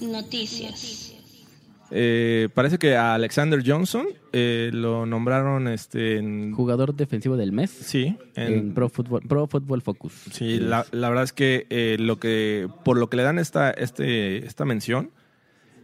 Noticias. 0.00 1.14
Eh, 1.94 2.48
parece 2.54 2.78
que 2.78 2.96
a 2.96 3.14
Alexander 3.14 3.62
Johnson 3.64 4.06
eh, 4.32 4.70
lo 4.72 5.04
nombraron 5.04 5.68
este, 5.68 6.16
en, 6.16 6.52
Jugador 6.54 6.94
defensivo 6.94 7.36
del 7.36 7.52
mes. 7.52 7.70
sí, 7.70 8.16
en, 8.34 8.72
Pro, 8.72 8.88
Football, 8.88 9.20
Pro 9.28 9.46
Football 9.46 9.82
Focus. 9.82 10.12
Sí, 10.30 10.58
la, 10.58 10.86
la 10.90 11.10
verdad 11.10 11.24
es 11.24 11.34
que 11.34 11.66
eh, 11.68 11.98
lo 12.00 12.18
que 12.18 12.66
por 12.82 12.96
lo 12.96 13.10
que 13.10 13.18
le 13.18 13.24
dan 13.24 13.38
esta 13.38 13.70
este 13.72 14.46
esta 14.46 14.64
mención 14.64 15.10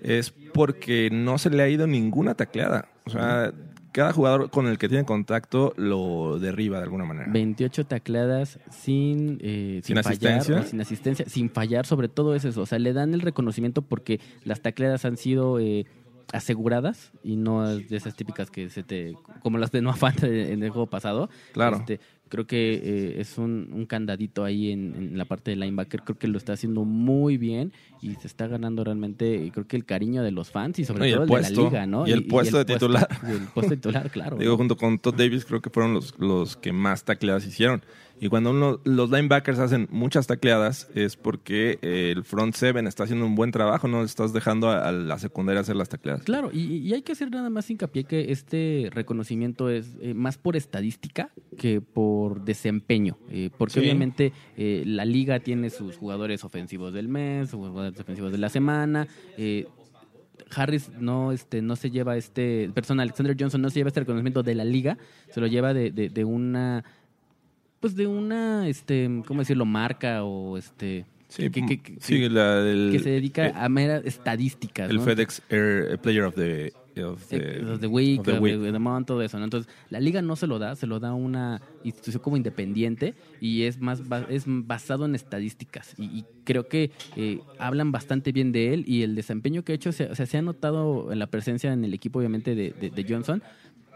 es 0.01 0.31
porque 0.55 1.11
no 1.13 1.37
se 1.37 1.51
le 1.51 1.63
ha 1.63 1.69
ido 1.69 1.87
ninguna 1.87 2.35
tacleada. 2.35 2.89
O 3.05 3.11
sea, 3.11 3.53
cada 3.99 4.13
jugador 4.13 4.49
con 4.49 4.69
el 4.69 4.79
que 4.79 4.89
tiene 4.89 5.05
contacto 5.05 5.75
lo 5.77 6.39
derriba 6.39 6.77
de 6.79 6.85
alguna 6.85 7.05
manera. 7.05 7.27
28 7.33 7.85
tacleadas 7.85 8.61
sin, 8.71 9.39
eh, 9.43 9.81
¿Sin 9.83 9.97
fallar, 9.97 10.13
asistencia? 10.13 10.61
o 10.61 10.63
sin 10.63 10.81
asistencia, 10.81 11.29
sin 11.29 11.51
fallar, 11.51 11.85
sobre 11.85 12.09
todo 12.09 12.37
es 12.37 12.45
eso. 12.45 12.63
O 12.63 12.67
sea, 12.67 12.79
le 12.79 12.93
dan 12.93 13.13
el 13.13 13.21
reconocimiento 13.23 13.83
porque 13.83 14.21
las 14.45 14.63
tacleadas 14.63 15.05
han 15.05 15.17
sido 15.17 15.59
eh, 15.59 15.85
aseguradas 16.33 17.11
y 17.25 17.35
no 17.35 17.67
de 17.67 17.97
esas 17.97 18.15
típicas 18.15 18.53
que 18.53 18.71
se 18.71 18.85
te. 18.85 19.17
como 19.43 19.59
las 19.59 19.73
de 19.73 19.83
Noah 19.83 19.97
Fant 19.97 20.23
en 20.23 20.63
el 20.63 20.71
juego 20.71 20.87
pasado. 20.87 21.29
Claro. 21.53 21.79
Este, 21.79 21.99
creo 22.29 22.47
que 22.47 22.75
eh, 22.75 23.21
es 23.21 23.39
un, 23.39 23.71
un 23.73 23.87
candadito 23.87 24.45
ahí 24.45 24.71
en, 24.71 24.95
en 24.97 25.19
la 25.19 25.25
parte 25.25 25.51
de 25.51 25.57
linebacker. 25.57 26.03
Creo 26.03 26.19
que 26.19 26.29
lo 26.29 26.39
está 26.39 26.53
haciendo 26.53 26.85
muy 26.85 27.37
bien 27.39 27.73
y 28.01 28.15
se 28.17 28.27
está 28.27 28.47
ganando 28.47 28.85
realmente, 28.85 29.51
creo 29.53 29.67
que 29.67 29.77
el 29.77 29.85
cariño 29.85 30.23
de 30.23 30.31
los 30.31 30.51
fans 30.51 30.79
y 30.79 30.85
sobre 30.85 31.01
No, 31.01 31.07
y 31.07 31.11
todo 31.13 31.23
el 31.23 31.23
el, 31.23 31.29
de 31.29 31.33
puesto, 31.33 31.63
la 31.63 31.69
liga, 31.71 31.87
¿no? 31.87 32.07
y 32.07 32.13
el 32.13 32.27
puesto 32.27 32.59
de 32.59 32.65
titular. 32.65 33.09
y 33.27 33.31
el 33.33 33.47
puesto 33.49 33.75
titular, 33.77 34.11
claro. 34.11 34.37
Digo, 34.37 34.57
junto 34.57 34.77
con 34.77 34.99
Todd 34.99 35.15
Davis 35.15 35.45
creo 35.45 35.61
que 35.61 35.71
fueron 35.71 35.95
los, 35.95 36.19
los 36.19 36.57
que 36.57 36.73
más 36.73 37.05
tacleadas 37.05 37.47
hicieron. 37.47 37.83
Y 38.21 38.29
cuando 38.29 38.51
uno- 38.51 38.81
los 38.83 39.11
linebackers 39.13 39.61
hacen 39.61 39.87
muchas 39.93 40.27
tacleadas 40.27 40.89
es 40.97 41.17
porque 41.17 41.79
eh, 41.83 42.13
el 42.17 42.25
front 42.25 42.53
seven 42.57 42.89
está 42.89 43.05
haciendo 43.05 43.25
un 43.25 43.37
buen 43.37 43.53
trabajo, 43.53 43.87
no 43.87 44.03
estás 44.03 44.33
dejando 44.33 44.71
a, 44.71 44.89
a 44.89 44.93
la 44.93 45.21
secundaria 45.21 45.61
hacer 45.61 45.77
las 45.77 45.89
tacleadas. 45.89 46.25
Claro, 46.25 46.51
y, 46.53 46.79
y 46.79 46.93
hay 46.95 47.03
que 47.03 47.13
hacer 47.13 47.31
nada 47.31 47.49
más 47.49 47.71
hincapié 47.71 48.03
que 48.03 48.33
este 48.33 48.91
reconocimiento 48.93 49.71
es 49.71 49.95
eh, 50.01 50.15
más 50.15 50.37
por 50.37 50.57
estadística 50.57 51.31
que 51.57 51.81
por 51.81 52.18
desempeño, 52.45 53.17
eh, 53.31 53.51
porque 53.57 53.75
Sí. 53.75 53.81
obviamente 53.81 54.33
eh, 54.57 54.83
la 54.87 55.05
liga 55.05 55.41
tiene 55.41 55.71
sus 55.71 55.97
jugadores 55.97 56.45
ofensivos 56.45 56.93
del 56.93 57.09
mes, 57.09 57.51
sus 57.51 57.59
jugadores 57.61 57.99
ofensivos 58.01 58.33
de 58.33 58.39
la 58.39 58.49
semana. 58.49 59.07
eh, 59.37 59.67
Harris 60.55 60.91
no 60.99 61.33
este 61.33 61.61
no 61.61 61.77
se 61.77 61.91
lleva 61.91 62.17
este 62.17 62.71
persona 62.73 63.03
Alexander 63.03 63.37
Johnson 63.39 63.61
no 63.61 63.69
se 63.71 63.81
lleva 63.81 63.89
este 63.89 64.01
reconocimiento 64.01 64.43
de 64.43 64.55
la 64.55 64.65
liga 64.65 64.97
se 65.31 65.41
lo 65.41 65.47
lleva 65.47 65.75
de, 65.75 65.91
de, 65.91 66.09
de 66.09 66.25
una 66.25 66.85
pues 67.81 67.95
de 67.97 68.07
una 68.07 68.67
este 68.67 69.11
cómo 69.27 69.41
decirlo 69.41 69.67
marca 69.67 70.25
o 70.25 70.57
este 70.57 71.05
Sí, 71.29 71.51
que, 71.51 71.67
que- 71.67 71.79
que- 71.83 71.97
sí, 72.01 72.27
la 72.31 72.63
del- 72.63 72.91
que 72.93 73.01
se 73.01 73.11
dedica 73.11 73.49
eh, 73.49 73.53
a 73.55 73.69
meras 73.69 74.03
estadísticas 74.07 74.89
el 74.89 74.97
¿no? 74.97 75.03
FedEx 75.03 75.43
Air 75.51 75.99
Player 76.01 76.23
of 76.23 76.35
the, 76.37 76.73
of 77.05 77.27
the, 77.29 77.37
Week, 77.87 78.21
of 78.21 78.27
the 78.27 78.33
of 78.33 78.41
week. 78.41 78.61
the- 78.61 78.73
the 78.73 78.79
Month, 78.79 79.07
todo 79.09 79.23
eso. 79.23 79.39
¿no? 79.39 79.45
Entonces, 79.45 79.73
la 79.91 80.01
liga 80.01 80.23
no 80.23 80.37
se 80.37 80.47
lo 80.47 80.59
da, 80.59 80.75
se 80.77 80.87
lo 80.87 81.01
da 81.01 81.15
una 81.15 81.61
institución 81.85 82.23
como 82.23 82.37
independiente 82.37 83.15
y 83.41 83.63
es 83.63 83.81
más 83.81 84.03
es 84.29 84.45
basado 84.47 85.05
en 85.05 85.15
estadísticas. 85.15 85.95
Y, 85.99 86.05
y 86.05 86.25
creo 86.45 86.69
que 86.69 86.91
eh, 87.17 87.41
hablan 87.59 87.93
bastante 87.93 88.33
bien 88.33 88.53
de 88.53 88.75
él 88.75 88.85
y 88.87 89.03
el 89.03 89.15
desempeño 89.15 89.63
que 89.65 89.73
ha 89.73 89.75
hecho, 89.75 89.93
se, 89.93 90.05
o 90.07 90.15
sea, 90.15 90.27
se 90.27 90.39
ha 90.39 90.43
notado 90.43 91.13
en 91.13 91.19
la 91.19 91.27
presencia 91.27 91.73
en 91.73 91.85
el 91.85 91.95
equipo, 91.95 92.19
obviamente, 92.19 92.55
de 92.55 93.07
Johnson. 93.09 93.43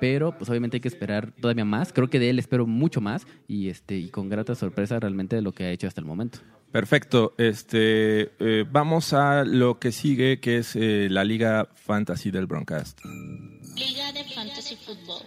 Pero 0.02 0.36
pues 0.36 0.50
obviamente 0.50 0.78
hay 0.78 0.80
que 0.80 0.88
esperar 0.88 1.30
todavía 1.30 1.64
más. 1.64 1.92
Creo 1.92 2.10
que 2.10 2.18
de 2.18 2.28
él 2.28 2.40
espero 2.40 2.66
mucho 2.66 3.00
más 3.00 3.24
y 3.46 3.68
este 3.68 3.98
y 3.98 4.08
con 4.08 4.28
grata 4.28 4.56
sorpresa 4.56 4.98
realmente 4.98 5.36
de 5.36 5.42
lo 5.42 5.52
que 5.52 5.62
ha 5.62 5.70
hecho 5.70 5.86
hasta 5.86 6.00
el 6.00 6.08
momento. 6.08 6.40
Perfecto. 6.72 7.34
Este, 7.38 8.32
eh, 8.40 8.64
vamos 8.68 9.12
a 9.12 9.44
lo 9.44 9.78
que 9.78 9.92
sigue, 9.92 10.40
que 10.40 10.58
es 10.58 10.74
eh, 10.74 11.06
la 11.08 11.22
Liga 11.22 11.68
Fantasy 11.76 12.32
del 12.32 12.46
Broncast. 12.46 12.98
Liga 13.04 14.10
de 14.12 14.24
Fantasy 14.24 14.74
Football. 14.74 15.22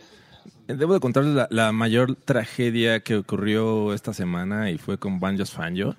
Debo 0.67 0.93
de 0.93 0.99
contarles 0.99 1.35
la, 1.35 1.47
la 1.51 1.71
mayor 1.71 2.17
tragedia 2.17 2.99
que 2.99 3.15
ocurrió 3.15 3.93
esta 3.93 4.13
semana 4.13 4.71
y 4.71 4.77
fue 4.77 4.97
con 4.97 5.21
Banjos 5.21 5.51
Fanjo. 5.51 5.95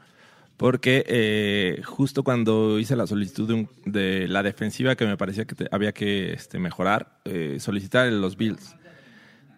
Porque 0.56 1.04
eh, 1.06 1.82
justo 1.84 2.22
cuando 2.22 2.78
hice 2.78 2.96
la 2.96 3.06
solicitud 3.06 3.46
de, 3.46 3.54
un- 3.54 3.68
de 3.84 4.26
la 4.28 4.42
defensiva 4.42 4.96
que 4.96 5.04
me 5.06 5.16
parecía 5.18 5.44
que 5.44 5.54
te- 5.54 5.68
había 5.70 5.92
que 5.92 6.32
este, 6.32 6.58
mejorar, 6.58 7.18
eh, 7.26 7.58
solicitar 7.60 8.10
los 8.10 8.36
Bills. 8.38 8.74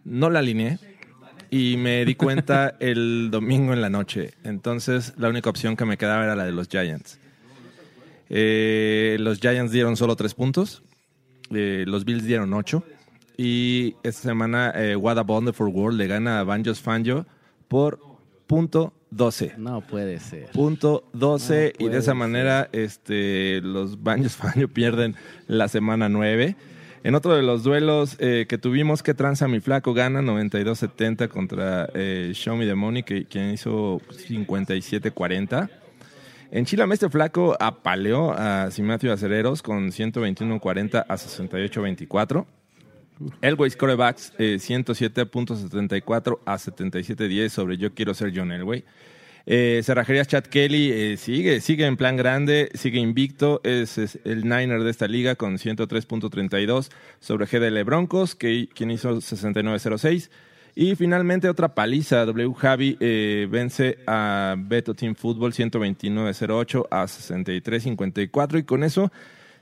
No 0.04 0.28
la 0.28 0.40
alineé 0.40 0.78
y 1.50 1.76
me 1.76 2.04
di 2.04 2.14
cuenta 2.16 2.74
el 2.80 3.28
domingo 3.30 3.72
en 3.72 3.80
la 3.80 3.90
noche. 3.90 4.32
Entonces 4.42 5.14
la 5.16 5.28
única 5.28 5.48
opción 5.50 5.76
que 5.76 5.84
me 5.84 5.96
quedaba 5.96 6.24
era 6.24 6.34
la 6.34 6.44
de 6.44 6.52
los 6.52 6.68
Giants. 6.68 7.20
Eh, 8.30 9.16
los 9.20 9.38
Giants 9.40 9.70
dieron 9.72 9.96
solo 9.96 10.16
tres 10.16 10.34
puntos. 10.34 10.82
Eh, 11.50 11.84
los 11.86 12.04
Bills 12.04 12.24
dieron 12.24 12.52
ocho. 12.54 12.82
Y 13.36 13.94
esta 14.02 14.22
semana, 14.22 14.74
What 14.98 15.16
a 15.18 15.22
Wonderful 15.22 15.68
World 15.68 15.96
le 15.96 16.08
gana 16.08 16.40
a 16.40 16.44
Banjos 16.44 16.80
Fangio 16.80 17.24
por 17.68 18.00
punto 18.48 18.92
12. 19.10 19.54
No 19.56 19.80
puede 19.80 20.18
ser. 20.20 20.50
Punto 20.50 21.04
12. 21.12 21.74
No 21.78 21.86
y 21.86 21.88
de 21.88 21.98
esa 21.98 22.12
puede 22.12 22.14
manera, 22.14 22.68
este, 22.72 23.60
los 23.62 24.02
Banjos 24.02 24.32
Fangio 24.36 24.68
pierden 24.68 25.16
la 25.46 25.68
semana 25.68 26.08
9. 26.08 26.56
En 27.04 27.14
otro 27.14 27.34
de 27.34 27.42
los 27.42 27.62
duelos 27.62 28.16
eh, 28.18 28.46
que 28.48 28.58
tuvimos, 28.58 29.02
que 29.02 29.14
tranza 29.14 29.46
mi 29.48 29.60
flaco 29.60 29.94
gana 29.94 30.20
92-70 30.20 31.28
contra 31.28 31.88
eh, 31.94 32.32
Show 32.34 32.56
Me 32.56 32.66
the 32.66 32.74
Money, 32.74 33.02
que, 33.02 33.24
quien 33.24 33.50
hizo 33.50 34.00
57-40. 34.10 35.70
En 36.50 36.64
Chile, 36.64 36.84
este 36.90 37.08
flaco 37.08 37.56
apaleó 37.60 38.32
a 38.32 38.70
Simatio 38.70 39.12
Acereros 39.12 39.62
con 39.62 39.90
121-40 39.90 41.04
a 41.06 41.14
68-24. 41.16 42.46
Elway 43.40 43.70
Corebacks 43.70 44.32
eh, 44.38 44.58
107.74 44.60 46.38
a 46.44 46.54
77-10 46.56 47.48
sobre 47.48 47.76
Yo 47.76 47.94
Quiero 47.94 48.14
Ser 48.14 48.32
John 48.34 48.52
Elway. 48.52 48.84
Eh, 49.50 49.80
Cerrajerías 49.82 50.28
Chad 50.28 50.44
Kelly 50.44 50.92
eh, 50.92 51.16
sigue, 51.16 51.62
sigue 51.62 51.86
en 51.86 51.96
plan 51.96 52.16
grande, 52.16 52.68
sigue 52.74 52.98
invicto, 52.98 53.62
es, 53.64 53.96
el 54.24 54.42
Niner 54.42 54.82
de 54.82 54.90
esta 54.90 55.08
liga 55.08 55.36
con 55.36 55.56
103.32 55.56 56.90
sobre 57.18 57.46
GDL 57.46 57.82
Broncos, 57.82 58.34
que, 58.34 58.68
quien 58.74 58.90
hizo 58.90 59.16
69.06. 59.16 60.28
Y 60.74 60.96
finalmente 60.96 61.48
otra 61.48 61.74
paliza, 61.74 62.26
W 62.26 62.54
Javi 62.54 62.98
eh, 63.00 63.48
vence 63.50 63.98
a 64.06 64.54
Beto 64.58 64.92
Team 64.92 65.14
Football 65.14 65.52
129.08 65.52 66.86
a 66.90 67.04
63.54 67.04 68.58
y 68.58 68.62
con 68.64 68.84
eso 68.84 69.10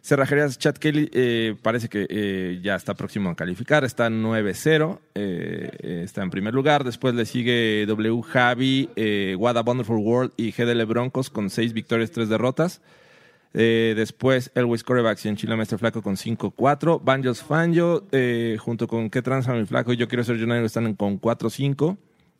Cerrajerías 0.06 0.56
Chad 0.56 0.76
Kelly 0.76 1.10
eh, 1.12 1.56
parece 1.62 1.88
que 1.88 2.06
eh, 2.08 2.60
ya 2.62 2.76
está 2.76 2.94
próximo 2.94 3.28
a 3.28 3.34
calificar, 3.34 3.82
está 3.82 4.08
9-0, 4.08 5.00
eh, 5.16 6.02
está 6.04 6.22
en 6.22 6.30
primer 6.30 6.54
lugar. 6.54 6.84
Después 6.84 7.12
le 7.16 7.26
sigue 7.26 7.84
W 7.88 8.22
Javi, 8.22 8.88
What 9.36 9.56
a 9.56 9.62
Wonderful 9.62 9.98
World 9.98 10.32
y 10.36 10.52
GDL 10.52 10.84
Broncos 10.84 11.28
con 11.28 11.50
6 11.50 11.72
victorias, 11.72 12.12
3 12.12 12.28
derrotas. 12.28 12.82
Después 13.52 14.52
Elwis 14.54 14.84
Corebacks 14.84 15.24
y 15.24 15.28
en 15.28 15.36
Chile 15.36 15.56
Mestre 15.56 15.78
Flaco 15.78 16.02
con 16.02 16.14
5-4. 16.14 17.00
Banjos 17.02 17.42
Fanjo, 17.42 18.06
junto 18.58 18.86
con 18.86 19.10
¿Qué 19.10 19.22
tranza 19.22 19.54
mi 19.54 19.66
flaco? 19.66 19.92
y 19.92 19.96
Yo 19.96 20.06
quiero 20.06 20.22
ser 20.22 20.38
Junior 20.38 20.62
están 20.62 20.94
con 20.94 21.20
4-5. 21.20 21.96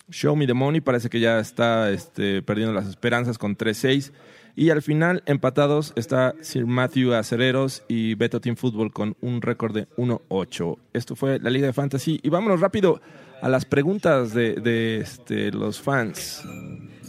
Show 0.09 0.37
Me 0.37 0.47
the 0.47 0.55
Money 0.55 0.81
parece 0.81 1.11
que 1.11 1.19
ya 1.19 1.41
está 1.41 1.91
este, 1.91 2.43
perdiendo 2.43 2.73
las 2.73 2.87
esperanzas 2.87 3.39
con 3.39 3.57
3-6. 3.57 4.12
Y 4.59 4.70
al 4.70 4.80
final, 4.80 5.22
empatados, 5.26 5.92
está 5.96 6.34
Sir 6.40 6.64
Matthew 6.64 7.12
Acereros 7.12 7.82
y 7.88 8.14
Beto 8.14 8.40
Team 8.40 8.57
Football 8.57 8.90
con 8.90 9.14
un 9.20 9.42
récord 9.42 9.74
de 9.74 9.86
1-8. 9.96 10.78
Esto 10.94 11.14
fue 11.14 11.38
la 11.38 11.50
Liga 11.50 11.66
de 11.66 11.74
Fantasy. 11.74 12.20
Y 12.22 12.30
vámonos 12.30 12.61
rápido 12.61 13.02
a 13.42 13.50
las 13.50 13.66
preguntas 13.66 14.32
de, 14.32 14.54
de, 14.54 15.00
este, 15.00 15.52
los 15.52 15.78
fans. 15.78 16.42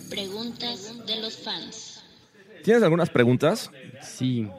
Preguntas 0.10 0.94
de 1.08 1.22
los 1.22 1.38
fans. 1.38 2.04
¿Tienes 2.66 2.84
algunas 2.84 3.10
preguntas? 3.10 3.72
Sí, 4.02 4.50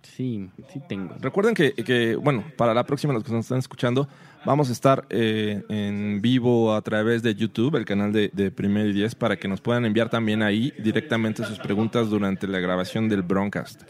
sí, 0.00 0.48
sí 0.72 0.80
tengo. 0.88 1.14
Recuerden 1.20 1.52
que, 1.52 1.74
que, 1.74 2.16
bueno, 2.16 2.46
para 2.56 2.72
la 2.72 2.86
próxima, 2.86 3.12
los 3.12 3.24
que 3.24 3.32
nos 3.32 3.44
están 3.44 3.58
escuchando, 3.58 4.08
vamos 4.44 4.68
a 4.68 4.72
estar 4.72 5.06
eh, 5.10 5.62
en 5.68 6.20
vivo 6.20 6.74
a 6.74 6.82
través 6.82 7.22
de 7.22 7.34
YouTube, 7.34 7.76
el 7.76 7.84
canal 7.84 8.12
de, 8.12 8.30
de 8.32 8.50
Primero 8.50 8.88
y 8.88 8.92
Diez, 8.92 9.14
para 9.14 9.36
que 9.36 9.48
nos 9.48 9.60
puedan 9.60 9.84
enviar 9.84 10.08
también 10.08 10.42
ahí 10.42 10.72
directamente 10.78 11.44
sus 11.44 11.58
preguntas 11.58 12.10
durante 12.10 12.46
la 12.46 12.58
grabación 12.58 13.08
del 13.08 13.22
Broncast. 13.22 13.82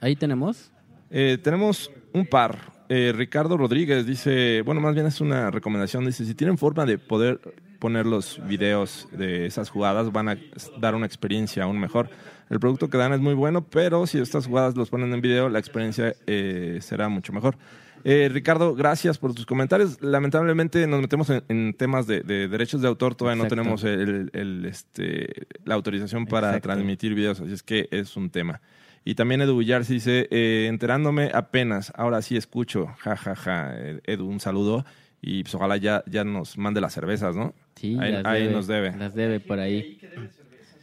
Ahí 0.00 0.16
tenemos. 0.16 0.72
Eh, 1.10 1.38
tenemos 1.42 1.90
un 2.12 2.26
par. 2.26 2.72
Eh, 2.88 3.12
Ricardo 3.14 3.56
Rodríguez 3.56 4.04
dice, 4.06 4.62
bueno, 4.62 4.80
más 4.80 4.94
bien 4.94 5.06
es 5.06 5.20
una 5.20 5.50
recomendación, 5.50 6.04
dice, 6.04 6.24
si 6.24 6.34
tienen 6.34 6.58
forma 6.58 6.84
de 6.84 6.98
poder 6.98 7.40
poner 7.78 8.06
los 8.06 8.40
videos 8.46 9.08
de 9.12 9.46
esas 9.46 9.70
jugadas, 9.70 10.12
van 10.12 10.28
a 10.28 10.38
dar 10.78 10.94
una 10.94 11.06
experiencia 11.06 11.64
aún 11.64 11.78
mejor. 11.78 12.10
El 12.48 12.60
producto 12.60 12.88
que 12.88 12.98
dan 12.98 13.12
es 13.12 13.20
muy 13.20 13.34
bueno, 13.34 13.64
pero 13.64 14.06
si 14.06 14.18
estas 14.18 14.46
jugadas 14.46 14.76
los 14.76 14.90
ponen 14.90 15.12
en 15.12 15.20
video, 15.20 15.48
la 15.48 15.58
experiencia 15.58 16.14
eh, 16.26 16.78
será 16.80 17.08
mucho 17.08 17.32
mejor. 17.32 17.56
Eh, 18.04 18.28
Ricardo, 18.32 18.74
gracias 18.74 19.18
por 19.18 19.32
tus 19.34 19.46
comentarios. 19.46 20.00
Lamentablemente 20.02 20.86
nos 20.86 21.00
metemos 21.00 21.30
en, 21.30 21.42
en 21.48 21.74
temas 21.74 22.06
de, 22.06 22.20
de 22.20 22.48
derechos 22.48 22.82
de 22.82 22.88
autor, 22.88 23.14
todavía 23.14 23.42
Exacto. 23.44 23.56
no 23.56 23.62
tenemos 23.62 23.84
el, 23.84 24.30
el, 24.32 24.64
este, 24.66 25.46
la 25.64 25.74
autorización 25.74 26.26
para 26.26 26.48
Exacto. 26.48 26.68
transmitir 26.68 27.14
videos, 27.14 27.40
así 27.40 27.52
es 27.52 27.62
que 27.62 27.88
es 27.90 28.16
un 28.16 28.30
tema. 28.30 28.60
Y 29.04 29.14
también 29.14 29.40
Edu 29.40 29.58
Villar 29.58 29.84
se 29.84 29.94
dice, 29.94 30.28
eh, 30.30 30.66
enterándome 30.68 31.30
apenas, 31.34 31.92
ahora 31.96 32.22
sí 32.22 32.36
escucho, 32.36 32.86
ja, 32.98 33.16
ja, 33.16 33.34
ja. 33.34 33.74
Edu, 34.04 34.26
un 34.28 34.40
saludo 34.40 34.84
y 35.20 35.42
pues 35.44 35.54
ojalá 35.54 35.76
ya, 35.76 36.02
ya 36.06 36.24
nos 36.24 36.58
mande 36.58 36.80
las 36.80 36.94
cervezas, 36.94 37.36
¿no? 37.36 37.54
Sí, 37.76 37.96
ahí, 38.00 38.12
las 38.12 38.24
ahí 38.24 38.42
debe, 38.42 38.52
nos 38.54 38.66
debe. 38.66 38.96
Las 38.96 39.14
debe 39.14 39.40
por 39.40 39.58
ahí. 39.60 39.98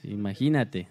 Imagínate. 0.04 0.88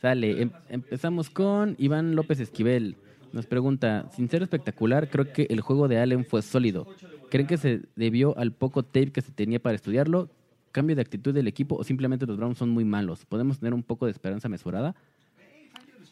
Sale, 0.00 0.42
em- 0.42 0.50
empezamos 0.68 1.28
con 1.28 1.74
Iván 1.78 2.14
López 2.14 2.40
Esquivel. 2.40 2.96
Nos 3.32 3.46
pregunta, 3.46 4.08
sin 4.14 4.28
ser 4.28 4.42
espectacular, 4.42 5.08
creo 5.08 5.32
que 5.32 5.46
el 5.50 5.60
juego 5.60 5.86
de 5.88 5.98
Allen 5.98 6.24
fue 6.24 6.42
sólido. 6.42 6.86
¿Creen 7.30 7.46
que 7.46 7.56
se 7.58 7.82
debió 7.96 8.36
al 8.36 8.52
poco 8.52 8.82
tape 8.82 9.12
que 9.12 9.20
se 9.22 9.30
tenía 9.32 9.60
para 9.60 9.76
estudiarlo? 9.76 10.28
¿Cambio 10.72 10.96
de 10.96 11.02
actitud 11.02 11.32
del 11.34 11.46
equipo 11.48 11.76
o 11.76 11.84
simplemente 11.84 12.26
los 12.26 12.36
Browns 12.36 12.58
son 12.58 12.70
muy 12.70 12.84
malos? 12.84 13.24
¿Podemos 13.26 13.58
tener 13.58 13.74
un 13.74 13.82
poco 13.82 14.06
de 14.06 14.12
esperanza 14.12 14.48
mesurada? 14.48 14.94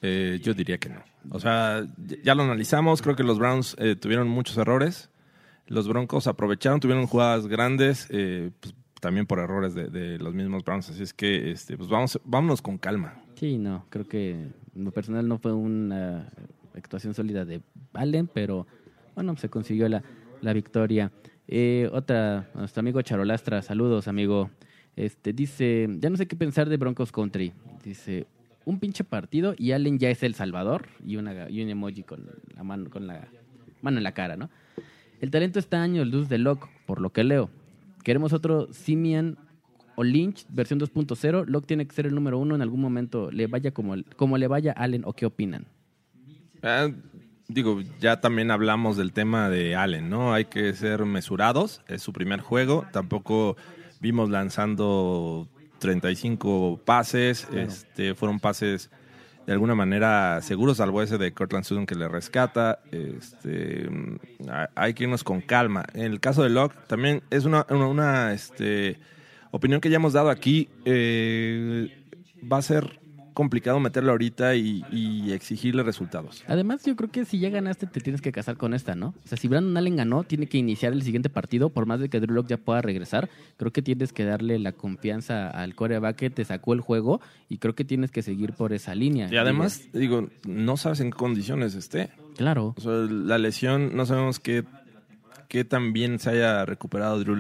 Eh, 0.01 0.39
yo 0.43 0.55
diría 0.55 0.79
que 0.79 0.89
no. 0.89 1.01
O 1.31 1.41
sea, 1.41 1.85
ya- 2.23 2.35
lo 2.35 2.45
analizamos, 2.45 3.03
creo 3.03 3.17
que 3.17 3.25
los 3.25 3.39
Browns 3.39 3.75
eh, 3.79 3.97
tuvieron 3.97 4.29
muchos 4.29 4.57
errores. 4.57 5.11
Los 5.67 5.89
Broncos 5.89 6.27
aprovecharon, 6.29 6.81
tuvieron 6.81 7.07
jugadas 7.07 7.47
grandes, 7.49 8.07
eh, 8.11 8.51
pues, 8.61 8.75
también 9.01 9.27
por 9.27 9.39
errores 9.41 9.75
de, 9.75 9.89
de 9.89 10.19
los 10.19 10.35
mismos 10.35 10.65
Browns. 10.65 10.89
Así 10.91 11.03
es 11.03 11.13
que 11.13 11.51
este, 11.51 11.77
pues 11.77 11.89
vamos, 11.89 12.21
vámonos 12.25 12.63
con 12.63 12.79
calma. 12.79 13.21
Sí, 13.35 13.59
no, 13.59 13.85
creo 13.91 14.07
que 14.07 14.31
en 14.75 14.85
lo 14.85 14.91
personal 14.93 15.27
no 15.29 15.39
fue 15.39 15.53
una 15.53 16.29
actuación 16.79 17.15
sólida 17.15 17.45
de 17.45 17.61
Allen, 17.93 18.29
pero 18.33 18.67
bueno, 19.15 19.37
se 19.37 19.49
consiguió 19.49 19.89
la, 19.89 20.03
la 20.41 20.53
victoria. 20.53 21.13
Eh, 21.47 21.89
otra, 21.93 22.51
nuestro 22.55 22.81
amigo 22.81 23.03
Charolastra, 23.03 23.63
saludos 23.63 24.09
amigo. 24.09 24.51
Este 24.97 25.33
dice, 25.33 25.89
ya 25.99 26.11
no 26.11 26.17
sé 26.17 26.27
qué 26.27 26.37
pensar 26.37 26.69
de 26.69 26.77
Broncos 26.77 27.13
Country. 27.13 27.53
Dice, 27.85 28.27
un 28.65 28.79
pinche 28.81 29.05
partido 29.05 29.55
y 29.57 29.73
Allen 29.73 29.99
ya 29.99 30.11
es 30.11 30.23
el 30.23 30.35
Salvador 30.35 30.89
y, 31.05 31.17
una, 31.17 31.49
y 31.49 31.63
un 31.63 31.71
emoji 31.71 32.03
con 32.03 32.27
la 32.55 32.63
mano, 32.63 32.91
con 32.91 33.07
la 33.07 33.29
mano 33.81 33.99
en 33.99 34.05
la 34.05 34.13
cara, 34.13 34.37
¿no? 34.37 34.51
El 35.21 35.31
talento 35.31 35.59
está 35.59 35.83
años 35.83 36.07
luz 36.07 36.29
de 36.29 36.39
Locke, 36.39 36.69
por 36.87 37.01
lo 37.01 37.11
que 37.11 37.25
leo. 37.25 37.51
Queremos 38.05 38.33
otro 38.33 38.73
Simian 38.73 39.37
o 39.97 40.05
Lynch, 40.05 40.47
versión 40.51 40.79
2.0. 40.79 41.47
Locke 41.47 41.67
tiene 41.67 41.87
que 41.87 41.95
ser 41.95 42.07
el 42.07 42.15
número 42.15 42.39
uno 42.39 42.55
en 42.55 42.63
algún 42.63 42.81
momento, 42.81 43.31
le 43.31 43.47
vaya 43.47 43.73
como, 43.73 43.95
como 44.17 44.39
le 44.39 44.47
vaya 44.47 44.73
Allen 44.73 45.03
o 45.05 45.13
qué 45.13 45.27
opinan. 45.27 45.67
Ah, 46.63 46.89
digo, 47.49 47.81
ya 48.01 48.21
también 48.21 48.51
hablamos 48.51 48.97
del 48.97 49.13
tema 49.13 49.49
de 49.49 49.77
Allen, 49.77 50.11
¿no? 50.11 50.33
Hay 50.35 50.47
que 50.47 50.73
ser 50.75 51.05
mesurados, 51.05 51.81
es 51.89 52.03
su 52.03 52.13
primer 52.13 52.41
juego, 52.41 52.87
tampoco 52.93 53.57
vimos 54.01 54.29
lanzando 54.31 55.49
35 55.79 56.81
pases, 56.85 57.47
este, 57.53 58.15
fueron 58.15 58.41
pases 58.41 58.91
de 59.47 59.53
alguna 59.55 59.75
manera 59.75 60.41
seguros, 60.43 60.77
salvo 60.77 61.01
ese 61.01 61.17
de 61.17 61.33
Cortland 61.33 61.65
Sutton 61.65 61.87
que 61.87 61.95
le 61.95 62.07
rescata. 62.07 62.81
Este, 62.93 63.89
hay- 64.51 64.67
hay 64.75 64.95
que 64.95 65.05
irnos 65.05 65.25
con 65.25 65.41
calma. 65.41 65.85
En 65.95 66.03
el 66.03 66.21
caso 66.21 66.43
de 66.43 66.51
Locke, 66.51 66.75
también 66.87 67.23
es 67.31 67.47
una, 67.47 67.65
una, 67.71 67.87
una, 67.87 68.33
este, 68.35 68.99
opinión 69.51 69.81
que 69.81 69.89
ya 69.89 69.97
hemos 69.97 70.13
dado 70.13 70.29
aquí. 70.29 70.69
eh, 70.85 71.89
va 72.53 72.59
a 72.59 72.63
ser 72.63 73.01
complicado 73.39 73.79
meterlo 73.79 74.11
ahorita 74.11 74.57
y, 74.57 74.85
y 74.91 75.31
exigirle 75.31 75.85
resultados. 75.85 76.43
Además, 76.49 76.85
yo 76.85 76.97
creo 76.97 77.09
que 77.09 77.25
si 77.25 77.39
ya 77.39 77.51
ganaste, 77.51 77.87
te 77.87 78.01
tienes 78.01 78.21
que 78.21 78.33
casar 78.33 78.57
con 78.57 78.75
esta, 78.75 78.97
¿no? 78.97 79.15
O 79.25 79.29
sea, 79.29 79.39
si 79.39 79.47
Brandon 79.47 79.77
Allen 79.77 79.95
ganó, 79.95 80.25
tiene 80.25 80.49
que 80.49 80.59
iniciar 80.59 80.93
el 80.93 81.05
siguiente 81.05 81.31
partido, 81.31 81.71
por 81.71 81.87
más 81.87 82.01
de 82.01 82.09
que 82.09 82.19
Drew 82.19 82.35
Lock 82.35 82.49
ya 82.49 82.57
pueda 82.57 82.83
regresar. 82.83 83.31
Creo 83.57 83.73
que 83.73 83.81
tienes 83.81 84.13
que 84.13 84.25
darle 84.25 84.59
la 84.59 84.73
confianza 84.73 85.51
al 85.51 85.77
coreback 85.77 86.17
que 86.17 86.31
te 86.31 86.45
sacó 86.45 86.73
el 86.73 86.81
juego 86.81 87.21
y 87.49 87.59
creo 87.59 87.77
que 87.77 87.85
tienes 87.85 88.11
que 88.11 88.23
seguir 88.23 88.55
por 88.55 88.73
esa 88.73 88.97
línea. 88.97 89.29
Y 89.31 89.37
además, 89.37 89.85
digo, 89.93 90.31
no 90.45 90.77
sabes 90.77 90.99
en 90.99 91.13
qué 91.13 91.17
condiciones 91.17 91.77
esté. 91.77 92.11
Claro. 92.37 92.75
O 92.77 92.81
sea, 92.81 92.91
la 92.91 93.39
lesión, 93.39 93.95
no 93.95 94.05
sabemos 94.05 94.41
qué, 94.41 94.65
qué 95.49 95.65
tan 95.65 95.93
bien 95.93 96.19
se 96.19 96.31
haya 96.31 96.65
recuperado 96.65 97.21
Drew 97.21 97.37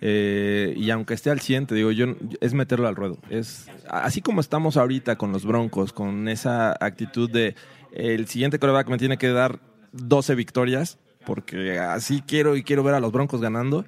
Lock. 0.00 0.78
y 0.78 0.90
aunque 0.90 1.14
esté 1.14 1.30
al 1.30 1.40
100, 1.40 1.66
te 1.66 1.74
digo, 1.74 1.90
yo, 1.90 2.06
es 2.40 2.54
meterlo 2.54 2.88
al 2.88 2.96
ruedo. 2.96 3.18
Es, 3.30 3.66
así 3.88 4.20
como 4.22 4.40
estamos 4.40 4.76
ahorita 4.76 5.16
con 5.16 5.32
los 5.32 5.44
Broncos, 5.44 5.92
con 5.92 6.28
esa 6.28 6.72
actitud 6.80 7.30
de 7.30 7.54
el 7.92 8.26
siguiente 8.28 8.58
coreback 8.58 8.88
me 8.88 8.98
tiene 8.98 9.18
que 9.18 9.28
dar 9.28 9.60
12 9.92 10.34
victorias, 10.34 10.98
porque 11.26 11.78
así 11.78 12.22
quiero 12.26 12.56
y 12.56 12.62
quiero 12.62 12.82
ver 12.82 12.94
a 12.94 13.00
los 13.00 13.12
Broncos 13.12 13.40
ganando, 13.40 13.84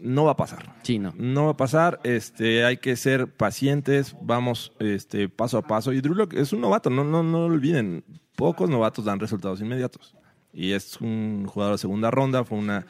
no 0.00 0.24
va 0.24 0.32
a 0.32 0.36
pasar. 0.36 0.76
Sí, 0.82 0.98
no. 0.98 1.12
No 1.16 1.46
va 1.46 1.52
a 1.52 1.56
pasar, 1.56 2.00
este, 2.04 2.64
hay 2.64 2.76
que 2.76 2.96
ser 2.96 3.26
pacientes, 3.28 4.16
vamos 4.20 4.72
este, 4.78 5.28
paso 5.28 5.58
a 5.58 5.62
paso. 5.62 5.92
Y 5.92 6.00
Drew 6.00 6.14
Lock 6.14 6.34
es 6.34 6.52
un 6.52 6.60
novato, 6.60 6.90
no, 6.90 7.04
no, 7.04 7.22
no 7.22 7.48
lo 7.48 7.54
olviden. 7.54 8.04
pocos 8.36 8.68
novatos 8.70 9.04
dan 9.04 9.20
resultados 9.20 9.60
inmediatos. 9.60 10.14
Y 10.52 10.72
es 10.72 11.00
un 11.00 11.46
jugador 11.46 11.74
de 11.74 11.78
segunda 11.78 12.10
ronda, 12.10 12.44
fue 12.44 12.58
una 12.58 12.86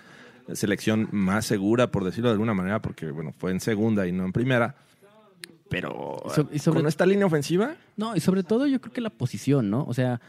selección 0.55 1.09
más 1.13 1.47
segura, 1.47 1.91
por 1.91 2.05
decirlo 2.05 2.29
de 2.29 2.33
alguna 2.35 2.55
manera, 2.55 2.81
porque 2.81 3.11
bueno, 3.11 3.33
fue 3.37 3.51
en 3.51 3.61
segunda 3.61 4.07
y 4.07 4.13
no 4.13 4.25
en 4.25 4.33
primera. 4.33 4.77
Pero 5.69 6.23
Y 6.27 6.31
so- 6.31 6.49
y 6.53 6.59
sobre- 6.59 6.81
con 6.81 6.89
esta 6.89 7.05
línea 7.05 7.27
ofensiva, 7.27 7.75
No, 7.97 8.17
y 8.17 8.21
sobre 8.21 8.43
todo 8.43 8.67
yo 8.67 8.81
creo 8.81 8.93
que 8.93 9.01
la 9.01 9.11
posición, 9.11 9.69
¿no? 9.69 9.85
O 9.85 9.93
sea, 9.93 10.21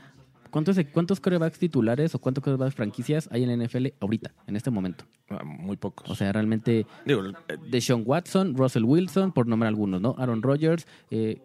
¿cuántos, 0.49 0.77
cuántos 0.91 1.19
corebacks 1.21 1.57
titulares 1.59 2.13
o 2.15 2.19
cuántos 2.19 2.43
corebacks 2.43 2.75
franquicias 2.75 3.29
hay 3.31 3.43
en 3.43 3.49
la 3.49 3.65
NFL 3.65 3.93
ahorita, 4.01 4.33
en 4.47 4.55
este 4.57 4.69
momento? 4.69 5.05
ah, 5.29 5.43
muy 5.45 5.77
pocos. 5.77 6.09
O 6.09 6.15
sea, 6.15 6.31
realmente 6.33 6.85
Digo, 7.05 7.23
eh, 7.25 7.57
Deshaun 7.69 8.03
Watson, 8.05 8.55
Russell 8.57 8.83
Wilson, 8.83 9.31
por 9.31 9.47
nombrar 9.47 9.69
algunos, 9.69 10.01
¿no? 10.01 10.15
Aaron 10.17 10.41
Rodgers, 10.41 10.85
eh, 11.11 11.41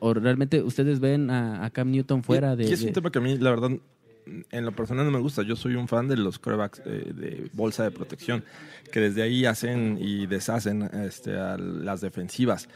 o 0.00 0.14
realmente 0.14 0.60
ustedes 0.62 0.98
ven 0.98 1.30
a, 1.30 1.70
Cam 1.70 1.90
Newton 1.92 2.24
fuera 2.24 2.56
de... 2.56 2.64
Y 2.68 2.72
es 2.72 2.82
un 2.82 2.92
tema 2.92 3.10
que 3.12 3.18
a 3.18 3.22
mí, 3.22 3.38
la 3.38 3.50
verdad, 3.50 3.70
en 4.50 4.64
lo 4.64 4.72
personal 4.72 5.04
no 5.04 5.10
me 5.10 5.18
gusta. 5.18 5.42
Yo 5.42 5.56
soy 5.56 5.74
un 5.74 5.88
fan 5.88 6.08
de 6.08 6.16
los 6.16 6.38
corebacks 6.38 6.82
eh, 6.84 7.12
de 7.14 7.50
bolsa 7.52 7.84
de 7.84 7.90
protección, 7.90 8.44
que 8.90 9.00
desde 9.00 9.22
ahí 9.22 9.44
hacen 9.44 9.98
y 10.00 10.26
deshacen 10.26 10.82
este, 10.82 11.36
a 11.36 11.56
las 11.58 12.00
defensivas. 12.00 12.68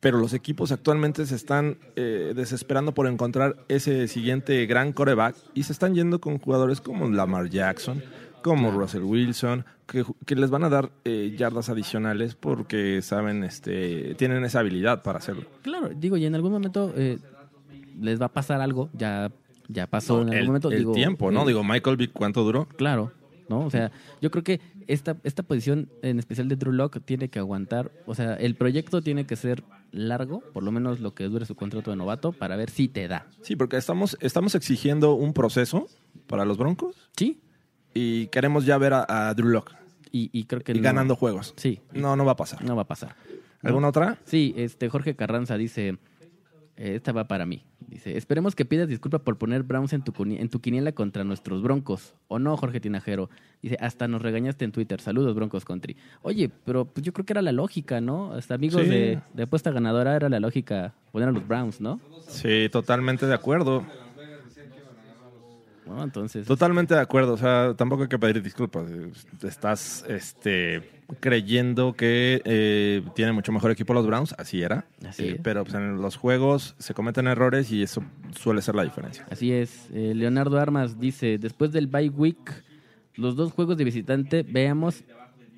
Pero 0.00 0.18
los 0.18 0.32
equipos 0.32 0.70
actualmente 0.70 1.26
se 1.26 1.34
están 1.34 1.78
eh, 1.96 2.32
desesperando 2.36 2.94
por 2.94 3.08
encontrar 3.08 3.56
ese 3.68 4.06
siguiente 4.06 4.64
gran 4.66 4.92
coreback 4.92 5.34
y 5.54 5.64
se 5.64 5.72
están 5.72 5.94
yendo 5.94 6.20
con 6.20 6.38
jugadores 6.38 6.80
como 6.80 7.08
Lamar 7.08 7.50
Jackson, 7.50 8.02
como 8.42 8.70
Russell 8.70 9.02
Wilson, 9.02 9.64
que, 9.88 10.04
que 10.24 10.36
les 10.36 10.50
van 10.50 10.62
a 10.62 10.68
dar 10.68 10.90
eh, 11.04 11.34
yardas 11.36 11.68
adicionales 11.68 12.36
porque 12.36 13.02
saben, 13.02 13.42
este, 13.42 14.14
tienen 14.14 14.44
esa 14.44 14.60
habilidad 14.60 15.02
para 15.02 15.18
hacerlo. 15.18 15.46
Claro, 15.62 15.88
digo, 15.88 16.16
y 16.16 16.26
en 16.26 16.36
algún 16.36 16.52
momento 16.52 16.92
eh, 16.96 17.18
les 18.00 18.20
va 18.20 18.26
a 18.26 18.32
pasar 18.32 18.60
algo, 18.60 18.90
ya, 18.92 19.32
ya 19.68 19.86
pasó 19.86 20.16
en 20.22 20.28
algún 20.28 20.38
el, 20.38 20.46
momento. 20.46 20.70
el 20.70 20.78
digo, 20.78 20.92
tiempo, 20.92 21.30
¿no? 21.30 21.42
eh, 21.42 21.46
Digo, 21.48 21.62
Michael 21.64 21.96
Vick, 21.96 22.12
¿cuánto 22.12 22.42
duró? 22.44 22.66
Claro, 22.76 23.12
¿no? 23.48 23.60
O 23.66 23.70
sea, 23.70 23.90
yo 24.20 24.30
creo 24.30 24.42
que 24.44 24.60
esta, 24.86 25.16
esta 25.24 25.42
posición, 25.42 25.88
en 26.02 26.18
especial 26.18 26.48
de 26.48 26.56
Drew 26.56 26.72
Lock, 26.72 26.98
tiene 27.04 27.28
que 27.28 27.38
aguantar. 27.38 27.90
O 28.06 28.14
sea, 28.14 28.34
el 28.34 28.54
proyecto 28.54 29.02
tiene 29.02 29.26
que 29.26 29.36
ser 29.36 29.62
largo, 29.92 30.40
por 30.52 30.62
lo 30.62 30.72
menos 30.72 31.00
lo 31.00 31.14
que 31.14 31.24
dure 31.24 31.44
su 31.46 31.54
contrato 31.54 31.90
de 31.90 31.96
novato, 31.96 32.32
para 32.32 32.56
ver 32.56 32.70
si 32.70 32.88
te 32.88 33.06
da. 33.08 33.26
Sí, 33.42 33.54
porque 33.56 33.76
estamos, 33.76 34.16
estamos 34.20 34.54
exigiendo 34.54 35.12
un 35.14 35.32
proceso 35.34 35.86
para 36.26 36.44
los 36.44 36.56
Broncos 36.58 36.96
Sí, 37.16 37.40
y 37.94 38.26
queremos 38.28 38.64
ya 38.66 38.78
ver 38.78 38.92
a, 38.94 39.28
a 39.28 39.34
Drew 39.34 39.48
Lock 39.48 39.72
y, 40.12 40.30
y 40.32 40.44
creo 40.44 40.62
que 40.62 40.72
y 40.72 40.76
no- 40.76 40.82
ganando 40.82 41.16
juegos. 41.16 41.52
Sí, 41.56 41.80
No, 41.92 42.16
no 42.16 42.24
va 42.24 42.32
a 42.32 42.36
pasar. 42.36 42.62
no 42.64 42.76
va 42.76 42.82
a 42.82 42.86
pasar. 42.86 43.14
¿Alguna 43.62 43.88
otra? 43.88 44.18
Sí, 44.24 44.54
este 44.56 44.88
Jorge 44.88 45.16
Carranza 45.16 45.56
dice, 45.58 45.98
esta 46.78 47.12
va 47.12 47.26
para 47.28 47.44
mí. 47.46 47.64
Dice, 47.86 48.16
esperemos 48.16 48.54
que 48.54 48.64
pidas 48.64 48.88
disculpa 48.88 49.18
por 49.20 49.36
poner 49.38 49.62
Browns 49.62 49.92
en 49.92 50.02
tu, 50.02 50.12
en 50.24 50.48
tu 50.48 50.60
quiniela 50.60 50.92
contra 50.92 51.24
nuestros 51.24 51.62
Broncos. 51.62 52.14
¿O 52.28 52.38
no, 52.38 52.56
Jorge 52.56 52.80
Tinajero? 52.80 53.30
Dice, 53.62 53.76
hasta 53.80 54.06
nos 54.08 54.22
regañaste 54.22 54.64
en 54.64 54.72
Twitter. 54.72 55.00
Saludos, 55.00 55.34
Broncos 55.34 55.64
Country. 55.64 55.96
Oye, 56.22 56.50
pero 56.64 56.84
pues 56.84 57.04
yo 57.04 57.12
creo 57.12 57.24
que 57.26 57.32
era 57.32 57.42
la 57.42 57.52
lógica, 57.52 58.00
¿no? 58.00 58.32
Hasta 58.32 58.54
amigos 58.54 58.82
Sí. 58.82 58.88
de, 58.88 59.20
de 59.34 59.42
apuesta 59.42 59.70
ganadora 59.70 60.14
era 60.16 60.28
la 60.28 60.38
lógica 60.40 60.94
poner 61.12 61.28
a 61.28 61.32
los 61.32 61.46
Browns, 61.48 61.80
¿no? 61.80 62.00
Sí, 62.28 62.68
totalmente 62.70 63.26
de 63.26 63.34
acuerdo. 63.34 63.84
Entonces... 66.02 66.46
Totalmente 66.46 66.94
de 66.94 67.00
acuerdo. 67.00 67.34
O 67.34 67.36
sea, 67.36 67.74
tampoco 67.76 68.02
hay 68.02 68.08
que 68.08 68.18
pedir 68.18 68.42
disculpas. 68.42 68.90
Estás 69.42 70.04
este, 70.08 70.82
creyendo 71.20 71.94
que 71.94 72.42
eh, 72.44 73.02
tiene 73.14 73.32
mucho 73.32 73.52
mejor 73.52 73.70
equipo 73.70 73.94
los 73.94 74.06
Browns. 74.06 74.34
Así 74.38 74.62
era. 74.62 74.86
Así 75.06 75.28
Eh. 75.28 75.40
Pero 75.42 75.64
pues, 75.64 75.74
en 75.74 76.00
los 76.00 76.16
juegos 76.16 76.74
se 76.78 76.94
cometen 76.94 77.26
errores 77.26 77.70
y 77.72 77.82
eso 77.82 78.02
suele 78.38 78.62
ser 78.62 78.74
la 78.74 78.84
diferencia. 78.84 79.26
Así 79.30 79.52
es. 79.52 79.88
Eh, 79.92 80.12
Leonardo 80.14 80.58
Armas 80.58 80.98
dice, 80.98 81.38
después 81.38 81.72
del 81.72 81.86
bye 81.86 82.10
week, 82.10 82.64
los 83.14 83.36
dos 83.36 83.52
juegos 83.52 83.76
de 83.76 83.84
visitante, 83.84 84.42
veamos 84.42 85.04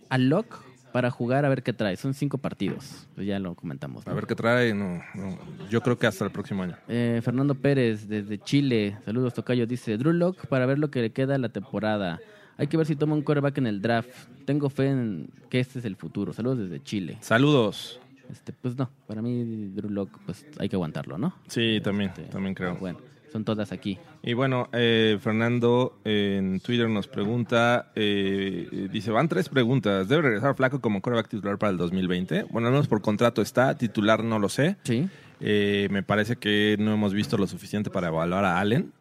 a 0.09 0.19
Locke 0.19 0.70
para 0.93 1.11
jugar 1.11 1.45
a 1.45 1.49
ver 1.49 1.63
qué 1.63 1.73
trae. 1.73 1.97
Son 1.97 2.15
cinco 2.15 2.39
partidos. 2.39 3.07
Pues 3.15 3.27
ya 3.27 3.39
lo 3.39 3.55
comentamos. 3.55 4.07
¿no? 4.07 4.13
A 4.13 4.15
ver 4.15 4.27
qué 4.27 4.35
trae. 4.35 4.75
No, 4.75 5.01
no. 5.15 5.39
Yo 5.71 5.81
creo 5.83 5.99
que 5.99 6.07
hasta 6.07 6.25
el 6.25 6.31
próximo 6.31 6.63
año. 6.63 6.77
Eh, 6.89 7.21
Fernando 7.23 7.55
Pérez, 7.55 8.09
desde 8.09 8.39
Chile. 8.39 8.99
Saludos, 9.05 9.35
Tocayo. 9.35 9.67
Dice, 9.67 9.97
Drew 9.97 10.13
Lock 10.13 10.47
para 10.47 10.67
ver 10.67 10.79
lo 10.79 10.91
que 10.91 11.01
le 11.01 11.11
queda 11.11 11.35
a 11.35 11.39
la 11.39 11.49
temporada. 11.51 12.21
Hay 12.57 12.67
que 12.67 12.77
ver 12.77 12.87
si 12.87 12.95
toma 12.97 13.15
un 13.15 13.23
quarterback 13.23 13.59
en 13.59 13.67
el 13.67 13.81
draft. 13.81 14.11
Tengo 14.45 14.69
fe 14.69 14.89
en 14.89 15.31
que 15.49 15.61
este 15.61 15.79
es 15.79 15.85
el 15.85 15.97
futuro. 15.97 16.33
Saludos 16.33 16.59
desde 16.59 16.83
Chile. 16.83 17.19
Saludos. 17.21 18.01
Este, 18.31 18.53
pues 18.53 18.77
no, 18.77 18.91
para 19.07 19.23
mí 19.23 19.73
Drew 19.75 19.91
Lock 19.91 20.19
pues 20.25 20.47
hay 20.59 20.69
que 20.69 20.77
aguantarlo, 20.77 21.19
¿no? 21.19 21.35
Sí, 21.49 21.81
también, 21.83 22.11
Este, 22.11 22.25
también 22.25 22.55
creo. 22.55 22.77
Bueno, 22.77 23.01
son 23.33 23.45
todas 23.45 23.73
aquí. 23.73 23.99
Y 24.23 24.33
bueno, 24.35 24.69
eh, 24.73 25.19
Fernando 25.21 25.99
en 26.05 26.61
Twitter 26.61 26.89
nos 26.89 27.07
pregunta, 27.09 27.93
eh, 27.95 28.89
dice, 28.93 29.11
van 29.11 29.29
tres 29.29 29.49
preguntas. 29.49 30.09
¿Debe 30.09 30.23
regresar 30.23 30.55
Flaco 30.57 30.81
como 30.81 31.01
coreback 31.01 31.29
titular 31.29 31.59
para 31.59 31.71
el 31.73 31.77
2020? 31.79 32.45
Bueno, 32.51 32.69
al 32.69 32.73
menos 32.73 32.89
por 32.89 33.01
contrato 33.03 33.41
está, 33.43 33.77
titular 33.79 34.25
no 34.25 34.39
lo 34.39 34.49
sé. 34.49 34.77
Sí. 34.85 35.09
Eh, 35.41 35.89
me 35.91 36.03
parece 36.03 36.37
que 36.37 36.77
no 36.79 36.93
hemos 36.93 37.15
visto 37.15 37.39
lo 37.39 37.47
suficiente 37.47 37.89
para 37.91 38.09
evaluar 38.09 38.45
a 38.45 38.59
Allen. 38.61 38.93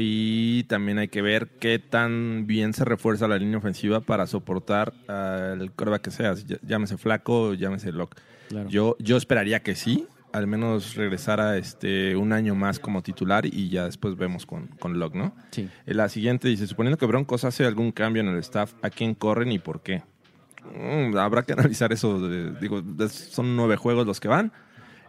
Y 0.00 0.62
también 0.64 0.98
hay 0.98 1.08
que 1.08 1.22
ver 1.22 1.48
qué 1.58 1.80
tan 1.80 2.46
bien 2.46 2.72
se 2.72 2.84
refuerza 2.84 3.26
la 3.26 3.36
línea 3.36 3.58
ofensiva 3.58 3.98
para 4.00 4.28
soportar 4.28 4.92
al 5.08 5.72
coreback 5.72 6.02
que 6.02 6.10
sea, 6.12 6.34
ll- 6.34 6.60
llámese 6.62 6.96
Flaco, 6.98 7.54
llámese 7.54 7.90
Locke. 7.90 8.16
Claro. 8.48 8.68
Yo, 8.68 8.96
yo 9.00 9.16
esperaría 9.16 9.60
que 9.64 9.74
sí, 9.74 10.06
al 10.32 10.46
menos 10.46 10.94
regresara 10.94 11.56
este, 11.56 12.14
un 12.16 12.32
año 12.32 12.54
más 12.54 12.78
como 12.78 13.02
titular 13.02 13.46
y 13.46 13.68
ya 13.70 13.84
después 13.86 14.16
vemos 14.16 14.44
con, 14.46 14.66
con 14.78 14.98
Locke, 14.98 15.14
¿no? 15.16 15.34
Sí. 15.50 15.68
Eh, 15.86 15.94
La 15.94 16.08
siguiente 16.08 16.48
dice, 16.48 16.66
suponiendo 16.66 16.98
que 16.98 17.06
Broncos 17.06 17.44
hace 17.44 17.64
algún 17.64 17.92
cambio 17.92 18.22
en 18.22 18.28
el 18.28 18.38
staff, 18.38 18.74
¿a 18.82 18.90
quién 18.90 19.14
corren 19.14 19.52
y 19.52 19.58
por 19.58 19.82
qué? 19.82 20.02
Mm, 20.74 21.16
habrá 21.16 21.42
que 21.44 21.52
analizar 21.58 21.92
eso. 21.92 22.20
de- 22.28 22.52
digo, 22.60 22.82
son 23.08 23.56
nueve 23.56 23.76
juegos 23.76 24.06
los 24.06 24.20
que 24.20 24.28
van. 24.28 24.52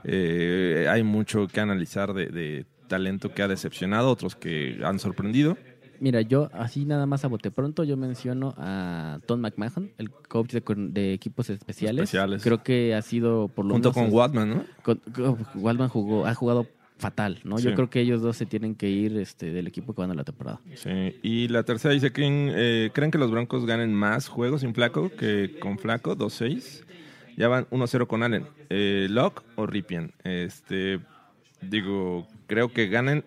Eh, 0.04 0.88
hay 0.90 1.04
mucho 1.04 1.48
que 1.48 1.60
analizar 1.60 2.14
de, 2.14 2.28
de 2.28 2.66
talento 2.88 3.34
que 3.34 3.42
ha 3.44 3.48
decepcionado, 3.48 4.10
otros 4.10 4.36
que 4.36 4.80
han 4.84 5.00
sorprendido. 5.00 5.58
Mira, 6.00 6.22
yo 6.22 6.50
así 6.54 6.86
nada 6.86 7.06
más 7.06 7.26
a 7.26 7.28
bote 7.28 7.52
pronto, 7.52 7.84
yo 7.84 7.98
menciono 7.98 8.54
a 8.58 9.20
Tom 9.26 9.42
McMahon, 9.42 9.92
el 9.98 10.10
coach 10.12 10.52
de, 10.54 10.64
de 10.92 11.14
equipos 11.14 11.50
especiales. 11.50 12.04
Especiales. 12.04 12.42
Creo 12.44 12.64
que 12.64 12.96
ha 12.96 13.02
sido 13.02 13.48
por 13.50 13.66
lo 13.66 13.74
Junto 13.74 13.92
menos... 13.92 14.06
con 14.10 14.14
Watman, 14.16 14.50
¿no? 14.50 14.64
con- 14.82 15.02
jugó, 15.90 16.26
ha 16.26 16.34
jugado 16.34 16.68
fatal, 16.98 17.40
¿no? 17.46 17.58
Yo 17.60 17.70
Sí. 17.70 17.76
creo 17.76 17.90
que 17.90 18.02
ellos 18.02 18.22
dos 18.22 18.36
se 18.36 18.46
tienen 18.46 18.76
que 18.76 18.90
ir 18.90 19.18
este, 19.18 19.52
del 19.52 19.68
equipo 19.68 19.94
que 19.94 20.02
van 20.02 20.12
a 20.12 20.14
la 20.16 20.24
temporada. 20.26 20.60
Sí. 20.76 21.16
Y 21.24 21.48
la 21.48 21.64
tercera 21.64 21.94
dice, 21.94 22.12
¿creen, 22.12 22.52
eh, 22.54 22.92
¿creen 22.94 23.10
que 23.12 23.18
los 23.18 23.32
Broncos 23.32 23.66
ganen 23.66 23.94
más 23.94 24.28
juegos 24.28 24.62
sin 24.62 24.74
Flaco 24.74 25.10
que 25.10 25.58
con 25.60 25.78
Flaco? 25.80 26.18
2-6. 26.18 26.84
Ya 27.38 27.48
van 27.48 27.68
1-0 27.70 28.06
con 28.08 28.22
Allen. 28.24 28.46
Eh, 28.70 29.08
¿Lock 29.10 29.44
o 29.56 29.66
Ripien? 29.66 30.12
Este, 30.26 31.00
digo, 31.62 32.28
creo 32.48 32.74
que 32.74 32.88
ganen 32.88 33.24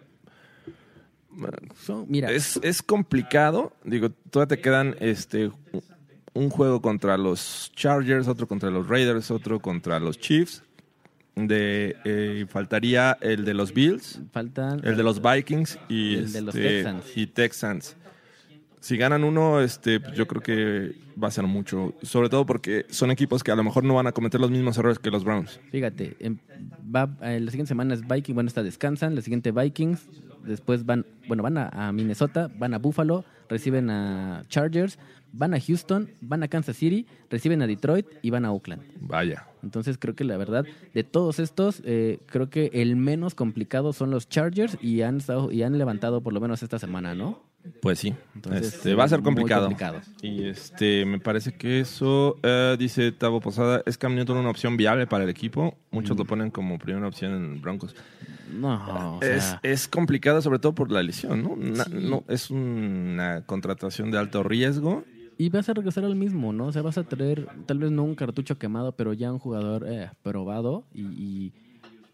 So, 1.76 2.04
mira, 2.08 2.30
Es, 2.30 2.58
es 2.62 2.82
complicado. 2.82 3.72
Digo, 3.84 4.10
todavía 4.30 4.56
te 4.56 4.62
quedan 4.62 4.96
este 5.00 5.50
un 6.34 6.50
juego 6.50 6.80
contra 6.80 7.16
los 7.18 7.70
Chargers, 7.74 8.28
otro 8.28 8.46
contra 8.46 8.70
los 8.70 8.88
Raiders, 8.88 9.30
otro 9.30 9.60
contra 9.60 10.00
los 10.00 10.18
Chiefs. 10.18 10.62
De, 11.34 11.96
eh, 12.04 12.44
faltaría 12.46 13.16
el 13.22 13.46
de 13.46 13.54
los 13.54 13.72
Bills, 13.72 14.20
faltan... 14.32 14.82
el 14.84 14.98
de 14.98 15.02
los 15.02 15.22
Vikings 15.22 15.78
y, 15.88 16.16
El 16.16 16.32
de 16.32 16.42
los 16.42 16.54
este, 16.54 16.68
Texans. 16.68 17.16
y 17.16 17.26
Texans. 17.26 17.96
Si 18.82 18.96
ganan 18.96 19.22
uno, 19.22 19.60
este, 19.60 20.00
yo 20.12 20.26
creo 20.26 20.42
que 20.42 20.96
va 21.22 21.28
a 21.28 21.30
ser 21.30 21.44
mucho. 21.44 21.94
Sobre 22.02 22.28
todo 22.28 22.44
porque 22.44 22.84
son 22.90 23.12
equipos 23.12 23.44
que 23.44 23.52
a 23.52 23.54
lo 23.56 23.62
mejor 23.62 23.84
no 23.84 23.94
van 23.94 24.08
a 24.08 24.12
cometer 24.12 24.40
los 24.40 24.50
mismos 24.50 24.76
errores 24.76 24.98
que 24.98 25.08
los 25.08 25.22
Browns. 25.22 25.60
Fíjate, 25.70 26.16
em, 26.18 26.36
va, 26.94 27.08
eh, 27.22 27.38
la 27.38 27.52
siguiente 27.52 27.68
semana 27.68 27.94
es 27.94 28.00
Vikings, 28.00 28.34
bueno, 28.34 28.48
esta 28.48 28.64
descansan, 28.64 29.14
la 29.14 29.22
siguiente 29.22 29.52
Vikings, 29.52 30.08
después 30.44 30.84
van, 30.84 31.06
bueno, 31.28 31.44
van 31.44 31.58
a, 31.58 31.68
a 31.68 31.92
Minnesota, 31.92 32.50
van 32.58 32.74
a 32.74 32.78
Buffalo, 32.78 33.24
reciben 33.48 33.88
a 33.88 34.42
Chargers, 34.48 34.98
van 35.32 35.54
a 35.54 35.60
Houston, 35.60 36.10
van 36.20 36.42
a 36.42 36.48
Kansas 36.48 36.76
City, 36.76 37.06
reciben 37.30 37.62
a 37.62 37.68
Detroit 37.68 38.06
y 38.20 38.30
van 38.30 38.44
a 38.44 38.50
Oakland. 38.50 38.82
Vaya. 39.00 39.46
Entonces 39.62 39.96
creo 39.96 40.16
que 40.16 40.24
la 40.24 40.36
verdad, 40.36 40.66
de 40.92 41.04
todos 41.04 41.38
estos, 41.38 41.82
eh, 41.84 42.18
creo 42.26 42.50
que 42.50 42.70
el 42.72 42.96
menos 42.96 43.36
complicado 43.36 43.92
son 43.92 44.10
los 44.10 44.28
Chargers 44.28 44.76
y 44.82 45.02
han, 45.02 45.18
estado, 45.18 45.52
y 45.52 45.62
han 45.62 45.78
levantado 45.78 46.20
por 46.20 46.32
lo 46.32 46.40
menos 46.40 46.64
esta 46.64 46.80
semana, 46.80 47.14
¿no? 47.14 47.51
Pues 47.80 47.98
sí, 47.98 48.14
Entonces, 48.34 48.74
este, 48.74 48.94
va 48.94 49.04
a 49.04 49.08
ser 49.08 49.22
complicado. 49.22 49.66
complicado. 49.66 50.00
Y 50.20 50.44
este, 50.44 51.04
me 51.04 51.18
parece 51.18 51.52
que 51.52 51.80
eso, 51.80 52.36
eh, 52.42 52.76
dice 52.78 53.10
Tavo 53.12 53.40
Posada, 53.40 53.82
¿es 53.86 53.98
Cam 53.98 54.14
Newton 54.14 54.36
una 54.38 54.50
opción 54.50 54.76
viable 54.76 55.06
para 55.06 55.24
el 55.24 55.30
equipo? 55.30 55.76
Muchos 55.90 56.16
lo 56.16 56.24
ponen 56.24 56.50
como 56.50 56.78
primera 56.78 57.06
opción 57.06 57.32
en 57.34 57.60
Broncos. 57.60 57.94
No, 58.52 59.16
o 59.18 59.22
es, 59.22 59.44
sea, 59.44 59.60
es 59.62 59.88
complicado 59.88 60.42
sobre 60.42 60.58
todo 60.58 60.74
por 60.74 60.90
la 60.92 61.02
lesión, 61.02 61.42
¿no? 61.42 61.56
Na- 61.56 61.84
Sí. 61.84 61.92
no 61.94 62.24
es 62.28 62.50
una 62.50 63.42
contratación 63.46 64.10
de 64.10 64.18
alto 64.18 64.42
riesgo. 64.42 65.04
Y 65.38 65.48
vas 65.48 65.68
a 65.68 65.72
regresar 65.74 66.04
al 66.04 66.14
mismo, 66.14 66.52
¿no? 66.52 66.66
O 66.66 66.72
sea, 66.72 66.82
vas 66.82 66.98
a 66.98 67.04
traer 67.04 67.48
tal 67.66 67.78
vez 67.78 67.90
no 67.90 68.04
un 68.04 68.14
cartucho 68.14 68.58
quemado, 68.58 68.92
pero 68.92 69.12
ya 69.12 69.32
un 69.32 69.38
jugador 69.38 69.86
eh, 69.88 70.10
probado 70.22 70.84
y, 70.94 71.02
y, 71.02 71.52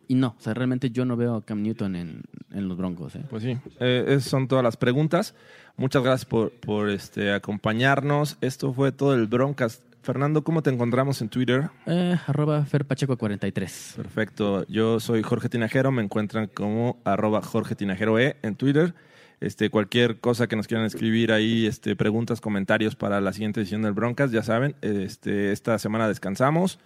y 0.08 0.14
no. 0.14 0.34
O 0.38 0.40
sea, 0.40 0.54
realmente 0.54 0.90
yo 0.90 1.04
no 1.04 1.16
veo 1.16 1.36
a 1.36 1.44
Cam 1.44 1.62
Newton 1.62 1.94
en, 1.94 2.22
en 2.50 2.68
los 2.68 2.76
Broncos. 2.76 3.14
¿eh? 3.14 3.24
Pues 3.28 3.42
sí, 3.42 3.56
eh, 3.78 4.04
esas 4.08 4.24
son 4.24 4.48
todas 4.48 4.64
las 4.64 4.76
preguntas. 4.76 5.34
Muchas 5.76 6.02
gracias 6.02 6.24
por, 6.24 6.50
por 6.52 6.88
este, 6.88 7.32
acompañarnos. 7.32 8.38
Esto 8.40 8.72
fue 8.72 8.90
todo 8.90 9.14
el 9.14 9.26
Broncast. 9.26 9.82
Fernando, 10.02 10.42
¿cómo 10.42 10.62
te 10.62 10.70
encontramos 10.70 11.20
en 11.20 11.28
Twitter? 11.28 11.68
Eh, 11.86 12.16
arroba 12.26 12.64
ferpacheco43. 12.64 13.96
Perfecto. 13.96 14.66
Yo 14.66 15.00
soy 15.00 15.22
Jorge 15.22 15.50
Tinajero. 15.50 15.92
Me 15.92 16.02
encuentran 16.02 16.46
como 16.46 16.98
arroba 17.04 17.42
Jorge 17.42 17.74
Tinajero 17.74 18.18
E 18.18 18.36
en 18.42 18.56
Twitter. 18.56 18.94
Este, 19.40 19.70
cualquier 19.70 20.18
cosa 20.18 20.46
que 20.48 20.56
nos 20.56 20.66
quieran 20.66 20.86
escribir 20.86 21.30
ahí, 21.30 21.66
este, 21.66 21.94
preguntas, 21.94 22.40
comentarios 22.40 22.96
para 22.96 23.20
la 23.20 23.32
siguiente 23.32 23.60
edición 23.60 23.82
del 23.82 23.92
Broncas, 23.92 24.32
ya 24.32 24.42
saben, 24.42 24.74
este, 24.80 25.52
esta 25.52 25.78
semana 25.78 26.08
descansamos. 26.08 26.80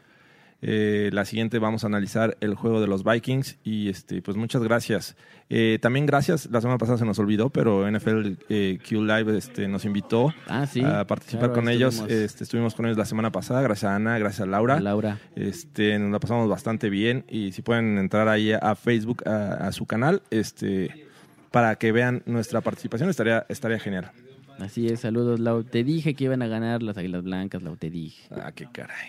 Eh, 0.65 1.11
la 1.13 1.25
siguiente 1.25 1.59
vamos 1.59 1.83
a 1.83 1.89
analizar 1.89 2.37
el 2.41 2.55
juego 2.55 2.81
de 2.81 2.87
los 2.87 3.03
Vikings 3.03 3.59
y 3.65 3.89
este, 3.89 4.23
pues 4.23 4.37
muchas 4.37 4.63
gracias. 4.63 5.17
Eh, 5.51 5.79
también 5.83 6.07
gracias, 6.07 6.49
la 6.53 6.61
semana 6.61 6.79
pasada 6.79 6.99
se 6.99 7.05
nos 7.05 7.19
olvidó, 7.19 7.51
pero 7.51 7.91
NFL 7.91 8.37
eh, 8.49 8.79
Q 8.89 9.03
Live 9.05 9.37
este, 9.37 9.67
nos 9.67 9.85
invitó 9.85 10.33
Ah, 10.47 10.67
sí. 10.67 10.81
a 10.83 11.05
participar 11.07 11.49
Claro, 11.51 11.55
con 11.55 11.69
ellos. 11.69 11.95
estuvimos- 11.97 12.13
Este, 12.13 12.45
estuvimos 12.45 12.75
con 12.77 12.87
ellos 12.87 12.97
la 12.97 13.05
semana 13.07 13.33
pasada, 13.33 13.61
gracias 13.61 13.91
a 13.91 13.97
Ana, 13.97 14.19
gracias 14.19 14.43
a 14.43 14.47
Laura. 14.47 14.81
Laura. 14.81 15.19
Este, 15.35 15.99
nos 15.99 16.13
la 16.13 16.21
pasamos 16.21 16.49
bastante 16.49 16.89
bien 16.91 17.25
y 17.29 17.51
si 17.53 17.61
pueden 17.63 17.99
entrar 17.99 18.29
ahí 18.29 18.53
a 18.53 18.75
Facebook, 18.77 19.29
a, 19.29 19.55
a 19.67 19.73
su 19.73 19.85
canal, 19.85 20.23
este, 20.31 21.07
para 21.51 21.75
que 21.75 21.91
vean 21.93 22.23
nuestra 22.25 22.61
participación, 22.61 23.11
estaría, 23.11 23.45
estaría 23.49 23.79
genial. 23.81 24.13
Así 24.61 24.87
es, 24.87 25.01
saludos, 25.01 25.41
Lau. 25.41 25.65
Te 25.65 25.83
dije 25.83 26.15
que 26.15 26.25
iban 26.25 26.41
a 26.43 26.47
ganar 26.47 26.85
las 26.85 26.97
Águilas 26.97 27.25
Blancas, 27.25 27.63
Lau, 27.65 27.77
te 27.77 27.91
dije. 27.91 28.29
Ah, 28.31 28.53
qué 28.55 28.69
caray. 28.73 29.09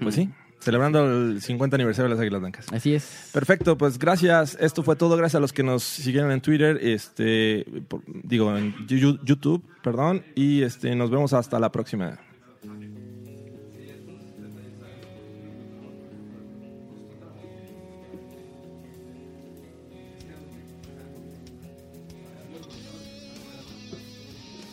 Pues 0.00 0.14
sí, 0.14 0.30
celebrando 0.60 1.04
el 1.04 1.42
50 1.42 1.74
aniversario 1.76 2.08
de 2.08 2.14
las 2.14 2.20
Águilas 2.20 2.40
Blancas. 2.40 2.66
Así 2.72 2.94
es. 2.94 3.30
Perfecto, 3.32 3.76
pues 3.76 3.98
gracias. 3.98 4.56
Esto 4.60 4.82
fue 4.82 4.94
todo. 4.96 5.16
Gracias 5.16 5.36
a 5.36 5.40
los 5.40 5.52
que 5.52 5.62
nos 5.62 5.82
siguieron 5.82 6.30
en 6.30 6.40
Twitter, 6.40 6.78
este, 6.82 7.64
por- 7.88 8.02
digo, 8.06 8.56
en 8.56 8.74
YouTube, 8.86 9.62
perdón. 9.82 10.22
Y 10.34 10.62
este, 10.62 10.94
nos 10.94 11.10
vemos 11.10 11.32
hasta 11.32 11.58
la 11.58 11.72
próxima. 11.72 12.18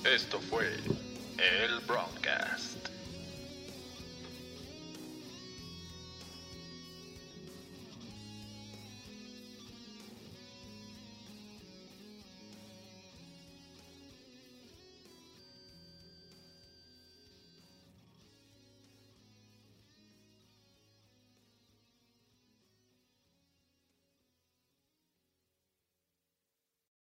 Esto 0.03 0.39
fue 0.39 0.65
el 0.67 1.79
Broadcast. 1.85 2.86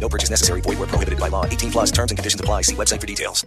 No 0.00 0.08
purchase 0.08 0.30
necessary. 0.30 0.60
Void 0.60 0.78
where 0.78 0.88
prohibited 0.88 1.18
by 1.18 1.28
law. 1.28 1.44
18 1.44 1.72
plus 1.72 1.90
terms 1.90 2.12
and 2.12 2.18
conditions 2.18 2.40
apply. 2.40 2.62
See 2.62 2.76
website 2.76 3.00
for 3.00 3.06
details. 3.06 3.44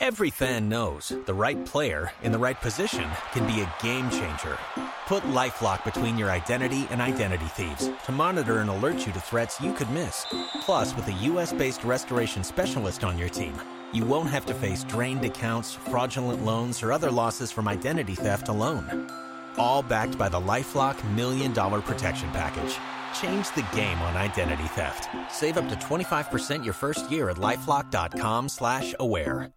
Every 0.00 0.30
fan 0.30 0.68
knows 0.68 1.12
the 1.26 1.34
right 1.34 1.64
player 1.64 2.10
in 2.22 2.32
the 2.32 2.38
right 2.38 2.60
position 2.60 3.08
can 3.32 3.46
be 3.46 3.60
a 3.60 3.72
game 3.82 4.10
changer. 4.10 4.58
Put 5.06 5.22
LifeLock 5.24 5.84
between 5.84 6.18
your 6.18 6.30
identity 6.30 6.88
and 6.90 7.00
identity 7.00 7.44
thieves 7.46 7.90
to 8.04 8.12
monitor 8.12 8.58
and 8.58 8.70
alert 8.70 9.06
you 9.06 9.12
to 9.12 9.20
threats 9.20 9.60
you 9.60 9.72
could 9.72 9.90
miss. 9.90 10.26
Plus, 10.62 10.96
with 10.96 11.06
a 11.06 11.12
U.S.-based 11.12 11.84
restoration 11.84 12.42
specialist 12.42 13.04
on 13.04 13.18
your 13.18 13.28
team, 13.28 13.54
you 13.92 14.04
won't 14.04 14.30
have 14.30 14.46
to 14.46 14.54
face 14.54 14.84
drained 14.84 15.24
accounts, 15.24 15.74
fraudulent 15.74 16.44
loans, 16.44 16.82
or 16.82 16.92
other 16.92 17.10
losses 17.10 17.52
from 17.52 17.68
identity 17.68 18.14
theft 18.14 18.48
alone. 18.48 19.08
All 19.56 19.82
backed 19.82 20.16
by 20.18 20.28
the 20.28 20.40
LifeLock 20.40 20.96
Million 21.14 21.52
Dollar 21.52 21.80
Protection 21.80 22.30
Package. 22.30 22.76
Change 23.16 23.54
the 23.54 23.66
game 23.76 24.00
on 24.02 24.16
identity 24.16 24.64
theft. 24.74 25.08
Save 25.30 25.56
up 25.56 25.68
to 25.68 25.76
25% 25.76 26.64
your 26.64 26.74
first 26.74 27.10
year 27.10 27.30
at 27.30 27.36
LifeLock.com 27.36 28.48
slash 28.48 28.94
aware. 28.98 29.50